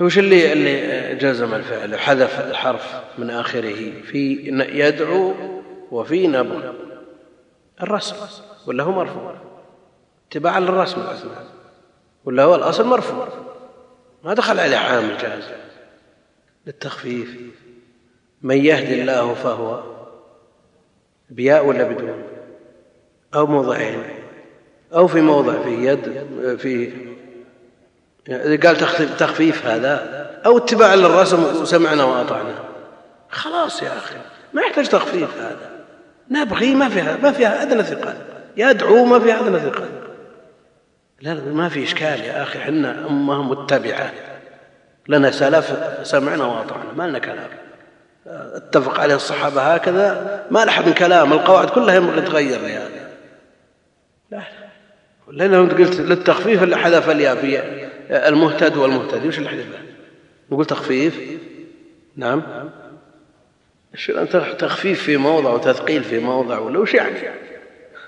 وش 0.00 0.18
اللي 0.18 0.52
اللي 0.52 1.14
جزم 1.14 1.54
الفعل؟ 1.54 1.98
حذف 1.98 2.40
الحرف 2.40 3.02
من 3.18 3.30
آخره. 3.30 4.02
في 4.02 4.34
يدعو 4.72 5.34
وفي 5.90 6.26
نبغ. 6.26 6.72
الرسم 7.82 8.16
ولا 8.66 8.84
هو 8.84 8.92
مرفوع؟ 8.92 9.34
اتباعا 10.30 10.60
للرسم 10.60 11.00
الأسماء 11.00 11.46
ولا 12.24 12.42
هو 12.42 12.54
الأصل 12.54 12.86
مرفوع؟ 12.86 13.28
ما 14.24 14.34
دخل 14.34 14.60
عليه 14.60 14.76
عامل 14.76 15.18
جاز 15.18 15.44
للتخفيف. 16.66 17.36
من 18.42 18.64
يهد 18.64 18.92
الله 18.92 19.34
فهو 19.34 19.82
بياء 21.30 21.66
ولا 21.66 21.84
بدون؟ 21.84 22.22
أو 23.34 23.46
موضعين 23.46 24.02
أو 24.94 25.06
في 25.06 25.20
موضع 25.20 25.62
في 25.62 25.86
يد 25.86 26.26
في 26.56 26.92
قال 28.56 28.76
تخفيف 29.16 29.66
هذا 29.66 30.42
أو 30.46 30.58
اتباع 30.58 30.94
للرسم 30.94 31.62
وسمعنا 31.62 32.04
وأطعنا. 32.04 32.54
خلاص 33.30 33.82
يا 33.82 33.96
أخي 33.96 34.16
ما 34.52 34.62
يحتاج 34.62 34.88
تخفيف 34.88 35.36
هذا. 35.36 35.71
نبغي 36.32 36.74
ما 36.74 36.88
فيها 36.88 37.16
ما 37.22 37.32
فيها 37.32 37.62
أدنى 37.62 37.82
ثقل 37.82 38.14
يدعو 38.56 39.04
ما 39.04 39.18
فيها 39.18 39.40
أدنى 39.40 39.58
ثقل 39.58 39.88
لا 41.20 41.34
ما 41.34 41.68
في 41.68 41.84
إشكال 41.84 42.20
يا 42.20 42.42
أخي 42.42 42.58
حنا 42.58 43.06
أمة 43.06 43.42
متبعة. 43.42 44.12
لنا 45.08 45.30
سلف 45.30 45.72
سمعنا 46.02 46.44
وأطعنا 46.44 46.92
ما 46.96 47.08
لنا 47.08 47.18
كلام. 47.18 47.48
أتفق 48.26 49.00
عليه 49.00 49.14
الصحابة 49.14 49.62
هكذا. 49.62 50.46
ما 50.50 50.64
لحد 50.64 50.86
من 50.86 50.92
كلام 50.92 51.32
القواعد 51.32 51.70
كلها 51.70 51.94
ينبغي 51.94 52.20
تغير 52.20 52.60
يعني 52.60 53.02
لا 55.28 55.60
أنت 55.60 55.72
قلت 55.72 56.00
للتخفيف 56.00 56.62
اللي 56.62 56.76
حذف 56.76 57.10
الياء 57.10 57.36
في 57.36 57.62
المهتد 58.10 58.76
والمهتدي 58.76 59.28
وش 59.28 59.38
اللي 59.38 59.48
حذفه؟ 59.48 59.78
نقول 60.52 60.64
تخفيف؟ 60.64 61.20
نعم. 62.16 62.42
تخفيف 64.58 65.02
في 65.02 65.16
موضع 65.16 65.50
وتثقيل 65.50 66.04
في 66.04 66.18
موضع 66.18 66.58
ولا 66.58 66.78
وش 66.78 66.94
يعني. 66.94 67.18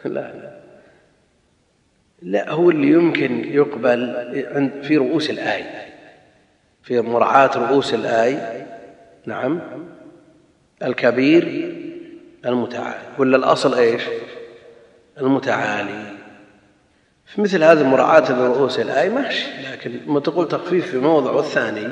لا 0.04 0.10
لا. 0.10 0.54
لا 2.22 2.50
هو 2.50 2.70
اللي 2.70 2.88
يمكن 2.88 3.54
يقبل 3.54 4.14
في 4.82 4.96
رؤوس 4.96 5.30
الآية 5.30 5.94
في 6.82 7.00
مراعاة 7.00 7.50
رؤوس 7.56 7.94
الآية 7.94 8.66
نعم. 9.26 9.60
الكبير 10.82 11.74
المتعالي 12.46 12.98
ولا 13.18 13.36
الأصل 13.36 13.74
إيش؟ 13.74 14.02
المتعالي. 15.20 16.12
في 17.26 17.40
مثل 17.40 17.64
هذه 17.64 17.82
مراعاة 17.82 18.32
لرؤوس 18.32 18.78
الآية 18.78 19.08
ماشي 19.08 19.46
لكن 19.72 20.00
ما 20.06 20.20
تقول 20.20 20.48
تخفيف 20.48 20.90
في 20.90 20.98
موضع 20.98 21.30
والثاني 21.30 21.88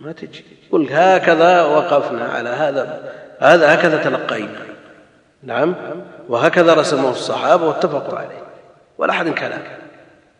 ما 0.00 0.12
تجي. 0.12 0.44
قل 0.72 0.88
هكذا 0.90 1.62
وقفنا 1.62 2.24
على 2.24 2.48
هذا 2.48 3.12
هذا 3.38 3.74
هكذا 3.74 3.96
تلقينا. 4.02 4.60
نعم 5.42 5.74
وهكذا 6.28 6.74
رسمه 6.74 7.10
الصحابة 7.10 7.64
واتفقوا 7.64 8.18
عليه. 8.18 8.42
ولا 8.98 9.12
أحد 9.12 9.28
كلام 9.28 9.62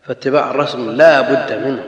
فاتباع 0.03 0.51
الرسم 0.51 0.91
لا 0.91 1.21
بد 1.21 1.53
منه. 1.53 1.85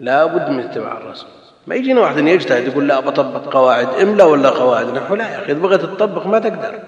لا 0.00 0.26
بد 0.26 0.48
من 0.48 0.60
اتباع 0.60 0.98
الرسم. 0.98 1.26
ما 1.66 1.74
يجينا 1.74 2.00
واحد 2.00 2.18
يجتهد 2.18 2.66
يقول 2.66 2.88
لا 2.88 3.00
بطبق 3.00 3.52
قواعد 3.52 3.88
املا 3.88 4.24
ولا 4.24 4.48
قواعد. 4.48 4.86
نحو 4.96 5.14
لا 5.14 5.30
يا 5.30 5.38
أخي 5.38 5.52
إذا 5.52 5.60
بغيت 5.60 5.80
تطبق 5.80 6.26
ما 6.26 6.38
تقدر. 6.38 6.80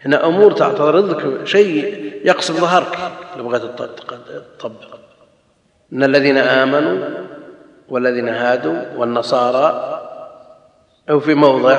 هنا 0.00 0.26
أمور 0.26 0.52
تعترض 0.52 1.10
لك 1.10 1.46
شيء 1.46 2.12
يقصف 2.24 2.60
ظهرك. 2.60 2.98
لو 3.36 3.48
بغيت 3.48 3.62
تطبق. 4.58 4.98
إن 5.92 6.02
الذين 6.02 6.38
آمنوا 6.38 7.08
والذين 7.88 8.28
هادوا 8.28 8.82
والنصارى 8.96 10.00
أو 11.10 11.20
في 11.20 11.34
موضع 11.34 11.78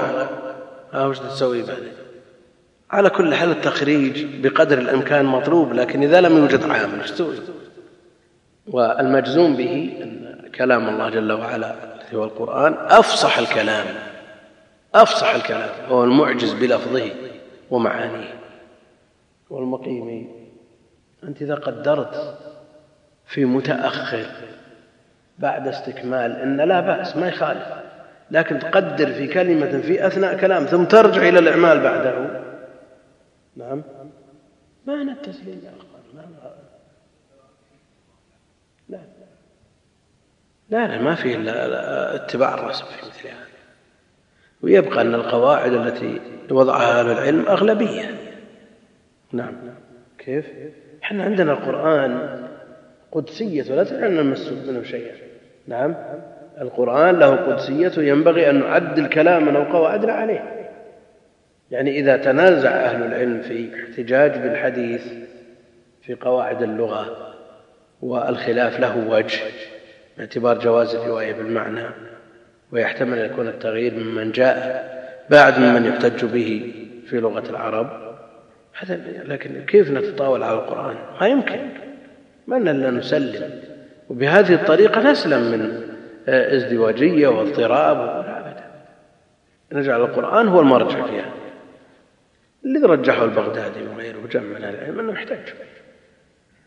ها 0.94 1.06
وش 1.06 1.20
تسوي 1.20 1.62
بعدين 1.62 1.94
على 2.92 3.10
كل 3.10 3.36
حال 3.36 3.52
التخريج 3.52 4.26
بقدر 4.44 4.78
الإمكان 4.78 5.26
مطلوب 5.26 5.74
لكن 5.74 6.04
إذا 6.04 6.22
لم 6.22 6.38
يوجد 6.38 6.64
عامل 6.64 7.02
إيش 7.02 7.12
تسوي؟ 7.12 7.36
والمجزوم 8.68 9.56
به 9.56 9.98
أن 10.02 10.42
كلام 10.56 10.90
الله 10.90 11.10
جل 11.10 11.32
وعلا 11.32 11.76
هو 12.14 12.24
القرآن 12.24 12.74
أفصح 12.74 13.38
الكلام 13.38 13.86
أفصح 14.96 15.36
الكلام 15.36 15.70
هو 15.90 16.04
المعجز 16.04 16.54
بلفظه 16.54 17.10
ومعانيه 17.72 18.34
والمقيم. 19.50 20.32
أنت 21.24 21.42
إذا 21.42 21.56
قدرت 21.56 22.38
في 23.26 23.46
متأخر 23.46 24.26
بعد 25.40 25.68
استكمال 25.68 26.32
إن 26.32 26.62
لا 26.62 26.80
بأس 26.80 27.18
ما 27.18 27.28
يخالف. 27.28 27.86
لكن 28.32 28.60
تقدر 28.60 29.14
في 29.14 29.28
كلمة 29.28 29.82
في 29.82 30.08
أثناء 30.08 30.38
كلام 30.38 30.66
ثم 30.66 30.84
ترجع 30.84 31.30
إلى 31.30 31.40
الإعمال 31.40 31.80
بعده. 31.80 32.42
نعم. 33.58 33.84
ما 34.88 35.02
أنا 35.02 35.12
التسليم 35.12 35.62
يا 35.64 35.70
أخوان 35.70 35.96
لا. 38.90 39.00
لا 40.70 40.88
لا 40.88 41.02
ما 41.02 41.16
في 41.16 41.36
إلا 41.36 42.16
اتباع 42.16 42.54
الرسم 42.54 42.86
في 42.86 43.06
مثل 43.08 43.28
هذا. 43.28 43.46
ويبقى 44.62 45.02
أن 45.02 45.16
القواعد 45.16 45.74
التي 45.74 46.22
وضعها 46.52 47.00
أهل 47.00 47.12
العلم 47.12 47.48
أغلبية. 47.48 48.16
نعم. 49.32 49.54
كيف؟ 50.18 50.46
إحنا 51.04 51.24
عندنا 51.24 51.52
القرآن 51.52 52.44
قدسية 53.12 53.72
ولا 53.72 53.84
تجعلنا 53.84 54.22
نمس 54.22 54.52
منه 54.68 54.84
شيئا. 54.84 55.25
نعم. 55.68 55.96
القرآن 56.62 57.20
له 57.20 57.36
قدسيه 57.36 57.92
ينبغي 57.98 58.50
أن 58.50 58.60
نعدل 58.60 59.10
كلاما 59.10 59.58
أو 59.58 59.64
قواعدنا 59.64 60.14
عليه. 60.14 60.70
يعني 61.72 62.00
إذا 62.00 62.18
تنازع 62.18 62.70
أهل 62.70 63.04
العلم 63.04 63.42
في 63.42 63.70
احتجاج 63.84 64.32
بالحديث 64.32 65.04
في 66.02 66.14
قواعد 66.16 66.62
اللغة 66.62 67.34
والخلاف 68.02 68.80
له 68.80 69.08
وجه 69.10 69.40
باعتبار 70.18 70.60
جواز 70.60 70.96
الرواية 70.96 71.34
بالمعنى 71.34 71.86
ويحتمل 72.72 73.20
أن 73.20 73.32
يكون 73.32 73.48
التغيير 73.48 73.94
ممن 73.94 74.32
جاء 74.32 74.96
بعد 75.30 75.60
ممن 75.60 75.86
يحتج 75.86 76.26
به 76.26 76.74
في 77.10 77.20
لغة 77.20 77.50
العرب. 77.50 78.06
هذا 78.80 79.00
لكن 79.26 79.66
كيف 79.66 79.92
نتطاول 79.92 80.44
على 80.44 80.54
القرآن؟ 80.54 80.96
ما 81.22 81.28
يمكن. 81.28 81.60
ما 82.48 82.58
إلا 82.58 82.92
نسلم. 82.92 83.75
وبهذه 84.10 84.54
الطريقة 84.54 85.12
نسلم 85.12 85.52
من 85.52 85.86
ازدواجية 86.28 87.28
واضطراب 87.28 87.98
ابدا 87.98 88.66
نجعل 89.72 90.02
القرآن 90.02 90.48
هو 90.48 90.60
المرجع 90.60 91.06
فيها. 91.06 91.34
الذي 92.66 92.86
رجحه 92.86 93.24
البغدادي 93.24 93.88
وغيره 93.88 94.18
وجمع 94.24 94.44
من 94.44 94.64
العلم 94.64 95.00
أنه 95.00 95.14
يحتج 95.14 95.54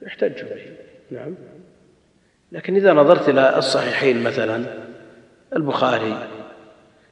يحتج 0.03 0.43
به 0.43 0.77
نعم. 1.11 1.35
لكن 2.53 2.77
إذا 2.77 2.93
نظرت 2.93 3.29
إلى 3.29 3.59
الصحيحين 3.59 4.23
مثلا 4.23 4.65
البخاري 5.57 6.29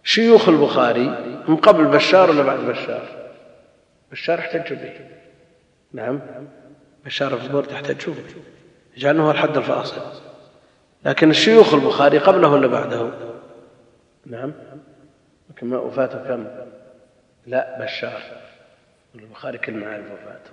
شيوخ 0.05 0.49
البخاري 0.49 1.43
هم 1.49 1.57
قبل 1.57 1.85
بشار 1.85 2.31
ولا 2.31 2.43
بعد 2.43 2.59
بشار؟ 2.59 3.09
بشار 4.12 4.39
احتج 4.39 4.72
به 4.72 4.93
نعم. 5.93 6.20
بشار 7.05 7.41
البر 7.43 7.64
تحتج 7.64 8.07
به 8.07 8.22
يجعل 8.97 9.20
هو 9.20 9.30
الحد 9.30 9.57
الفاصل. 9.57 10.01
لكن 11.05 11.30
الشيوخ 11.30 11.74
البخاري 11.74 12.18
قبله 12.18 12.49
ولا 12.49 12.66
بعده؟ 12.66 13.11
نعم. 14.26 14.53
كما 15.57 15.78
وفاته 15.78 16.18
كم؟ 16.28 16.47
لا 17.47 17.84
بشار. 17.84 18.22
البخاري 19.14 19.59
كل 19.59 19.72
ما 19.72 19.86
يعرف 19.86 20.05
وفاته. 20.12 20.51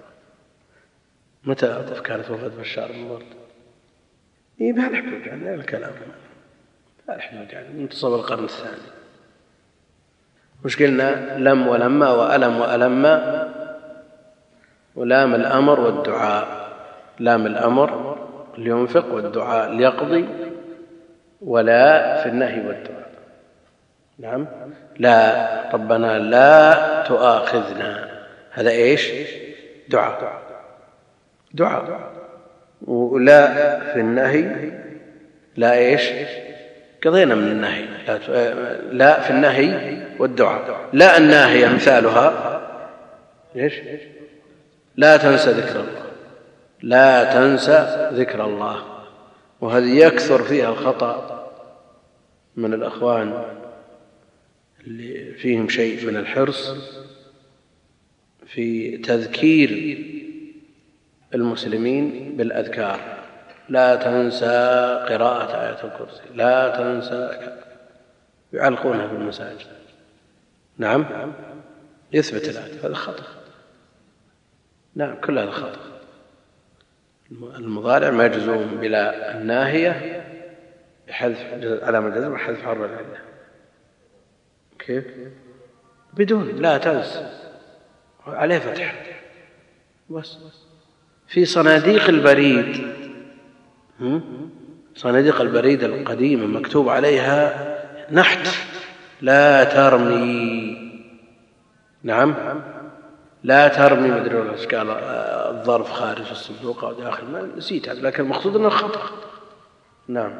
متى 1.43 2.01
كانت 2.01 2.31
وفاة 2.31 2.47
بشار 2.47 2.91
بن 2.91 3.09
برد 3.09 3.25
إيه 4.61 4.73
ما 4.73 4.83
يعني 5.25 5.55
الكلام. 5.55 5.91
ما 7.07 7.17
نحتاج 7.17 7.51
يعني 7.51 7.69
منتصف 7.69 8.07
القرن 8.07 8.43
الثاني. 8.43 8.77
وش 10.65 10.83
قلنا؟ 10.83 11.37
لم 11.37 11.67
ولما 11.67 12.11
وألم 12.11 12.59
وألما 12.59 13.53
ولام 14.95 15.35
الأمر 15.35 15.79
والدعاء. 15.79 16.63
لام 17.19 17.45
الأمر 17.45 18.02
لينفق 18.57 19.13
والدعاء 19.13 19.71
ليقضي 19.71 20.25
ولا 21.41 22.17
في 22.23 22.29
النهي 22.29 22.67
والدعاء. 22.67 23.11
نعم. 24.19 24.47
لا 24.99 25.71
ربنا 25.73 26.19
لا 26.19 27.03
تؤاخذنا. 27.03 28.09
هذا 28.51 28.69
إيش؟ 28.69 29.11
دعاء. 29.89 30.41
دعاء. 31.53 32.13
ولا 32.87 33.79
في 33.93 33.99
النهي 33.99 34.71
لا 35.57 35.73
إيش؟ 35.73 36.09
قضينا 37.05 37.35
من 37.35 37.51
النهي. 37.51 37.85
لا, 38.91 39.19
في 39.19 39.29
النهي 39.29 39.97
والدعاء. 40.19 40.89
لا 40.93 41.17
الناهيه 41.17 41.67
مثالها 41.67 42.61
إيش؟ 43.55 43.73
لا 44.95 45.17
تنسى 45.17 45.51
ذكر 45.51 45.79
الله. 45.79 46.02
لا 46.83 47.33
تنسى 47.33 48.09
ذكر 48.13 48.45
الله 48.45 48.83
وهذه 49.61 49.97
يكثر 49.97 50.43
فيها 50.43 50.69
الخطأ 50.69 51.33
من 52.55 52.73
الأخوان 52.73 53.45
اللي 54.87 55.33
فيهم 55.33 55.69
شيء 55.69 56.05
من 56.05 56.15
الحرص 56.17 56.73
في 58.45 58.97
تذكير 58.97 59.69
المسلمين 61.33 62.37
بالأذكار. 62.37 62.99
لا 63.69 63.95
تنسى 63.95 64.45
قراءة 65.09 65.61
آية 65.61 65.83
الكرسي 65.83 66.23
لا 66.35 66.77
تنسى 66.77 67.51
يعلقونها 68.53 69.07
في 69.07 69.13
المساجد. 69.13 69.67
نعم؟ 70.77 71.05
يثبت 72.13 72.49
الآية 72.49 72.87
هذا 72.87 72.93
خطأ. 72.93 73.23
نعم 74.95 75.15
كل 75.21 75.39
هذا 75.39 75.51
خطأ. 75.51 75.92
المضارع 77.41 78.11
مجزوم 78.11 78.77
بلا 78.81 79.37
الناهية 79.37 80.23
بحذف 81.07 81.37
علامة 81.83 82.07
الجزم 82.07 82.31
وحذف 82.31 82.63
حرف 82.63 82.77
العلة. 82.77 83.17
كيف؟ 84.79 85.05
بدون 86.13 86.47
لا 86.47 86.77
تنس. 86.77 87.23
عليه 88.27 88.59
فتح. 88.59 88.95
بس. 90.09 90.37
في 91.27 91.45
صناديق 91.45 92.09
البريد. 92.09 92.87
صناديق 94.95 95.41
البريد 95.41 95.83
القديمة 95.83 96.59
مكتوب 96.59 96.89
عليها 96.89 97.73
نحت. 98.11 98.47
لا 99.21 99.63
ترمي. 99.63 100.73
نعم. 102.03 102.35
لا 103.43 103.67
ترمي 103.67 104.11
ولا 104.11 104.65
قال 104.65 104.89
الظرف 105.49 105.91
خارج 105.91 106.29
الصندوق 106.31 106.83
أو 106.83 106.93
داخل 106.93 107.25
ما 107.25 107.49
نسيت 107.57 107.89
هذا 107.89 108.01
لكن 108.01 108.23
المقصود 108.23 108.55
إنه 108.55 108.69
خطأ. 108.69 109.01
نعم. 110.07 110.33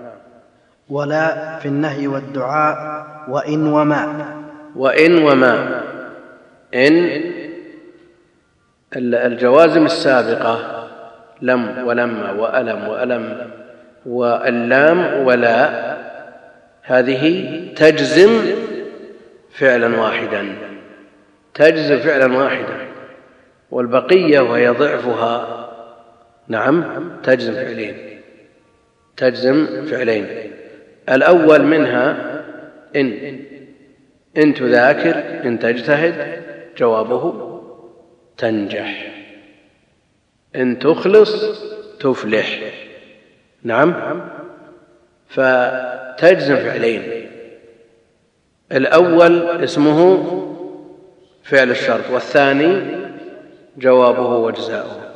ولا 0.90 1.60
في 1.60 1.68
النهي 1.68 2.08
والدعاء 2.08 3.06
وإن 3.28 3.68
وما. 3.68 4.36
وإن 4.76 5.24
وما. 5.24 5.84
إن 6.74 7.22
الجوازم 8.96 9.86
السابقة 9.86 10.88
لم 11.42 11.88
ولما 11.88 12.32
وألم 12.32 12.88
وألم 12.88 13.52
واللام 14.06 15.26
ولا 15.26 15.94
هذه 16.84 17.54
تجزم 17.76 18.56
فعلا 19.52 20.00
واحدا. 20.02 20.56
تجزم 21.54 22.00
فعلا 22.00 22.38
واحدا. 22.38 22.93
والبقية 23.74 24.40
وهي 24.40 24.70
ضعفها. 24.70 25.70
نعم 26.48 27.10
تجزم 27.24 27.54
فعلين. 27.54 28.22
تجزم 29.18 29.86
فعلين. 29.86 30.28
الأول 31.10 31.64
منها 31.64 32.42
إن. 32.96 33.40
إن 34.38 34.54
تذاكر 34.54 35.46
إن 35.46 35.60
تجتهد 35.60 36.44
جوابه 36.78 37.54
تنجح. 38.38 39.12
إن 40.56 40.80
تخلص 40.80 41.60
تفلح. 42.00 42.60
نعم. 43.64 44.22
فتجزم 45.30 46.56
فعلين. 46.56 47.30
الأول 48.72 49.64
اسمه 49.64 50.24
فعل 51.44 51.72
الشرط 51.72 52.10
والثاني 52.12 53.03
جوابه 53.78 54.36
وجزاؤه. 54.36 55.14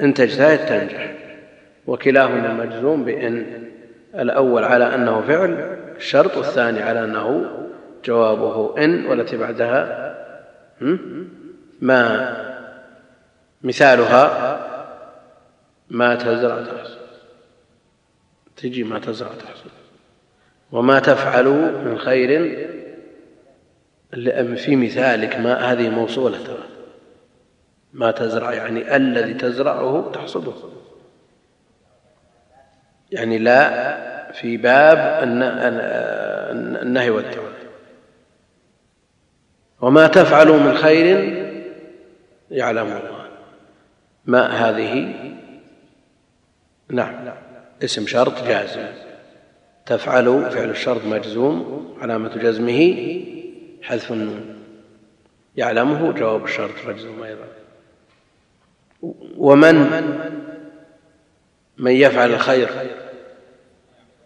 إن 0.00 0.14
تجتهد 0.14 0.66
تنجح. 0.66 1.14
وكلاهما 1.86 2.52
مجزوم 2.52 3.04
بإن 3.04 3.64
الأول 4.14 4.64
على 4.64 4.94
أنه 4.94 5.20
فعل 5.20 5.78
الشرط 5.96 6.36
والثاني 6.36 6.82
على 6.82 7.04
أنه 7.04 7.50
جوابه 8.04 8.84
إن 8.84 9.06
والتي 9.06 9.36
بعدها 9.36 10.14
ما 11.80 12.34
مثالها 13.62 14.58
ما 15.90 16.14
تزرع 16.14 16.62
تحصل. 16.62 16.98
تجي 18.56 18.84
ما 18.84 18.98
تزرع 18.98 19.28
تحصد 19.28 19.70
وما 20.72 20.98
تفعلوا 20.98 21.70
من 21.70 21.98
خير 21.98 22.28
في 24.56 24.76
مثالك 24.76 25.36
ما 25.36 25.72
هذه 25.72 25.90
موصولة 25.90 26.38
ترى. 26.44 26.77
ما 27.98 28.10
تزرع 28.10 28.52
يعني 28.52 28.96
الذي 28.96 29.34
تزرعه 29.34 30.10
تحصده. 30.14 30.52
يعني 33.10 33.38
لا 33.38 34.32
في 34.32 34.56
باب 34.56 35.20
النهي 36.82 37.10
والتوبة. 37.10 37.48
وما 39.80 40.06
تفعلوا 40.06 40.58
من 40.58 40.74
خير 40.74 41.16
يعلمه 42.50 42.98
الله. 42.98 43.28
ما 44.26 44.46
هذه؟ 44.46 45.14
نعم. 46.90 47.34
اسم 47.84 48.06
شرط 48.06 48.44
جازم 48.44 48.86
تفعل 49.86 50.50
فعل 50.50 50.70
الشرط 50.70 51.04
مجزوم 51.04 51.88
علامة 52.00 52.36
جزمه 52.36 53.14
حذف 53.82 54.12
النون. 54.12 54.64
يعلمه 55.56 56.12
جواب 56.12 56.44
الشرط 56.44 56.86
مجزوم 56.88 57.22
أيضا. 57.22 57.57
ومن؟ 59.36 59.76
من 61.78 61.92
يفعل 61.92 62.30
الخير. 62.30 62.68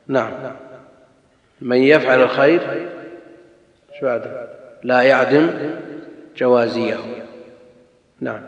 نعم. 0.06 0.32
من 1.60 1.76
يفعل 1.76 2.22
الخير 2.22 2.60
شو 4.00 4.06
بعده 4.06 4.48
لا 4.82 5.02
يعدم 5.02 5.50
جوازيه. 6.36 6.98
نعم. 8.20 8.42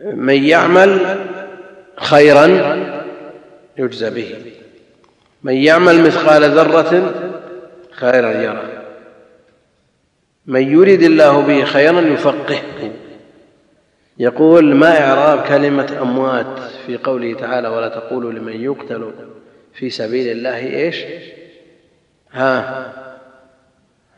من 0.00 0.44
يعمل 0.44 1.18
خيرا 1.96 2.46
يجزى 3.78 4.10
به. 4.10 4.54
من 5.42 5.54
يعمل 5.54 6.02
مثقال 6.02 6.42
ذرة 6.42 7.14
خيرا 7.92 8.30
يرى. 8.30 8.62
من 10.46 10.72
يريد 10.72 11.02
الله 11.02 11.40
به 11.40 11.64
خيرا 11.64 12.00
يفقهه. 12.00 12.92
يقول 14.20 14.74
ما 14.74 15.00
إعراب 15.00 15.42
كلمة 15.42 15.98
أموات 16.02 16.58
في 16.86 16.96
قوله 16.96 17.34
تعالى 17.34 17.68
ولا 17.68 17.88
تقولوا 17.88 18.32
لمن 18.32 18.64
يقتل 18.64 19.12
في 19.72 19.90
سبيل 19.90 20.28
الله 20.28 20.58
إيش؟ 20.58 21.04
ها 22.32 22.92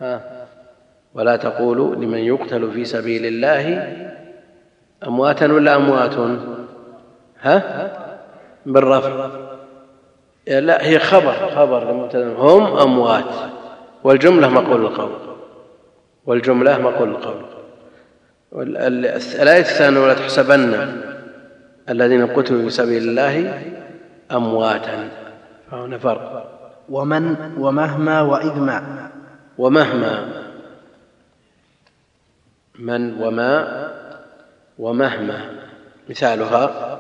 ها 0.01 0.47
ولا 1.15 1.37
تقولوا 1.37 1.95
لمن 1.95 2.19
يقتل 2.19 2.71
في 2.73 2.85
سبيل 2.85 3.27
الله 3.27 3.97
أمواتا 5.07 5.53
ولا 5.53 5.77
أموات؟ 5.77 6.15
ها 7.41 7.93
بالرفع. 8.67 9.31
لا 10.47 10.87
هي 10.87 10.99
خبر 10.99 11.33
خبر 11.33 11.91
هم 12.39 12.79
أموات 12.79 13.35
والجملة 14.05 14.49
مقول 14.49 14.81
القول. 14.81 15.13
والجملة 16.27 16.79
مقول 16.79 17.09
القول. 17.09 17.62
الآية 18.57 19.61
الثانية 19.61 20.01
ولا 20.01 20.15
تحسبن 20.15 21.03
الذين 21.89 22.27
قتلوا 22.27 22.63
في 22.63 22.71
سبيل 22.71 23.03
الله 23.03 23.63
أمواتا. 24.33 25.09
فهنا 25.71 25.99
فرق. 25.99 26.59
ومن 26.89 27.37
ومهما 27.59 28.21
وإذ 28.21 28.55
ما 28.55 29.11
ومهما. 29.59 30.43
من 32.79 33.23
وما 33.23 33.89
ومهما. 34.79 35.41
مثالها 36.11 36.99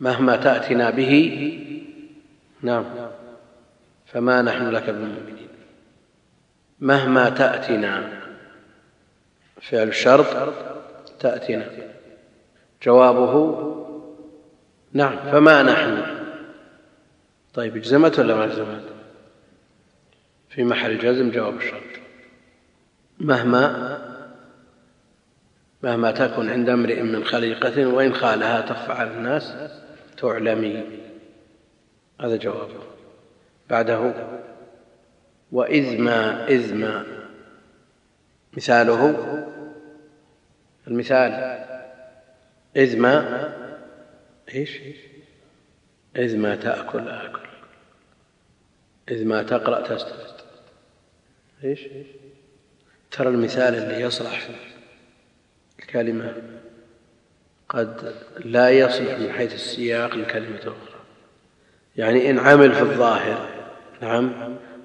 مهما 0.00 0.36
تأتنا 0.36 0.90
به. 0.90 1.14
نعم. 2.62 2.84
فما 4.06 4.42
نحن 4.42 4.70
لك 4.70 4.90
بمؤمنين. 4.90 5.48
مهما 6.80 7.28
تأتنا 7.28 8.27
فعل 9.62 9.88
الشرط 9.88 10.54
تأتنا 11.20 11.70
جوابه 12.82 13.64
نعم 14.92 15.18
فما 15.32 15.62
نحن؟ 15.62 16.18
طيب 17.54 17.76
اجزمت 17.76 18.18
ولا 18.18 18.34
ما 18.34 18.44
اجزمت؟ 18.44 18.84
في 20.50 20.64
محل 20.64 20.98
جزم 20.98 21.30
جواب 21.30 21.56
الشرط. 21.56 21.82
مهما 23.20 23.98
مهما 25.82 26.10
تكن 26.10 26.50
عند 26.50 26.68
امرئ 26.68 27.02
من 27.02 27.24
خليقة 27.24 27.86
وإن 27.86 28.14
خالها 28.14 28.60
تخفى 28.60 28.92
على 28.92 29.10
الناس 29.10 29.54
تعلمي. 30.16 30.84
هذا 32.20 32.36
جوابه 32.36 32.82
بعده 33.70 34.14
وإذ 35.52 36.00
ما 36.00 36.48
إذ 36.48 36.74
ما 36.74 37.06
مثاله 38.56 39.37
المثال. 40.88 41.58
إذ 42.76 42.98
ما 42.98 43.52
إيش؟ 44.54 44.80
إذ 46.16 46.36
ما 46.36 46.56
تأكل. 46.56 47.08
آكل 47.08 47.48
إذ 49.10 49.24
ما 49.24 49.42
تقرأ 49.42 49.80
تستفد 49.80 50.34
إيش؟ 51.64 51.80
ترى 53.10 53.28
المثال 53.28 53.74
اللي 53.74 54.00
يصلح 54.00 54.48
الكلمة. 55.78 56.34
قد 57.68 58.14
لا 58.38 58.70
يصلح 58.70 59.18
من 59.18 59.32
حيث 59.32 59.54
السياق 59.54 60.14
لكلمة 60.14 60.60
أخرى. 60.60 60.98
يعني 61.96 62.30
إن 62.30 62.38
عمل 62.38 62.72
في 62.72 62.82
الظاهر 62.82 63.48
نعم 64.02 64.32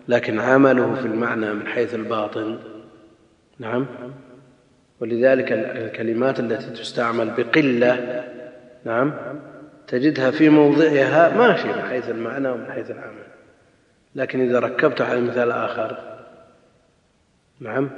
لكن 0.08 0.40
عمله 0.40 0.96
في 0.96 1.06
المعنى 1.06 1.54
من 1.54 1.68
حيث 1.68 1.96
الباطن 1.96 2.60
نعم 3.60 3.86
ولذلك 5.04 5.52
الكلمات 5.52 6.40
التي 6.40 6.70
تستعمل 6.70 7.30
بقلة 7.30 8.24
نعم 8.86 9.14
تجدها 9.88 10.32
في 10.32 10.50
موضعها 10.50 11.38
ماشي 11.38 11.68
من 11.68 11.82
حيث 11.82 12.10
المعنى 12.10 12.50
ومن 12.50 12.72
حيث 12.72 12.92
العمل. 12.92 13.24
لكن 14.16 14.42
إذا 14.42 14.60
ركبتها 14.60 15.08
على 15.08 15.22
مثال 15.22 15.52
آخر 15.52 16.18
نعم 17.60 17.90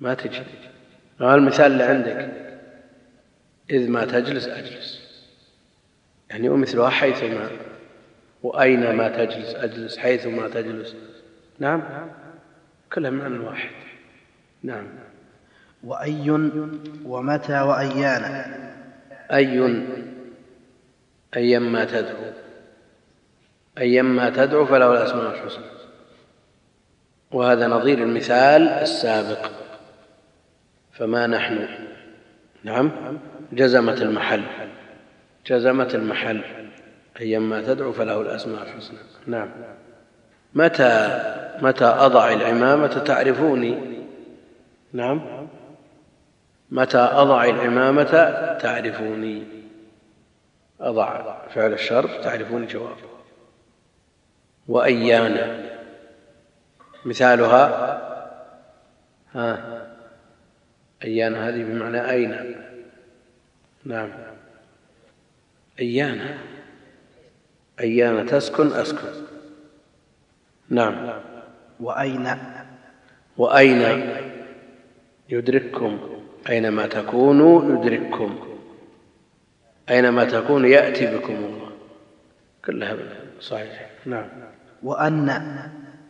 ما 0.00 0.14
تجي 0.14 0.42
المثال 1.20 1.72
اللي 1.72 1.84
عندك 1.84 2.30
إذ 3.70 3.90
ما 3.90 4.04
تجلس 4.04 4.48
أجلس. 4.48 5.00
يعني 6.30 6.48
ومثلها 6.48 6.90
حيثما 6.90 7.48
وأين 8.42 8.92
ما 8.92 9.08
تجلس 9.08 9.54
أجلس 9.54 9.98
حيث 9.98 10.26
ما 10.26 10.48
تجلس. 10.48 10.96
نعم 11.58 11.82
كلها 12.92 13.10
معنى 13.10 13.38
واحد. 13.38 13.70
نعم. 14.62 14.86
وأي 15.84 16.30
ومتى 17.04 17.60
وأيان 17.60 18.44
أي 19.32 19.86
أيما 21.36 21.84
تدعو. 21.84 22.32
أيما 23.78 24.30
تدعو 24.30 24.66
فله 24.66 24.92
الأسماء 24.92 25.34
الحسنى. 25.34 25.64
وهذا 27.32 27.68
نظير 27.68 27.98
المثال 27.98 28.68
السابق. 28.68 29.50
فما 30.92 31.26
نحن؟ 31.26 31.68
نعم. 32.64 32.90
جزمت 33.52 34.02
المحل. 34.02 34.42
جزمت 35.46 35.94
المحل. 35.94 36.40
أيما 37.20 37.62
تدعو 37.62 37.92
فله 37.92 38.20
الأسماء 38.20 38.62
الحسنى. 38.62 38.98
نعم. 39.26 39.50
متى 40.54 41.22
متى 41.62 41.84
أضع 41.84 42.32
العمامة 42.32 42.86
تعرفوني؟ 42.86 43.78
نعم. 44.92 45.48
متى 46.70 46.98
أضع 46.98 47.44
العمامة 47.44 48.04
تعرفوني. 48.62 49.44
أضع 50.80 51.36
فعل 51.48 51.72
الشرط 51.72 52.24
تعرفوني 52.24 52.66
جوابه 52.66 53.10
وأيانا 54.68 55.70
مثالها 57.04 58.00
ها 59.34 59.86
أيان 61.04 61.34
هذه 61.34 61.62
بمعنى 61.62 62.10
أين. 62.10 62.56
نعم. 63.84 64.10
أيانا 65.80 66.38
أيان 67.80 68.26
تسكن 68.26 68.72
أسكن. 68.72 69.12
نعم. 70.68 71.20
وأين؟ 71.80 72.36
وأين 73.36 74.16
يدرككم. 75.28 76.09
أينما 76.48 76.86
تكونوا 76.86 77.72
يدرككم. 77.72 78.38
أينما 79.90 80.24
تكونوا 80.24 80.68
يأتي 80.68 81.16
بكم 81.16 81.34
الله. 81.34 81.70
كلها 82.64 82.96
صحيح. 83.40 83.90
نعم. 84.06 84.28
وأن 84.82 85.28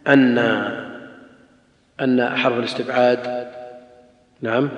أن 0.07 0.39
أن 2.01 2.36
حرف 2.36 2.59
الاستبعاد. 2.59 3.51
نعم. 4.40 4.70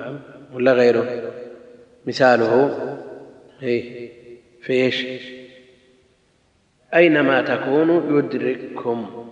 ولا 0.52 0.72
غيره. 0.72 1.32
مثاله. 2.06 2.78
إيه. 3.62 4.12
في 4.62 4.72
إيش؟ 4.72 5.06
أينما 6.94 7.42
تكونوا 7.42 8.18
يدرككم. 8.18 9.28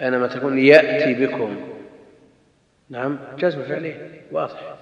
أينما 0.00 0.26
تكون 0.26 0.58
يأتي 0.58 1.26
بكم. 1.26 1.71
نعم 2.92 3.18
جزم 3.38 3.62
فعليه 3.62 4.22
واضح. 4.32 4.74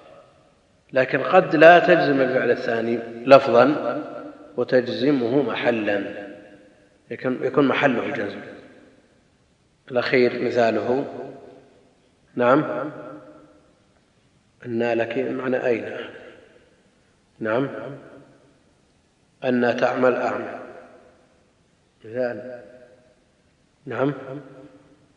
لكن 0.93 1.19
قد 1.21 1.55
لا 1.55 1.79
تجزم 1.79 2.21
الفعل 2.21 2.51
الثاني 2.51 2.97
لفظا 3.25 3.75
وتجزمه 4.57 5.41
محلا. 5.41 6.03
يكون 7.11 7.67
محله 7.67 8.05
الجزم. 8.05 8.39
الأخير 9.91 10.45
مثاله. 10.45 11.05
نعم. 12.35 12.91
أن 14.65 14.93
لك 14.93 15.17
معنى 15.17 15.65
أين؟ 15.65 15.97
نعم. 17.39 17.69
أن 19.43 19.77
تعمل 19.77 20.15
أعمل. 20.15 20.59
مثال. 22.05 22.61
نعم. 23.85 24.13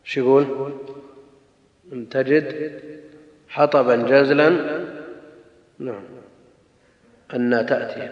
شو 0.03 0.21
يقول؟ 0.21 0.75
أن 1.93 2.09
تجد 2.09 2.79
حطبا 3.47 3.95
جزلا 3.95 4.49
نعم 5.79 6.03
أن 7.33 7.65
تأتي 7.65 8.09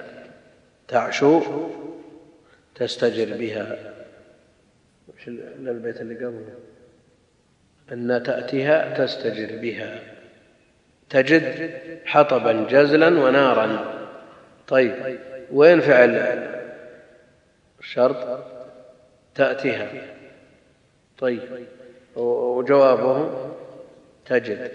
تعشو 0.88 1.42
تستجر 2.76 3.38
بها. 3.38 3.94
وش 5.08 5.28
البيت 5.28 6.02
اللي 6.02 6.16
قبله؟ 6.16 6.56
أن 7.92 8.24
تأتيها 8.24 9.06
تستجر 9.06 9.58
بها. 9.62 10.00
تجد 11.10 11.70
حطبا 12.06 12.68
جزلا 12.70 13.08
ونارا. 13.08 14.00
طيب 14.68 15.20
وين 15.52 15.82
فعل 15.82 16.16
الشرط 17.80 18.46
تأتيها. 19.36 19.92
طيب 21.18 21.42
وجوابه 22.16 23.43
تجد. 24.26 24.72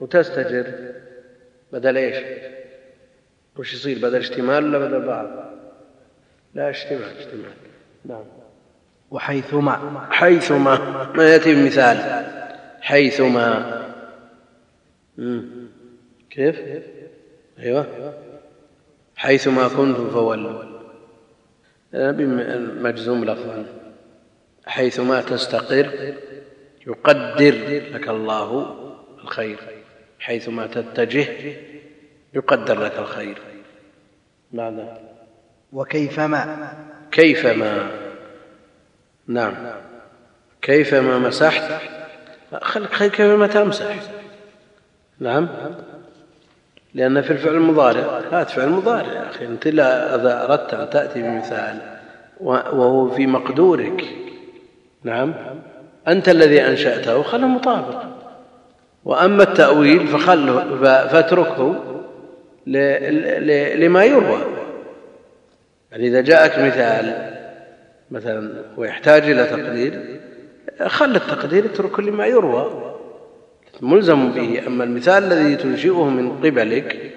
وتستجر 0.00 0.66
بدل 1.72 1.96
إيش؟ 1.96 2.16
وش 3.56 3.74
يصير؟ 3.74 3.98
بدل 3.98 4.16
اشتمال 4.16 4.64
ولا 4.64 4.78
بدل 4.78 5.06
بعض؟ 5.06 5.28
لا 6.54 6.70
اشتمال 6.70 7.16
اشتمال. 7.18 7.52
نعم. 8.04 8.24
وحيثما. 9.10 10.06
حيثما. 10.10 11.06
ما 11.14 11.32
يأتي 11.32 11.54
بمثال. 11.54 12.26
حيثما. 12.80 13.80
كيف؟ 16.30 16.60
أيوه. 17.58 18.14
حيثما 19.16 19.68
كنتم 19.68 20.10
فولوا 20.10 20.70
مجزوم 22.82 23.24
لفظا. 23.24 23.66
حيثما 24.66 25.20
تستقر 25.20 26.14
يقدر 26.86 27.54
لك 27.92 28.08
الله 28.08 28.79
الخير 29.30 29.58
حيثما 30.20 30.66
تتجه 30.66 31.26
يقدر 32.34 32.84
لك 32.84 32.98
الخير. 32.98 33.38
ماذا 34.52 34.98
وكيفما؟ 35.72 36.72
كيفما؟ 37.12 37.90
نعم. 39.26 39.54
كيفما 40.62 41.18
مسحت؟ 41.18 41.80
خلك 42.62 43.10
كيفما 43.10 43.46
تمسح. 43.46 43.96
نعم. 45.18 45.48
لأن 46.94 47.22
في 47.22 47.30
الفعل 47.30 47.54
المضارع 47.54 48.20
هات 48.32 48.50
فعل 48.50 48.68
مضارع 48.68 49.12
يا 49.12 49.30
أخي. 49.30 49.46
أنت 49.46 49.66
إذا 49.66 50.44
أردت 50.44 50.74
أن 50.74 50.90
تأتي 50.90 51.22
بمثال 51.22 51.98
وهو 52.40 53.10
في 53.10 53.26
مقدورك. 53.26 54.04
نعم. 55.02 55.34
أنت 56.08 56.28
الذي 56.28 56.66
أنشأته 56.66 57.22
خله 57.22 57.46
مطابق. 57.46 58.19
وأما 59.04 59.42
التأويل 59.42 60.06
فخله 60.06 60.76
فاتركه 61.08 61.84
لما 63.76 64.04
يروى. 64.04 64.40
يعني 65.92 66.08
إذا 66.08 66.20
جاءك 66.20 66.58
مثال 66.58 67.36
مثلا 68.10 68.64
ويحتاج 68.76 69.22
إلى 69.22 69.44
تقدير 69.44 70.20
خل 70.86 71.16
التقدير 71.16 71.64
اترك 71.64 72.00
لما 72.00 72.26
يروى. 72.26 72.96
ملزم 73.82 74.32
به. 74.32 74.66
أما 74.66 74.84
المثال 74.84 75.24
الذي 75.24 75.56
تنشئه 75.56 76.04
من 76.04 76.38
قبلك 76.38 77.12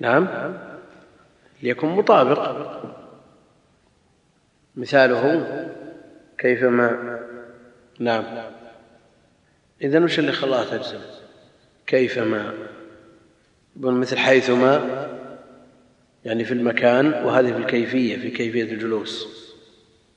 نعم 0.00 0.28
ليكن 1.62 1.88
مطابق. 1.88 2.70
مثاله 4.76 5.46
كيفما؟ 6.38 7.18
نعم. 8.00 8.24
إذا 9.84 10.04
وش 10.04 10.18
اللي 10.18 10.32
خلاها 10.32 10.76
تجزم 10.76 10.98
كيفما؟ 11.86 12.54
يقول 13.80 13.94
مثل 13.94 14.18
حيثما 14.18 15.06
يعني 16.24 16.44
في 16.44 16.54
المكان 16.54 17.06
وهذه 17.06 17.52
في 17.52 17.58
الكيفية 17.58 18.16
في 18.16 18.30
كيفية 18.30 18.62
الجلوس. 18.62 19.26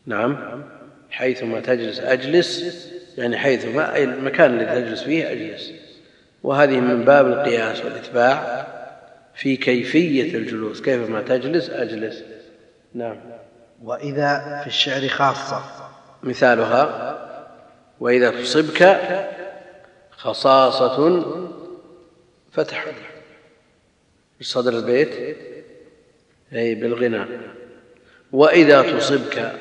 نعم. 0.06 0.64
حيثما 1.10 1.60
تجلس 1.60 2.00
أجلس 2.00 2.88
يعني 3.18 3.38
حيثما 3.38 3.96
أي 3.96 4.04
المكان 4.04 4.60
الذي 4.60 4.82
تجلس 4.82 5.04
فيه 5.04 5.32
أجلس. 5.32 5.72
وهذه 6.44 6.80
من 6.80 7.06
باب 7.06 7.28
القياس 7.28 7.86
والإتباع 7.86 8.68
في 9.36 9.56
كيفية 9.56 10.38
الجلوس. 10.38 10.82
كيفما 10.82 11.22
تجلس 11.22 11.70
أجلس. 11.70 12.24
نعم. 12.94 13.18
وإذا 13.84 14.60
في 14.62 14.68
الشعر 14.68 15.08
خاصة. 15.08 15.64
مثالها 16.24 17.18
وإذا 18.00 18.32
تصبك 18.32 18.84
خصاصة 20.18 21.24
فتح 22.52 22.86
صدر 24.42 24.74
البيت 24.74 25.38
أي 26.54 26.76
بالغنى. 26.76 27.26
وإذا 28.32 28.98
تصبك 28.98 29.54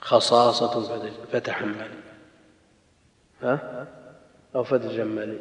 خصاصة 0.00 1.02
فتحمل 1.32 1.90
ها؟ 3.42 3.86
أو 4.54 4.64
فتجملي 4.64 5.38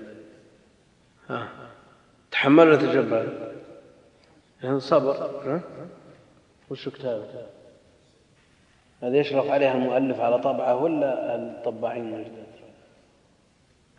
ها؟ 1.30 1.48
تحمل 2.32 2.68
ولا 2.68 2.76
تجمل 2.78 3.54
يعني 4.64 4.80
صبر 4.80 5.12
ها؟ 5.46 5.62
وش 6.70 6.90
كتابه 6.90 7.46
هذا 9.02 9.18
يشرف 9.18 9.50
عليها 9.50 9.74
المؤلف 9.74 10.20
على 10.20 10.40
طبعه 10.40 10.76
ولا 10.76 11.36
الطباعين 11.36 12.14
الجدد 12.14 12.47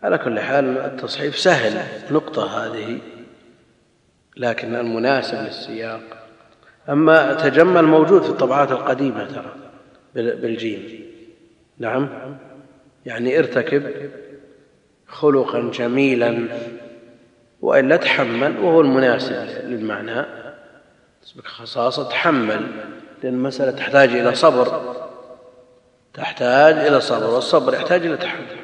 على 0.02 0.18
كل 0.18 0.40
حال 0.40 0.78
التصحيف 0.78 1.38
سهل 1.38 1.82
نقطة 2.10 2.66
هذه 2.66 2.98
لكن 4.36 4.74
المناسب 4.74 5.38
للسياق. 5.38 6.00
أما 6.88 7.34
تجمل 7.34 7.82
موجود 7.82 8.22
في 8.22 8.28
الطبعات 8.28 8.72
القديمة 8.72 9.24
ترى 9.24 9.54
بالجيم. 10.14 11.04
نعم. 11.78 12.08
يعني 13.06 13.38
ارتكب 13.38 14.10
خلقا 15.06 15.70
جميلا 15.74 16.48
والا 17.60 17.96
تحمل 17.96 18.58
وهو 18.58 18.80
المناسب 18.80 19.34
للمعنى. 19.64 20.26
تسبك 21.22 21.46
خصاصة 21.46 22.08
تحمل 22.08 22.66
لأن 23.22 23.34
المسألة 23.34 23.70
تحتاج 23.70 24.08
إلى 24.08 24.34
صبر. 24.34 24.94
تحتاج 26.14 26.74
إلى 26.74 27.00
صبر 27.00 27.30
والصبر 27.30 27.74
يحتاج 27.74 28.06
إلى 28.06 28.16
تحمل. 28.16 28.57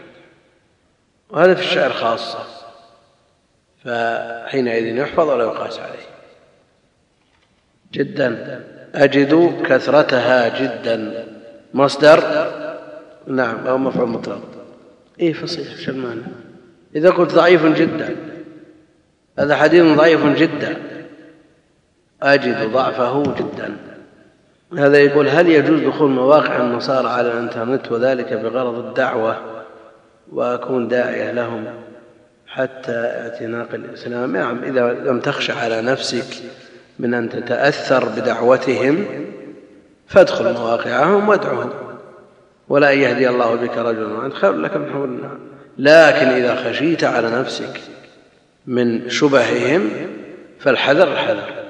وهذا 1.34 1.54
في 1.54 1.60
الشعر 1.60 1.90
خاصة 1.90 2.38
فحينئذ 3.84 4.96
يحفظ 4.96 5.28
ولا 5.28 5.44
يقاس 5.44 5.78
عليه. 5.78 6.06
جدا. 7.92 8.64
أجد 8.94 9.62
كثرتها 9.66 10.60
جدا. 10.60 11.26
مصدر؟ 11.74 12.50
نعم 13.26 13.66
أو 13.66 13.78
مفعول 13.78 14.08
مطلق. 14.08 14.42
إيه 15.20 15.32
فصيح 15.32 15.76
شو 15.76 15.90
المعنى؟ 15.90 16.22
إذا 16.96 17.10
قلت 17.10 17.34
ضعيف 17.34 17.66
جدا. 17.66 18.16
هذا 19.38 19.56
حديث 19.56 19.96
ضعيف 19.96 20.26
جدا. 20.26 20.76
أجد 22.22 22.72
ضعفه 22.72 23.22
جدا. 23.22 23.76
هذا 24.78 24.98
يقول 24.98 25.28
هل 25.28 25.48
يجوز 25.48 25.80
دخول 25.80 26.10
مواقع 26.10 26.56
النصارى 26.56 27.08
على 27.08 27.32
الإنترنت 27.32 27.92
وذلك 27.92 28.32
بغرض 28.32 28.86
الدعوة؟ 28.86 29.53
وأكون 30.34 30.88
داعية 30.88 31.32
لهم 31.32 31.64
حتى 32.46 32.92
اعتناق 32.92 33.68
الإسلام. 33.74 34.36
نعم 34.36 34.64
إذا 34.64 34.92
لم 34.92 35.20
تخش 35.20 35.50
على 35.50 35.82
نفسك 35.82 36.42
من 36.98 37.14
أن 37.14 37.28
تتأثر 37.28 38.08
بدعوتهم 38.08 39.04
فادخل 40.06 40.52
مواقعهم 40.52 41.28
وادعهم. 41.28 41.70
ولا 42.68 42.92
أن 42.92 42.98
يهدي 42.98 43.28
الله 43.28 43.54
بك 43.54 43.78
رجلا 43.78 44.06
واحد 44.06 44.32
خير 44.32 44.52
لك 44.52 44.76
من 44.76 44.92
حول 44.92 45.08
النار. 45.08 45.38
لكن 45.78 46.26
إذا 46.26 46.54
خشيت 46.54 47.04
على 47.04 47.30
نفسك 47.30 47.80
من 48.66 49.08
شبههم 49.10 49.90
فالحذر 50.58 51.12
الحذر 51.12 51.64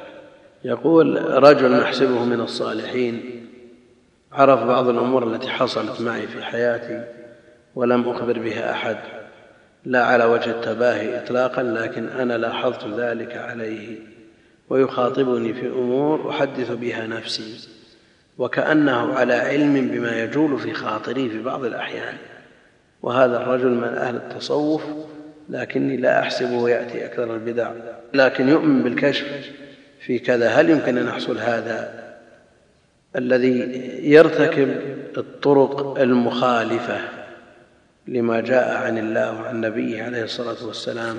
يقول 0.64 1.34
رجل 1.42 1.70
نحسبه 1.80 2.24
من 2.24 2.40
الصالحين. 2.40 3.46
عرف 4.32 4.62
بعض 4.62 4.88
الأمور 4.88 5.34
التي 5.34 5.48
حصلت 5.48 6.00
معي 6.00 6.26
في 6.26 6.42
حياتي. 6.42 7.23
ولم 7.74 8.08
أخبر 8.08 8.38
بها 8.38 8.72
أحد. 8.72 8.96
لا 9.84 10.04
على 10.04 10.24
وجه 10.24 10.50
التباهي 10.50 11.18
إطلاقا 11.18 11.62
لكن 11.62 12.08
أنا 12.08 12.38
لاحظت 12.38 12.86
ذلك 12.98 13.36
عليه. 13.36 13.96
ويخاطبني 14.68 15.54
في 15.54 15.66
أمور 15.66 16.30
أحدث 16.30 16.70
بها 16.70 17.06
نفسي. 17.06 17.68
وكأنه 18.38 19.14
على 19.14 19.34
علم 19.34 19.88
بما 19.88 20.22
يجول 20.22 20.58
في 20.58 20.72
خاطري 20.72 21.28
في 21.30 21.42
بعض 21.42 21.64
الأحيان. 21.64 22.14
وهذا 23.02 23.36
الرجل 23.36 23.70
من 23.70 23.88
أهل 23.88 24.16
التصوف 24.16 24.82
لكني 25.48 25.96
لا 25.96 26.20
أحسبه 26.20 26.68
يأتي 26.68 27.06
أكثر 27.06 27.34
البدع. 27.34 27.70
لكن 28.14 28.48
يؤمن 28.48 28.82
بالكشف 28.82 29.50
في 30.00 30.18
كذا. 30.18 30.48
هل 30.48 30.70
يمكن 30.70 30.98
أن 30.98 31.06
يحصل 31.06 31.38
هذا؟ 31.38 32.04
الذي 33.16 33.82
يرتكب 34.02 34.76
الطرق 35.16 36.00
المخالفة. 36.00 37.23
لما 38.08 38.40
جاء 38.40 38.76
عن 38.76 38.98
الله 38.98 39.40
وعن 39.40 39.60
نبيه 39.60 40.02
عليه 40.02 40.22
الصلاة 40.22 40.66
والسلام 40.66 41.16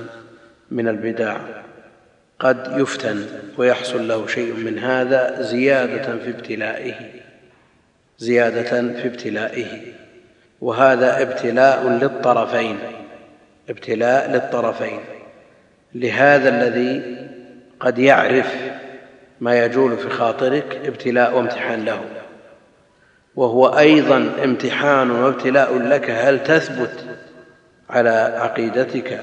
من 0.72 0.88
البدع. 0.88 1.38
قد 2.40 2.74
يفتن 2.78 3.26
ويحصل 3.58 4.08
له 4.08 4.28
شيء 4.28 4.54
من 4.54 4.80
هذا 4.80 5.42
زيادة 5.42 6.18
في 6.18 6.30
ابتلائه 6.30 6.94
زيادة 8.18 8.94
في 8.94 9.08
ابتلائه. 9.08 9.82
وهذا 10.62 11.22
ابتلاء 11.22 11.88
للطرفين 11.90 12.78
ابتلاء 13.70 14.32
للطرفين. 14.32 15.00
لهذا 15.96 16.50
الذي 16.50 17.18
قد 17.80 18.00
يعرف 18.00 18.56
ما 19.42 19.66
يجول 19.66 19.98
في 19.98 20.10
خاطرك 20.10 20.82
ابتلاء 20.86 21.38
وامتحان 21.38 21.86
له. 21.86 22.25
وهو 23.36 23.68
أيضا 23.68 24.32
امتحان 24.44 25.12
وابتلاء 25.12 25.78
لك 25.78 26.10
هل 26.10 26.44
تثبت 26.44 27.06
على 27.90 28.10
عقيدتك 28.38 29.22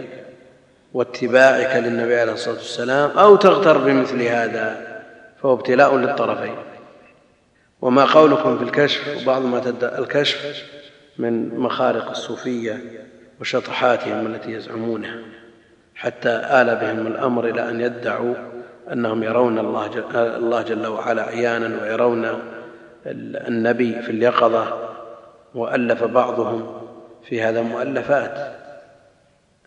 واتباعك 0.95 1.77
للنبي 1.77 2.21
عليه 2.21 2.33
الصلاة 2.33 2.55
والسلام 2.55 3.11
أو 3.11 3.37
تغتر 3.37 3.79
بمثل 3.79 4.23
هذا 4.23 4.93
فهو 5.43 5.53
ابتلاء 5.55 5.97
للطرفين؟ 5.97 6.55
وما 7.83 8.05
قولكم 8.05 8.59
في 8.59 8.65
الكشف؟ 8.65 9.23
وبعض 9.23 9.45
ما 9.45 9.61
تدعى 9.61 9.99
الكشف 9.99 10.65
من 11.19 11.59
مخارق 11.59 12.11
الصوفية 12.11 12.81
وشطحاتهم 13.41 14.27
التي 14.27 14.53
يزعمونها 14.53 15.19
حتى 15.95 16.29
آل 16.29 16.77
بهم 16.77 17.07
الأمر 17.07 17.49
إلى 17.49 17.69
أن 17.69 17.81
يدعوا 17.81 18.35
أنهم 18.93 19.23
يرون 19.23 19.59
الله 19.59 19.87
جل, 19.87 20.05
الله 20.17 20.63
جل 20.63 20.87
وعلا 20.87 21.23
عيانا 21.23 21.83
ويرون 21.83 22.39
النبي 23.07 24.03
في 24.03 24.11
اليقظة 24.11 24.89
وألف 25.55 26.05
بعضهم 26.05 26.83
في 27.29 27.43
هذا 27.43 27.63
مؤلفات 27.63 28.57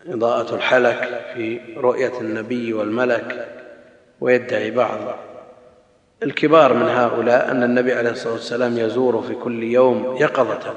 إضاءة 0.06 0.54
الحلك 0.54 1.24
في 1.34 1.60
رؤية 1.76 2.20
النبي 2.20 2.72
والملك 2.72 3.48
ويدعي 4.20 4.70
بعض. 4.70 5.00
الكبار 6.22 6.74
من 6.74 6.88
هؤلاء 6.88 7.50
أن 7.50 7.62
النبي 7.62 7.92
عليه 7.92 8.10
الصلاة 8.10 8.32
والسلام 8.32 8.78
يزور 8.78 9.22
في 9.22 9.34
كل 9.34 9.62
يوم 9.62 10.16
يقظة 10.16 10.74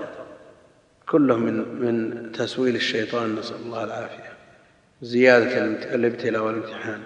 كله 1.10 1.38
من 1.38 1.54
من 1.82 2.32
تسويل 2.32 2.76
الشيطان 2.76 3.36
نسأل 3.36 3.56
الله 3.56 3.84
العافية. 3.84 4.30
زيادة 5.02 5.66
الابتلاء 5.96 6.42
والامتحان. 6.44 7.00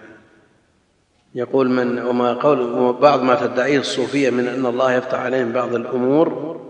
يقول 1.35 1.69
من 1.69 2.05
وما 2.05 2.33
قول 2.33 2.93
بعض 2.93 3.21
ما 3.21 3.35
تدعيه 3.35 3.79
الصوفية 3.79 4.29
من 4.29 4.47
أن 4.47 4.65
الله 4.65 4.93
يفتح 4.93 5.19
عليهم 5.19 5.51
بعض 5.51 5.75
الأمور 5.75 6.61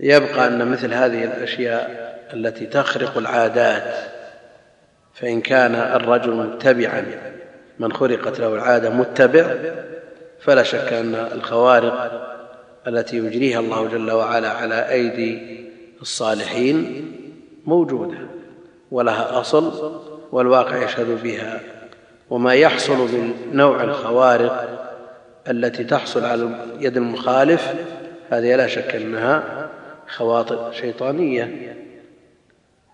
يبقى 0.00 0.46
أن 0.46 0.70
مثل 0.70 0.94
هذه 0.94 1.24
الأشياء 1.24 2.16
التي 2.34 2.66
تخرق 2.66 3.18
العادات 3.18 3.94
فإن 5.14 5.40
كان 5.40 5.74
الرجل 5.74 6.34
متبعا 6.34 7.04
من 7.78 7.92
خرقت 7.92 8.40
له 8.40 8.54
العادة 8.54 8.90
متبع 8.90 9.54
فلا 10.40 10.62
شك 10.62 10.92
أن 10.92 11.14
الخوارق 11.14 12.22
التي 12.86 13.16
يجريها 13.16 13.60
الله 13.60 13.88
جل 13.88 14.10
وعلا 14.10 14.50
على 14.50 14.90
أيدي 14.90 15.66
الصالحين 16.02 17.12
موجودة 17.64 18.18
ولها 18.90 19.40
أصل 19.40 19.92
والواقع 20.32 20.84
يشهد 20.84 21.22
بها 21.22 21.60
وما 22.30 22.54
يحصل 22.54 22.98
من 22.98 23.34
نوع 23.52 23.84
الخوارق 23.84 24.76
التي 25.50 25.84
تحصل 25.84 26.24
على 26.24 26.50
يد 26.80 26.96
المخالف 26.96 27.74
هذه 28.30 28.56
لا 28.56 28.66
شك 28.66 28.94
أنها 28.96 29.68
خواطر 30.08 30.72
شيطانية. 30.72 31.76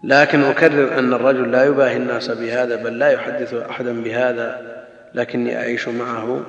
لكن 0.04 0.42
أكرر 0.42 0.98
أن 0.98 1.12
الرجل 1.12 1.52
لا 1.52 1.64
يباهي 1.64 1.96
الناس 1.96 2.30
بهذا 2.30 2.76
بل 2.76 2.98
لا 2.98 3.08
يحدث 3.08 3.54
أحدا 3.54 4.02
بهذا 4.02 4.82
لكني 5.14 5.56
أعيش 5.56 5.88
معه 5.88 6.42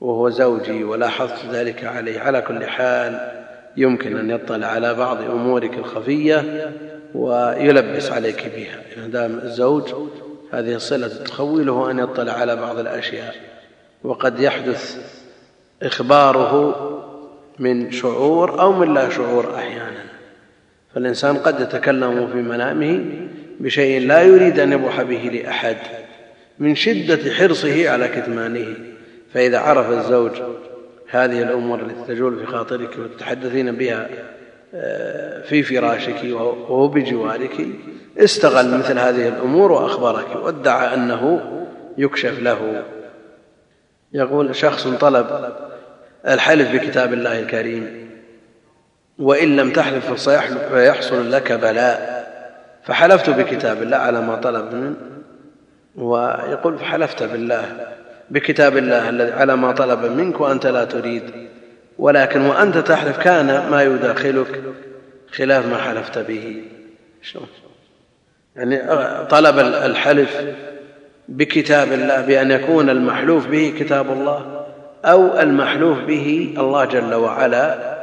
وهو 0.00 0.28
زوجي 0.28 0.84
ولاحظت 0.84 1.46
ذلك 1.52 1.84
عليه. 1.84 2.20
على 2.20 2.42
كل 2.42 2.64
حال 2.64 3.30
يمكن 3.76 4.16
أن 4.16 4.30
يطلع 4.30 4.66
على 4.66 4.94
بعض 4.94 5.20
أمورك 5.20 5.74
الخفية 5.74 6.70
ويلبس 7.14 8.12
عليك 8.12 8.52
بها. 8.56 9.02
ما 9.02 9.06
دام 9.06 9.38
الزوج 9.38 9.94
هذه 10.52 10.74
الصلة 10.74 11.08
تخوله 11.08 11.90
أن 11.90 11.98
يطلع 11.98 12.32
على 12.32 12.56
بعض 12.56 12.78
الأشياء. 12.78 13.34
وقد 14.04 14.40
يحدث 14.40 14.98
إخباره 15.82 16.74
من 17.58 17.90
شعور 17.90 18.60
أو 18.60 18.72
من 18.72 18.94
لا 18.94 19.10
شعور 19.10 19.54
أحيانا. 19.54 20.04
فالإنسان 20.94 21.36
قد 21.36 21.60
يتكلم 21.60 22.28
في 22.32 22.36
منامه 22.36 23.04
بشيء 23.60 24.06
لا 24.06 24.22
يريد 24.22 24.58
أن 24.58 24.72
يبوح 24.72 25.02
به 25.02 25.30
لأحد 25.32 25.76
من 26.58 26.74
شدة 26.74 27.32
حرصه 27.32 27.90
على 27.90 28.08
كتمانه. 28.08 28.74
فإذا 29.34 29.58
عرف 29.58 29.90
الزوج 29.90 30.32
هذه 31.10 31.42
الأمور 31.42 31.80
التي 31.80 32.14
تجول 32.14 32.38
في 32.38 32.46
خاطرك 32.46 32.98
وتتحدثين 32.98 33.72
بها 33.72 34.08
آه، 34.74 35.42
في 35.42 35.62
فراشك 35.62 36.24
وهو 36.24 36.88
بجوارك 36.88 37.66
استغل 38.18 38.78
مثل 38.78 38.98
هذه 38.98 39.28
الأمور 39.28 39.72
وأخبرك 39.72 40.36
وادعى 40.36 40.94
أنه 40.94 41.40
يكشف 41.98 42.42
له. 42.42 42.82
يقول 44.12 44.56
شخص 44.56 44.86
طلب 44.86 45.26
الحلف 46.28 46.72
بكتاب 46.72 47.12
الله 47.12 47.40
الكريم 47.40 48.10
وإن 49.18 49.56
لم 49.56 49.72
تحلف 49.72 50.28
فيحصل 50.72 51.32
لك 51.32 51.52
بلاء. 51.52 52.20
فحلفت 52.84 53.30
بكتاب 53.30 53.82
الله 53.82 53.96
على 53.96 54.20
ما 54.20 54.36
طلب 54.36 54.74
منه 54.74 54.96
ويقول 55.96 56.78
فحلفت 56.78 57.22
بالله 57.22 57.86
بكتاب 58.30 58.76
الله 58.76 59.08
الذي 59.08 59.32
على 59.32 59.56
ما 59.56 59.72
طلب 59.72 60.04
منك 60.04 60.40
وأنت 60.40 60.66
لا 60.66 60.84
تريد. 60.84 61.22
ولكن 61.98 62.40
وأنت 62.40 62.78
تحلف 62.78 63.18
كان 63.18 63.70
ما 63.70 63.82
يداخلك 63.82 64.62
خلاف 65.32 65.66
ما 65.66 65.76
حلفت 65.76 66.18
به. 66.18 66.64
شلون؟ 67.22 67.46
يعني 68.56 68.78
طلب 69.24 69.58
الحلف 69.58 70.40
بكتاب 71.28 71.92
الله 71.92 72.20
بأن 72.20 72.50
يكون 72.50 72.90
المحلوف 72.90 73.46
به 73.46 73.74
كتاب 73.78 74.12
الله 74.12 74.66
أو 75.04 75.40
المحلوف 75.40 75.98
به 75.98 76.54
الله 76.58 76.84
جل 76.84 77.14
وعلا. 77.14 78.00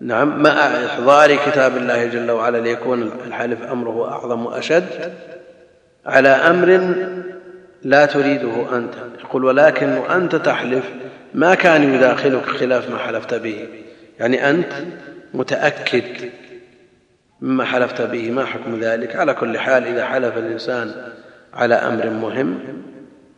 نعم 0.00 0.42
مع 0.42 0.50
إحضار 0.86 1.36
كتاب 1.36 1.76
الله 1.76 2.06
جل 2.06 2.30
وعلا 2.30 2.58
ليكون 2.58 3.10
الحلف 3.26 3.62
أمره 3.62 4.08
أعظم 4.12 4.46
وأشد 4.46 5.12
على 6.06 6.28
أمر 6.28 6.94
لا 7.82 8.06
تريده 8.06 8.76
أنت. 8.76 8.94
يقول 9.24 9.44
ولكن 9.44 9.92
وأنت 9.92 10.36
تحلف 10.36 10.84
ما 11.34 11.54
كان 11.54 11.94
يداخلك 11.94 12.46
خلاف 12.46 12.90
ما 12.90 12.98
حلفت 12.98 13.34
به. 13.34 13.68
يعني 14.18 14.50
أنت 14.50 14.72
متأكد 15.34 16.04
مما 17.40 17.64
حلفت 17.64 18.02
به 18.02 18.30
ما 18.30 18.44
حكم 18.44 18.80
ذلك؟ 18.80 19.16
على 19.16 19.34
كل 19.34 19.58
حال 19.58 19.86
إذا 19.86 20.04
حلف 20.04 20.38
الإنسان 20.38 20.92
على 21.54 21.74
أمر 21.74 22.10
مهم 22.10 22.58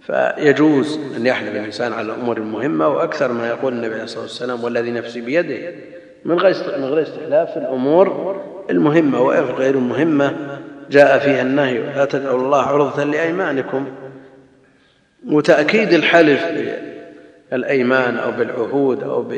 فيجوز 0.07 0.99
أن 1.17 1.27
يحلف 1.27 1.51
الإنسان 1.51 1.93
على 1.93 2.13
الأمور 2.13 2.37
المهمة 2.37 2.89
وأكثر 2.89 3.33
ما 3.33 3.49
يقول 3.49 3.73
النبي 3.73 3.95
عليه 3.95 4.05
الصلاة 4.05 4.23
والسلام 4.23 4.65
والذي 4.65 4.91
نفسي 4.91 5.21
بيده. 5.21 5.75
من 6.25 6.39
غير 6.39 6.55
من 6.79 6.85
غير 6.85 7.03
استحلاف 7.03 7.57
الأمور 7.57 8.41
المهمة 8.71 9.23
وغير 9.23 9.75
المهمة 9.75 10.59
جاء 10.91 11.19
فيها 11.19 11.43
النهي 11.43 11.79
لا 11.79 12.05
تدعوا 12.05 12.39
الله 12.39 12.63
عرضة 12.63 13.05
لأيمانكم. 13.05 13.87
وتأكيد 15.27 15.93
الحلف 15.93 16.45
بالأيمان 17.51 18.17
أو 18.17 18.31
بالعهود 18.31 19.03
أو 19.03 19.33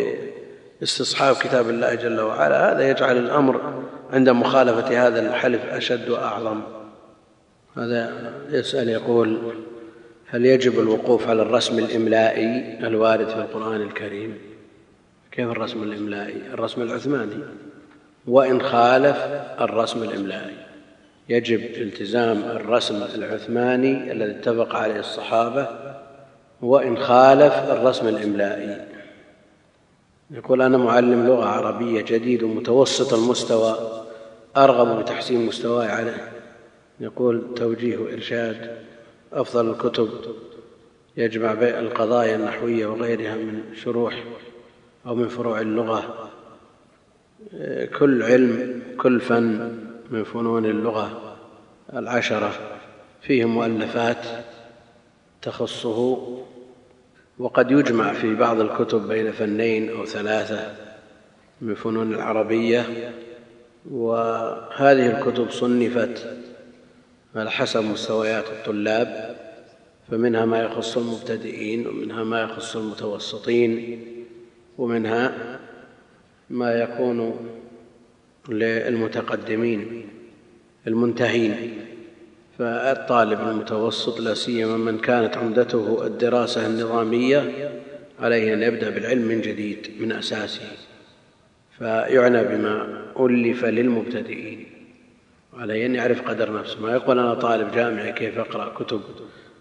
باستصحاب 0.80 1.36
كتاب 1.36 1.70
الله 1.70 1.94
جل 1.94 2.20
وعلا 2.20 2.72
هذا 2.72 2.90
يجعل 2.90 3.16
الأمر 3.16 3.82
عند 4.12 4.28
مخالفة 4.28 5.06
هذا 5.06 5.30
الحلف 5.30 5.64
أشد 5.64 6.08
وأعظم. 6.08 6.60
هذا 7.76 8.32
يسأل 8.50 8.88
يقول 8.88 9.38
هل 10.26 10.46
يجب 10.46 10.80
الوقوف 10.80 11.28
على 11.28 11.42
الرسم 11.42 11.78
الإملائي 11.78 12.78
الوارد 12.86 13.28
في 13.28 13.36
القرآن 13.36 13.82
الكريم؟ 13.82 14.38
كيف 15.32 15.48
الرسم 15.48 15.82
الإملائي؟ 15.82 16.42
الرسم 16.52 16.82
العثماني. 16.82 17.38
وإن 18.26 18.62
خالف 18.62 19.16
الرسم 19.60 20.02
الإملائي. 20.02 20.56
يجب 21.28 21.60
التزام 21.60 22.38
الرسم 22.38 23.02
العثماني 23.14 24.12
الذي 24.12 24.30
اتفق 24.30 24.76
عليه 24.76 25.00
الصحابة. 25.00 25.68
وإن 26.62 26.98
خالف 26.98 27.54
الرسم 27.54 28.08
الإملائي. 28.08 28.86
يقول 30.30 30.62
أنا 30.62 30.78
معلم 30.78 31.26
لغة 31.26 31.44
عربية 31.44 32.02
جديد 32.02 32.42
ومتوسط 32.42 33.14
المستوى. 33.14 33.99
أرغب 34.56 35.02
بتحسين 35.02 35.46
مستواي 35.46 35.88
عليه 35.88 36.32
يقول 37.00 37.54
توجيه 37.56 37.98
وإرشاد 37.98 38.76
أفضل 39.32 39.70
الكتب 39.70 40.08
يجمع 41.16 41.54
بين 41.54 41.74
القضايا 41.74 42.36
النحوية 42.36 42.86
وغيرها 42.86 43.34
من 43.34 43.62
شروح 43.74 44.24
أو 45.06 45.14
من 45.14 45.28
فروع 45.28 45.60
اللغة. 45.60 46.30
كل 47.98 48.22
علم 48.22 48.82
كل 48.98 49.20
فن 49.20 49.78
من 50.10 50.24
فنون 50.24 50.64
اللغة 50.64 51.36
العشرة. 51.92 52.52
فيه 53.22 53.44
مؤلفات 53.44 54.26
تخصه 55.42 56.28
وقد 57.38 57.70
يجمع 57.70 58.12
في 58.12 58.34
بعض 58.34 58.60
الكتب 58.60 59.08
بين 59.08 59.32
فنين 59.32 59.90
أو 59.90 60.06
ثلاثة 60.06 60.74
من 61.60 61.74
فنون 61.74 62.14
العربية. 62.14 63.12
وهذه 63.90 65.18
الكتب 65.18 65.50
صنفت 65.50 66.26
على 67.36 67.50
حسب 67.50 67.84
مستويات 67.84 68.44
الطلاب 68.44 69.36
فمنها 70.10 70.44
ما 70.44 70.62
يخص 70.62 70.96
المبتدئين 70.96 71.86
ومنها 71.86 72.24
ما 72.24 72.42
يخص 72.42 72.76
المتوسطين 72.76 74.00
ومنها 74.78 75.58
ما 76.50 76.72
يكون 76.72 77.36
للمتقدمين 78.48 80.08
المنتهين. 80.86 81.74
فالطالب 82.58 83.40
المتوسط 83.40 84.20
لا 84.20 84.34
سيما 84.34 84.76
من 84.76 84.98
كانت 84.98 85.36
عمدته 85.36 86.06
الدراسة 86.06 86.66
النظامية 86.66 87.70
عليه 88.20 88.54
أن 88.54 88.62
يبدأ 88.62 88.90
بالعلم 88.90 89.22
من 89.22 89.40
جديد 89.40 89.90
من 90.00 90.12
أساسه. 90.12 90.89
فيعنى 91.80 92.44
بما 92.44 93.04
ألف 93.20 93.64
للمبتدئين. 93.64 94.66
عليه 95.58 95.86
أن 95.86 95.94
يعرف 95.94 96.28
قدر 96.28 96.52
نفسه. 96.52 96.80
ما 96.80 96.92
يقول 96.92 97.18
أنا 97.18 97.34
طالب 97.34 97.72
جامعي 97.72 98.12
كيف 98.12 98.38
أقرأ 98.38 98.72
كتب؟ 98.74 99.00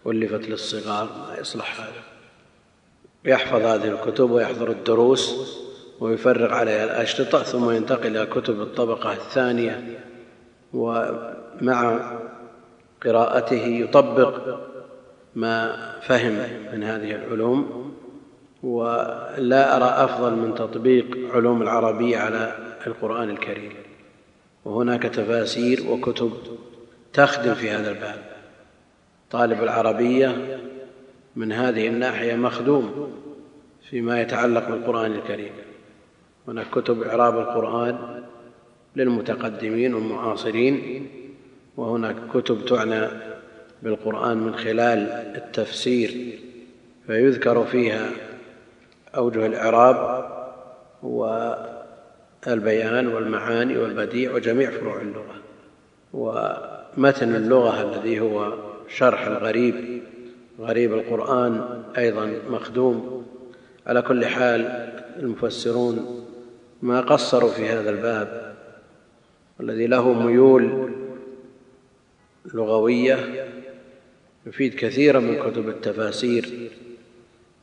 ألفت 0.08 0.50
للصغار 0.50 1.06
ما 1.06 1.40
يصلح 1.40 1.82
هذا. 1.82 2.04
يحفظ 3.26 3.62
هذه 3.62 3.88
الكتب 3.88 4.32
ويحضر 4.32 4.72
الدروس 4.72 5.56
ويفرغ 6.00 6.54
عليها 6.54 6.84
الأشرطة 6.84 7.44
ثم 7.44 7.72
ينتقل 7.72 8.18
إلى 8.18 8.26
كتب 8.26 8.62
الطبقة 8.62 9.14
الثانية 9.14 10.00
ومع 10.74 12.12
قراءته 13.04 13.66
يطبق 13.66 14.60
ما 15.36 15.76
فهم 16.02 16.34
من 16.74 16.84
هذه 16.84 17.16
العلوم. 17.16 17.94
ولا 18.64 19.76
أرى 19.78 20.06
أفضل 20.06 20.36
من 20.36 20.56
تطبيق 20.56 21.18
علوم 21.34 21.62
العربية 21.62 22.18
على 22.18 22.56
القرآن 22.88 23.30
الكريم. 23.30 23.74
وهناك 24.66 25.04
تفاسير 25.04 25.84
وكتب 25.90 26.32
تخدم 27.14 27.54
في 27.54 27.70
هذا 27.70 27.92
الباب. 27.92 28.24
طالب 29.32 29.64
العربية 29.64 30.60
من 31.36 31.52
هذه 31.52 31.88
الناحية 31.88 32.36
مخدوم 32.36 33.14
فيما 33.90 34.22
يتعلق 34.22 34.70
بالقرآن 34.70 35.12
الكريم. 35.12 35.52
هناك 36.48 36.70
كتب 36.70 37.04
إعراب 37.04 37.38
القرآن 37.40 38.24
للمتقدمين 38.96 39.94
والمعاصرين 39.94 41.08
وهناك 41.78 42.16
كتب 42.34 42.66
تعنى 42.66 43.08
بالقرآن 43.84 44.38
من 44.38 44.56
خلال 44.56 45.00
التفسير 45.36 46.40
فيذكر 47.08 47.66
فيها 47.66 48.10
أوجه 49.18 49.46
الإعراب 49.46 50.30
والبيان 51.04 53.08
والمعاني 53.08 53.78
والبديع 53.78 54.34
وجميع 54.34 54.72
فروع 54.72 55.02
اللغة 55.02 55.36
ومتن 56.14 57.36
اللغة 57.36 57.82
الذي 57.82 58.20
هو 58.20 58.54
شرح 58.88 59.28
الغريب 59.28 60.04
غريب 60.60 60.94
القرآن 60.94 61.84
أيضا 61.98 62.34
مخدوم. 62.50 63.26
على 63.88 64.02
كل 64.02 64.26
حال 64.26 64.62
المفسرون 65.20 66.26
ما 66.82 67.02
قصروا 67.02 67.50
في 67.50 67.70
هذا 67.70 67.90
الباب 67.90 68.56
والذي 69.60 69.88
له 69.88 70.14
ميول 70.14 70.92
لغوية 72.54 73.48
يفيد 74.46 74.76
كثيرا 74.76 75.20
من 75.20 75.40
كتب 75.40 75.70
التفاسير 75.70 76.70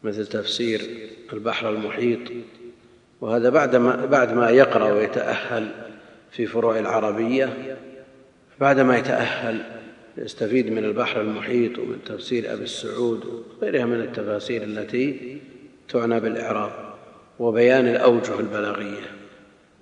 مثل 0.03 0.27
تفسير 0.27 1.11
البحر 1.33 1.71
المحيط 1.71 2.19
وهذا 3.21 3.51
بعد 3.51 3.77
ما, 3.77 4.07
بعد 4.07 4.33
ما 4.33 4.51
يقرأ 4.51 4.93
ويتأهل 4.93 5.69
في 6.31 6.47
فروع 6.47 6.79
العربية 6.79 7.77
بعد 8.61 8.81
ما 8.81 8.99
يتأهل 8.99 9.63
يستفيد 10.17 10.71
من 10.71 10.85
البحر 10.85 11.21
المحيط 11.21 11.79
ومن 11.79 11.99
تفسير 12.07 12.53
أبي 12.53 12.65
السعود 12.65 13.45
وغيرها 13.61 13.85
من 13.85 14.01
التفاسير 14.01 14.63
التي 14.63 15.39
تعنى 15.89 16.21
بالإعراب 16.21 16.73
وبيان 17.39 17.89
الأوجه 17.89 18.41
البلاغية. 18.41 19.17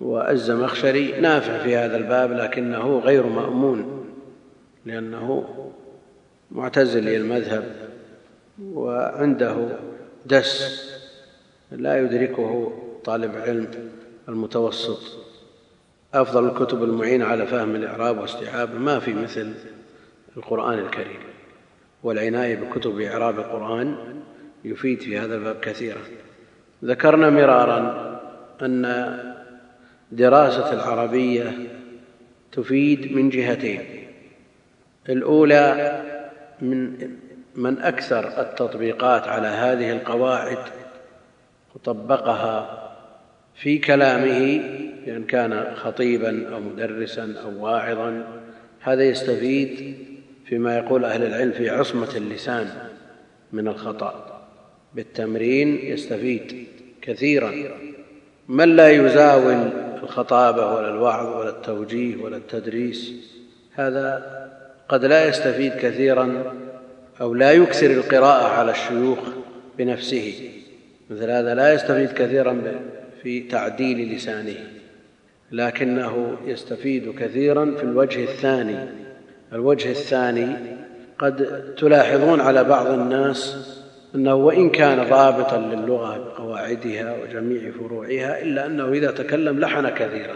والزمخشري 0.01 1.21
نافع 1.21 1.57
في 1.57 1.75
هذا 1.75 1.97
الباب 1.97 2.31
لكنه 2.31 2.99
غير 2.99 3.25
مأمون 3.25 4.05
لأنه 4.85 5.49
معتزلي 6.51 7.17
المذهب 7.17 7.75
وعنده 8.63 9.67
دس 10.25 10.81
لا 11.71 11.99
يدركه 11.99 12.73
طالب 13.03 13.35
علم 13.35 13.91
المتوسط. 14.29 15.25
أفضل 16.13 16.45
الكتب 16.49 16.83
المعينة 16.83 17.25
على 17.25 17.47
فهم 17.47 17.75
الإعراب 17.75 18.17
واستيعابه 18.17 18.73
ما 18.73 18.99
في 18.99 19.13
مثل 19.13 19.53
القرآن 20.37 20.79
الكريم 20.79 21.19
والعناية 22.03 22.55
بكتب 22.55 22.99
إعراب 22.99 23.39
القرآن 23.39 23.95
يفيد 24.65 25.01
في 25.01 25.19
هذا 25.19 25.35
الباب 25.35 25.59
كثيرا. 25.59 26.01
ذكرنا 26.83 27.29
مرارا 27.29 28.05
أن 28.61 28.85
دراسة 30.11 30.73
العربية 30.73 31.53
تفيد 32.51 33.11
من 33.11 33.29
جهتين. 33.29 33.81
الأولى 35.09 36.01
من 36.61 37.09
من 37.55 37.79
أكثر 37.79 38.41
التطبيقات 38.41 39.27
على 39.27 39.47
هذه 39.47 39.91
القواعد 39.91 40.57
وطبقها 41.75 42.81
في 43.55 43.77
كلامه 43.77 44.61
بأن 45.05 45.23
كان 45.23 45.75
خطيبا 45.75 46.49
أو 46.53 46.59
مدرسا 46.59 47.35
أو 47.43 47.65
واعظا. 47.65 48.23
هذا 48.79 49.03
يستفيد 49.03 49.97
فيما 50.45 50.77
يقول 50.77 51.05
أهل 51.05 51.23
العلم 51.23 51.51
في 51.51 51.69
عصمة 51.69 52.15
اللسان 52.15 52.67
من 53.53 53.67
الخطأ. 53.67 54.41
بالتمرين 54.93 55.79
يستفيد 55.83 56.67
كثيرا. 57.01 57.53
من 58.47 58.75
لا 58.75 58.89
يزاول 58.89 59.69
الخطابة 60.03 60.75
ولا 60.75 60.89
الوعظ 60.89 61.35
ولا 61.35 61.49
التوجيه 61.49 62.23
ولا 62.23 62.37
التدريس 62.37 63.13
هذا 63.73 64.25
قد 64.89 65.05
لا 65.05 65.27
يستفيد 65.27 65.73
كثيرا 65.73 66.53
أو 67.21 67.33
لا 67.33 67.51
يكثر 67.51 67.91
القراءة 67.91 68.47
على 68.47 68.71
الشيوخ 68.71 69.19
بنفسه. 69.77 70.51
مثل 71.09 71.29
هذا 71.29 71.55
لا 71.55 71.73
يستفيد 71.73 72.11
كثيرا 72.11 72.61
في 73.23 73.39
تعديل 73.39 74.15
لسانه 74.15 74.55
لكنه 75.51 76.37
يستفيد 76.45 77.15
كثيرا 77.19 77.75
في 77.77 77.83
الوجه 77.83 78.23
الثاني. 78.23 78.77
الوجه 79.53 79.89
الثاني 79.89 80.55
قد 81.19 81.65
تلاحظون 81.77 82.41
على 82.41 82.63
بعض 82.63 82.87
الناس 82.87 83.71
أنه 84.15 84.35
وإن 84.35 84.69
كان 84.69 85.09
ضابطا 85.09 85.57
للغة 85.57 86.17
بقواعدها 86.17 87.15
وجميع 87.23 87.71
فروعها 87.71 88.41
إلا 88.41 88.65
أنه 88.65 88.91
إذا 88.91 89.11
تكلم 89.11 89.59
لحن 89.59 89.89
كثيرا. 89.89 90.35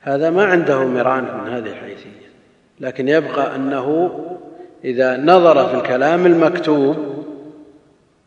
هذا 0.00 0.30
ما 0.30 0.44
عنده 0.44 0.84
مران 0.84 1.22
من 1.24 1.52
هذه 1.52 1.66
الحيثية 1.66 2.24
لكن 2.80 3.08
يبقى 3.08 3.56
أنه 3.56 4.10
إذا 4.84 5.16
نظر 5.16 5.68
في 5.68 5.74
الكلام 5.74 6.26
المكتوب 6.26 7.13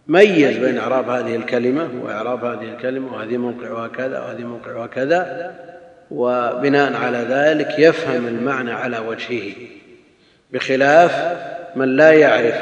ميز 0.08 0.58
بين 0.58 0.78
إعراب 0.78 1.10
هذه 1.10 1.36
الكلمة 1.36 1.90
واعراب 2.04 2.46
هذه 2.46 2.74
الكلمة 2.74 3.14
وهذه 3.14 3.38
موقعها 3.38 3.88
كذا 3.88 4.20
وهذه 4.20 4.44
موقعها 4.44 4.88
كذا 4.88 5.56
وبناء 6.12 6.94
على 6.94 7.18
ذلك 7.18 7.80
يفهم 7.80 8.28
المعنى 8.28 8.72
على 8.72 9.00
وجهه 9.00 9.54
بخلاف 10.52 11.38
من 11.76 11.96
لا 11.96 12.12
يعرف 12.12 12.56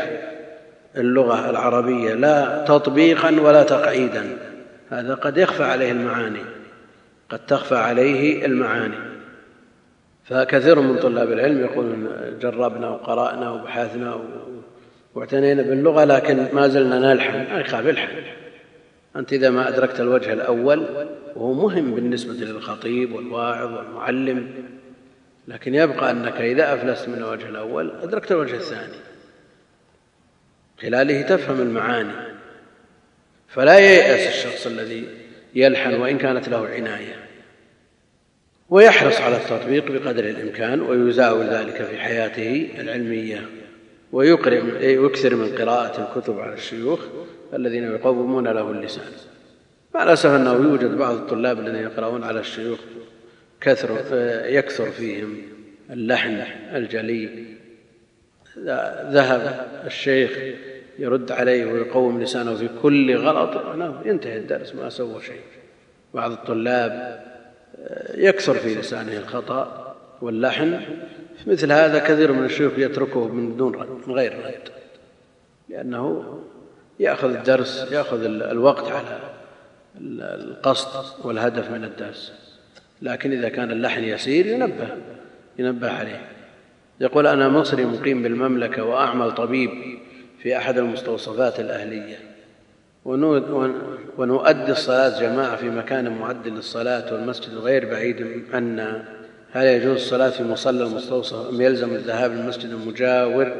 اللغة 0.97 1.49
العربية 1.49 2.13
لا 2.13 2.65
تطبيقا 2.67 3.39
ولا 3.41 3.63
تقعيدا. 3.63 4.23
هذا 4.89 5.13
قد 5.13 5.37
يخفى 5.37 5.63
عليه 5.63 5.91
المعاني 5.91 6.43
قد 7.29 7.39
تخفى 7.47 7.75
عليه 7.75 8.45
المعاني. 8.45 8.97
فكثير 10.23 10.79
من 10.79 10.99
طلاب 10.99 11.31
العلم 11.31 11.61
يقولون 11.61 12.09
جربنا 12.41 12.89
وقرأنا 12.89 13.51
وبحثنا 13.51 14.19
واعتنينا 15.15 15.61
باللغة 15.61 16.03
لكن 16.03 16.47
ما 16.53 16.67
زلنا 16.67 16.99
نلحن. 17.13 17.59
يخاف 17.59 17.87
الحن 17.87 18.23
أنت 19.15 19.33
إذا 19.33 19.49
ما 19.49 19.67
أدركت 19.67 19.99
الوجه 19.99 20.33
الأول 20.33 21.07
وهو 21.35 21.53
مهم 21.53 21.95
بالنسبة 21.95 22.33
للخطيب 22.33 23.13
والواعظ 23.13 23.73
والمعلم 23.73 24.49
لكن 25.47 25.75
يبقى 25.75 26.11
أنك 26.11 26.41
إذا 26.41 26.73
أفلست 26.73 27.09
من 27.09 27.17
الوجه 27.17 27.49
الأول 27.49 27.91
أدركت 28.03 28.31
الوجه 28.31 28.55
الثاني. 28.55 28.93
خلاله 30.81 31.21
تفهم 31.21 31.61
المعاني. 31.61 32.35
فلا 33.47 33.79
ييأس 33.79 34.27
الشخص 34.27 34.67
الذي 34.67 35.07
يلحن 35.55 35.93
وإن 36.01 36.17
كانت 36.17 36.49
له 36.49 36.67
عناية. 36.67 37.15
ويحرص 38.69 39.21
على 39.21 39.37
التطبيق 39.37 39.91
بقدر 39.91 40.23
الإمكان 40.23 40.81
ويزاول 40.81 41.45
ذلك 41.45 41.83
في 41.83 41.97
حياته 41.97 42.69
العلمية. 42.79 43.45
ويكثر 44.11 45.35
من 45.35 45.55
قراءة 45.57 46.07
الكتب 46.07 46.39
على 46.39 46.53
الشيوخ 46.53 46.99
الذين 47.53 47.83
يقومون 47.83 48.47
له 48.47 48.71
اللسان. 48.71 49.11
مع 49.95 50.03
الأسف 50.03 50.29
أنه 50.29 50.53
يوجد 50.53 50.97
بعض 50.97 51.15
الطلاب 51.15 51.59
الذين 51.59 51.83
يقرؤون 51.83 52.23
على 52.23 52.39
الشيوخ 52.39 52.79
كثر 53.61 53.97
يكثر 54.45 54.91
فيهم 54.91 55.37
اللحن 55.89 56.43
الجلي. 56.75 57.45
ذهب 59.11 59.67
الشيخ 59.85 60.31
يرد 60.99 61.31
عليه 61.31 61.65
ويقوم 61.65 62.21
لسانه 62.21 62.55
في 62.55 62.69
كل 62.81 63.15
غلط 63.17 63.61
ينتهي 64.05 64.37
الدرس 64.37 64.75
ما 64.75 64.89
سوى 64.89 65.21
شيء. 65.21 65.41
بعض 66.13 66.31
الطلاب 66.31 67.23
يكثر 68.13 68.53
في 68.53 68.75
لسانه 68.75 69.17
الخطأ 69.17 69.95
واللحن 70.21 70.81
مثل 71.47 71.71
هذا 71.71 71.99
كثير 71.99 72.31
من 72.31 72.45
الشيوخ 72.45 72.73
يتركه 72.77 73.27
من 73.27 73.57
دون 73.57 74.01
من 74.07 74.13
غير 74.13 74.45
رد 74.45 74.69
لأنه 75.69 76.39
يأخذ 76.99 77.35
الدرس 77.35 77.91
يأخذ 77.91 78.23
الوقت 78.23 78.91
على 78.91 79.19
القصد 80.21 81.25
والهدف 81.25 81.71
من 81.71 81.83
الدرس. 81.83 82.33
لكن 83.01 83.31
إذا 83.31 83.49
كان 83.49 83.71
اللحن 83.71 84.03
يسير 84.03 84.45
ينبه 84.47 84.87
ينبه 85.59 85.91
عليه. 85.91 86.21
يقول 86.99 87.27
أنا 87.27 87.49
مصري 87.49 87.85
مقيم 87.85 88.23
بالمملكة 88.23 88.83
وأعمل 88.83 89.31
طبيب 89.31 89.99
في 90.39 90.57
أحد 90.57 90.77
المستوصفات 90.77 91.59
الأهلية. 91.59 92.17
ونؤدي 94.17 94.71
الصلاة 94.71 95.19
جماعة 95.19 95.55
في 95.55 95.69
مكان 95.69 96.17
معد 96.17 96.47
للصلاة 96.47 97.13
والمسجد 97.13 97.57
غير 97.57 97.89
بعيد 97.89 98.43
عنا 98.53 99.14
هل 99.55 99.65
يجوز 99.65 99.95
الصلاة 99.95 100.29
في 100.29 100.43
مصلى 100.43 100.83
المستوصف 100.83 101.49
أم 101.49 101.61
يلزم 101.61 101.95
الذهاب 101.95 102.31
للمسجد 102.31 102.69
المجاور؟ 102.69 103.55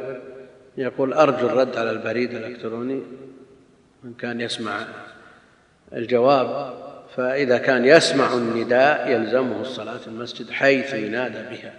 يقول 0.78 1.14
أرجو 1.14 1.48
الرد 1.48 1.78
على 1.78 1.92
البريد 1.92 2.34
الإلكتروني 2.34 3.02
من 4.04 4.14
كان 4.14 4.42
يسمع 4.42 4.80
الجواب. 5.94 6.74
فإذا 7.16 7.58
كان 7.58 7.86
يسمع 7.86 8.34
النداء 8.34 9.12
يلزمه 9.12 9.62
الصلاة 9.62 9.98
في 9.98 10.08
المسجد 10.08 10.50
حيث 10.50 10.94
ينادى 10.94 11.38
بها. 11.52 11.74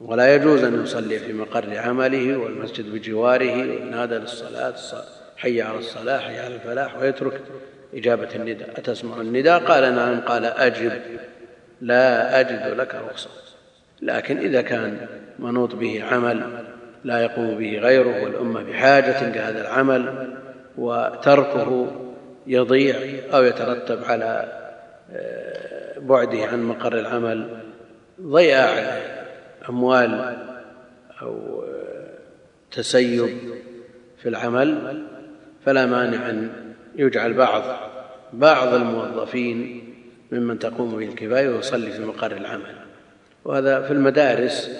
ولا 0.00 0.34
يجوز 0.34 0.64
أن 0.64 0.82
يصلي 0.82 1.18
في 1.18 1.32
مقر 1.32 1.78
عمله 1.78 2.36
والمسجد 2.36 2.94
بجواره 2.94 3.52
وينادى 3.52 4.14
للصلاة 4.14 4.74
حي 5.36 5.62
على 5.62 5.78
الصلاة 5.78 6.18
حي 6.18 6.38
على 6.38 6.54
الفلاح 6.54 6.98
ويترك 6.98 7.40
إجابة 7.94 8.28
النداء. 8.34 8.70
أتسمع 8.76 9.20
النداء؟ 9.20 9.58
قال 9.64 9.94
نعم. 9.94 10.20
قال 10.20 10.44
أجب. 10.44 10.92
لا 11.80 12.40
أجد 12.40 12.80
لك 12.80 12.94
رخصة. 12.94 13.30
لكن 14.02 14.38
إذا 14.38 14.62
كان 14.62 15.06
منوط 15.38 15.74
به 15.74 16.04
عمل 16.04 16.64
لا 17.04 17.22
يقوم 17.22 17.58
به 17.58 17.78
غيره 17.78 18.22
والأمة 18.24 18.62
بحاجة 18.62 19.28
لهذا 19.28 19.60
العمل 19.60 20.34
وتركه 20.78 21.90
يضيع 22.46 22.96
أو 23.34 23.44
يترتب 23.44 24.04
على 24.04 24.52
آه، 25.12 25.98
بعده 25.98 26.44
عن 26.46 26.62
مقر 26.62 26.98
العمل 26.98 27.60
ضياع 28.20 29.00
أموال 29.68 30.36
أو 31.22 31.62
آه، 31.62 32.06
تسيب 32.72 33.38
في 34.22 34.28
العمل 34.28 35.02
فلا 35.64 35.86
مانع 35.86 36.30
أن 36.30 36.50
يجعل 36.96 37.32
بعض 37.32 37.62
بعض 38.32 38.74
الموظفين 38.74 39.89
ممن 40.32 40.58
تقوم 40.58 40.96
به 40.96 41.04
الكفاية 41.04 41.48
ويصلي 41.48 41.90
في 41.90 42.04
مقر 42.04 42.32
العمل. 42.32 42.74
وهذا 43.44 43.82
في 43.82 43.92
المدارس 43.92 44.70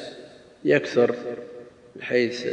يكثر 0.65 1.15
بحيث 1.97 2.47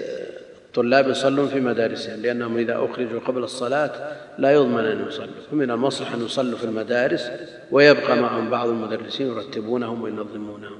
الطلاب 0.67 1.09
يصلون 1.09 1.47
في 1.47 1.59
مدارسهم 1.59 2.21
لأنهم 2.21 2.57
إذا 2.57 2.85
أخرجوا 2.85 3.19
قبل 3.19 3.43
الصلاة 3.43 3.91
لا 4.37 4.51
يضمن 4.51 4.85
أن 4.85 5.07
يصلوا. 5.07 5.27
فمن 5.51 5.71
المصلحة 5.71 6.15
أن 6.15 6.25
يصلوا 6.25 6.57
في 6.57 6.63
المدارس 6.63 7.31
ويبقى 7.71 8.17
معهم 8.17 8.49
بعض 8.49 8.67
المدرسين 8.67 9.27
يرتبونهم 9.27 10.01
وينظمونهم. 10.01 10.79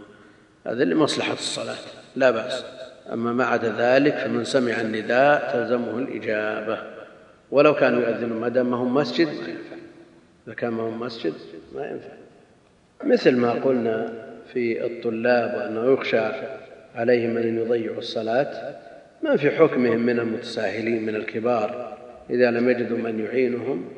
هذا 0.68 0.84
لمصلحة 0.84 1.34
الصلاة 1.34 1.76
لا 2.16 2.32
بأس. 2.32 2.64
أما 3.14 3.34
ما 3.34 3.46
عدا 3.46 3.76
ذلك 3.78 4.18
فمن 4.18 4.44
سمع 4.44 4.82
النداء 4.82 5.54
تلزمه 5.54 6.00
الإجابة. 6.00 6.78
ولو 7.52 7.76
كانوا 7.76 8.02
يؤذنون 8.02 8.40
ما 8.40 8.50
دام 8.50 8.74
هم 8.74 8.94
مسجد 8.94 9.28
إذا 10.48 10.56
كان 10.56 10.70
ما 10.70 10.84
هم 10.84 11.00
مسجد 11.00 11.34
ما 11.76 11.86
ينفع. 11.86 12.14
مثل 13.04 13.36
ما 13.36 13.52
قلنا 13.52 14.14
في 14.54 14.86
الطلاب 14.86 15.58
وأنه 15.58 15.94
يخشى 15.94 16.20
عليهم 16.96 17.38
أن 17.38 17.58
يضيعوا 17.58 17.98
الصلاة 17.98 18.76
ما 19.24 19.38
في 19.38 19.52
حكمهم 19.52 20.00
من 20.00 20.20
المتساهلين 20.20 21.06
من 21.06 21.16
الكبار. 21.16 21.98
إذا 22.30 22.52
لم 22.52 22.70
يجدوا 22.70 22.98
من 22.98 23.20
يعينهم 23.20 23.90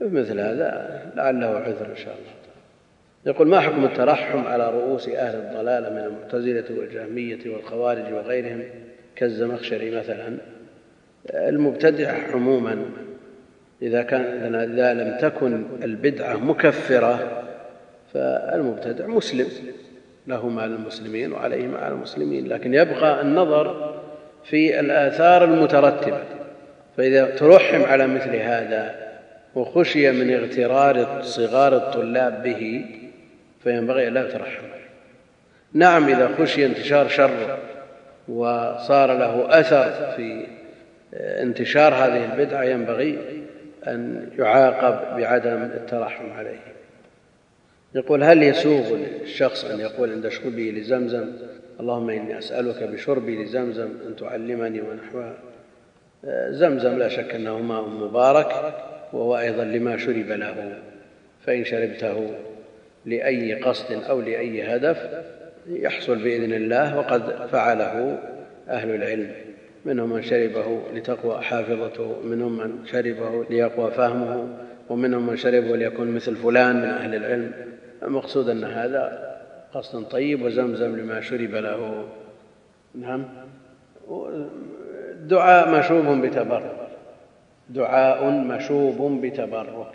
مثل 0.00 0.40
هذا 0.40 1.02
لعله 1.16 1.46
عذر 1.46 1.86
إن 1.90 1.96
شاء 1.96 2.14
الله. 2.14 2.34
يقول 3.26 3.48
ما 3.48 3.60
حكم 3.60 3.84
الترحم 3.84 4.46
على 4.46 4.70
رؤوس 4.70 5.08
أهل 5.08 5.36
الضلالة 5.36 5.90
من 5.90 5.98
المعتزلة 5.98 6.78
والجهمية 6.78 7.38
والخوارج 7.46 8.12
وغيرهم 8.12 8.62
كالزمخشري 9.16 9.90
مثلا؟ 9.90 10.38
المبتدع 11.30 12.32
عموما 12.32 12.84
إذا 13.82 14.02
كان 14.02 14.54
إذا 14.54 14.94
لم 14.94 15.18
تكن 15.20 15.64
البدعة 15.82 16.36
مكفرة 16.36 17.42
فالمبتدع 18.14 19.06
مسلم. 19.06 19.46
له 20.26 20.48
مع 20.48 20.64
المسلمين 20.64 21.32
وعليه 21.32 21.66
مع 21.66 21.88
المسلمين 21.88 22.48
لكن 22.48 22.74
يبقى 22.74 23.20
النظر 23.20 23.94
في 24.44 24.80
الآثار 24.80 25.44
المترتبة. 25.44 26.22
فإذا 26.96 27.24
ترحم 27.24 27.82
على 27.82 28.06
مثل 28.06 28.36
هذا 28.36 28.94
وخشي 29.54 30.10
من 30.10 30.34
اغترار 30.34 31.22
صغار 31.22 31.76
الطلاب 31.76 32.42
به 32.42 32.84
فينبغي 33.64 34.10
لا 34.10 34.28
يترحم. 34.28 34.64
نعم 35.72 36.08
إذا 36.08 36.30
خشي 36.38 36.66
انتشار 36.66 37.08
شر 37.08 37.58
وصار 38.28 39.18
له 39.18 39.60
أثر 39.60 40.12
في 40.16 40.46
انتشار 41.14 41.94
هذه 41.94 42.24
البدعة 42.32 42.62
ينبغي 42.62 43.18
أن 43.88 44.30
يعاقب 44.38 45.20
بعدم 45.20 45.62
الترحم 45.62 46.32
عليه. 46.32 46.60
يقول 47.94 48.24
هل 48.24 48.42
يسوغ 48.42 48.96
للشخص 48.96 49.64
أن 49.64 49.80
يقول 49.80 50.12
عند 50.12 50.28
شربه 50.28 50.72
لزمزم 50.76 51.32
اللهم 51.80 52.10
إني 52.10 52.38
أسألك 52.38 52.82
بشربي 52.82 53.44
لزمزم 53.44 53.88
أن 54.06 54.16
تعلمني 54.16 54.80
ونحوها 54.80 55.34
زمزم 56.50 56.98
لا 56.98 57.08
شك 57.08 57.34
أنه 57.34 57.58
ماء 57.58 57.82
مبارك 57.88 58.74
وهو 59.12 59.38
أيضا 59.38 59.64
لما 59.64 59.96
شرب 59.96 60.28
له. 60.28 60.78
فإن 61.46 61.64
شربته 61.64 62.34
لأي 63.06 63.54
قصد 63.54 63.92
أو 63.92 64.20
لأي 64.20 64.76
هدف 64.76 65.24
يحصل 65.68 66.22
بإذن 66.22 66.52
الله 66.52 66.98
وقد 66.98 67.46
فعله 67.52 68.18
أهل 68.68 68.94
العلم. 68.94 69.30
منهم 69.84 70.12
من 70.12 70.22
شربه 70.22 70.80
لتقوى 70.94 71.42
حافظته 71.42 72.20
منهم 72.24 72.58
من 72.58 72.86
شربه 72.86 73.44
ليقوى 73.50 73.90
فهمه 73.90 74.48
ومنهم 74.88 75.26
من 75.26 75.36
شربه 75.36 75.76
ليكون 75.76 76.10
مثل 76.10 76.36
فلان 76.36 76.76
من 76.76 76.84
أهل 76.84 77.14
العلم. 77.14 77.52
المقصود 78.02 78.48
أن 78.48 78.64
هذا 78.64 79.34
قصد 79.74 80.08
طيب 80.08 80.42
وزمزم 80.42 80.96
لما 80.96 81.20
شرب 81.20 81.54
له. 81.54 82.08
نعم. 82.94 83.24
دعاء 85.20 85.78
مشوب 85.78 86.06
بتبرك. 86.06 86.88
دعاء 87.68 88.30
مشوب 88.30 89.20
بتبرك. 89.26 89.92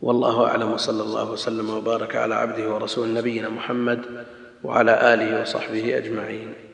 والله 0.00 0.46
أعلم 0.46 0.72
وصلى 0.72 1.02
الله 1.02 1.32
وسلم 1.32 1.70
وبارك 1.70 2.16
على 2.16 2.34
عبده 2.34 2.74
ورسول 2.74 3.14
نبينا 3.14 3.48
محمد 3.48 4.00
وعلى 4.64 5.14
آله 5.14 5.40
وصحبه 5.40 5.98
أجمعين. 5.98 6.67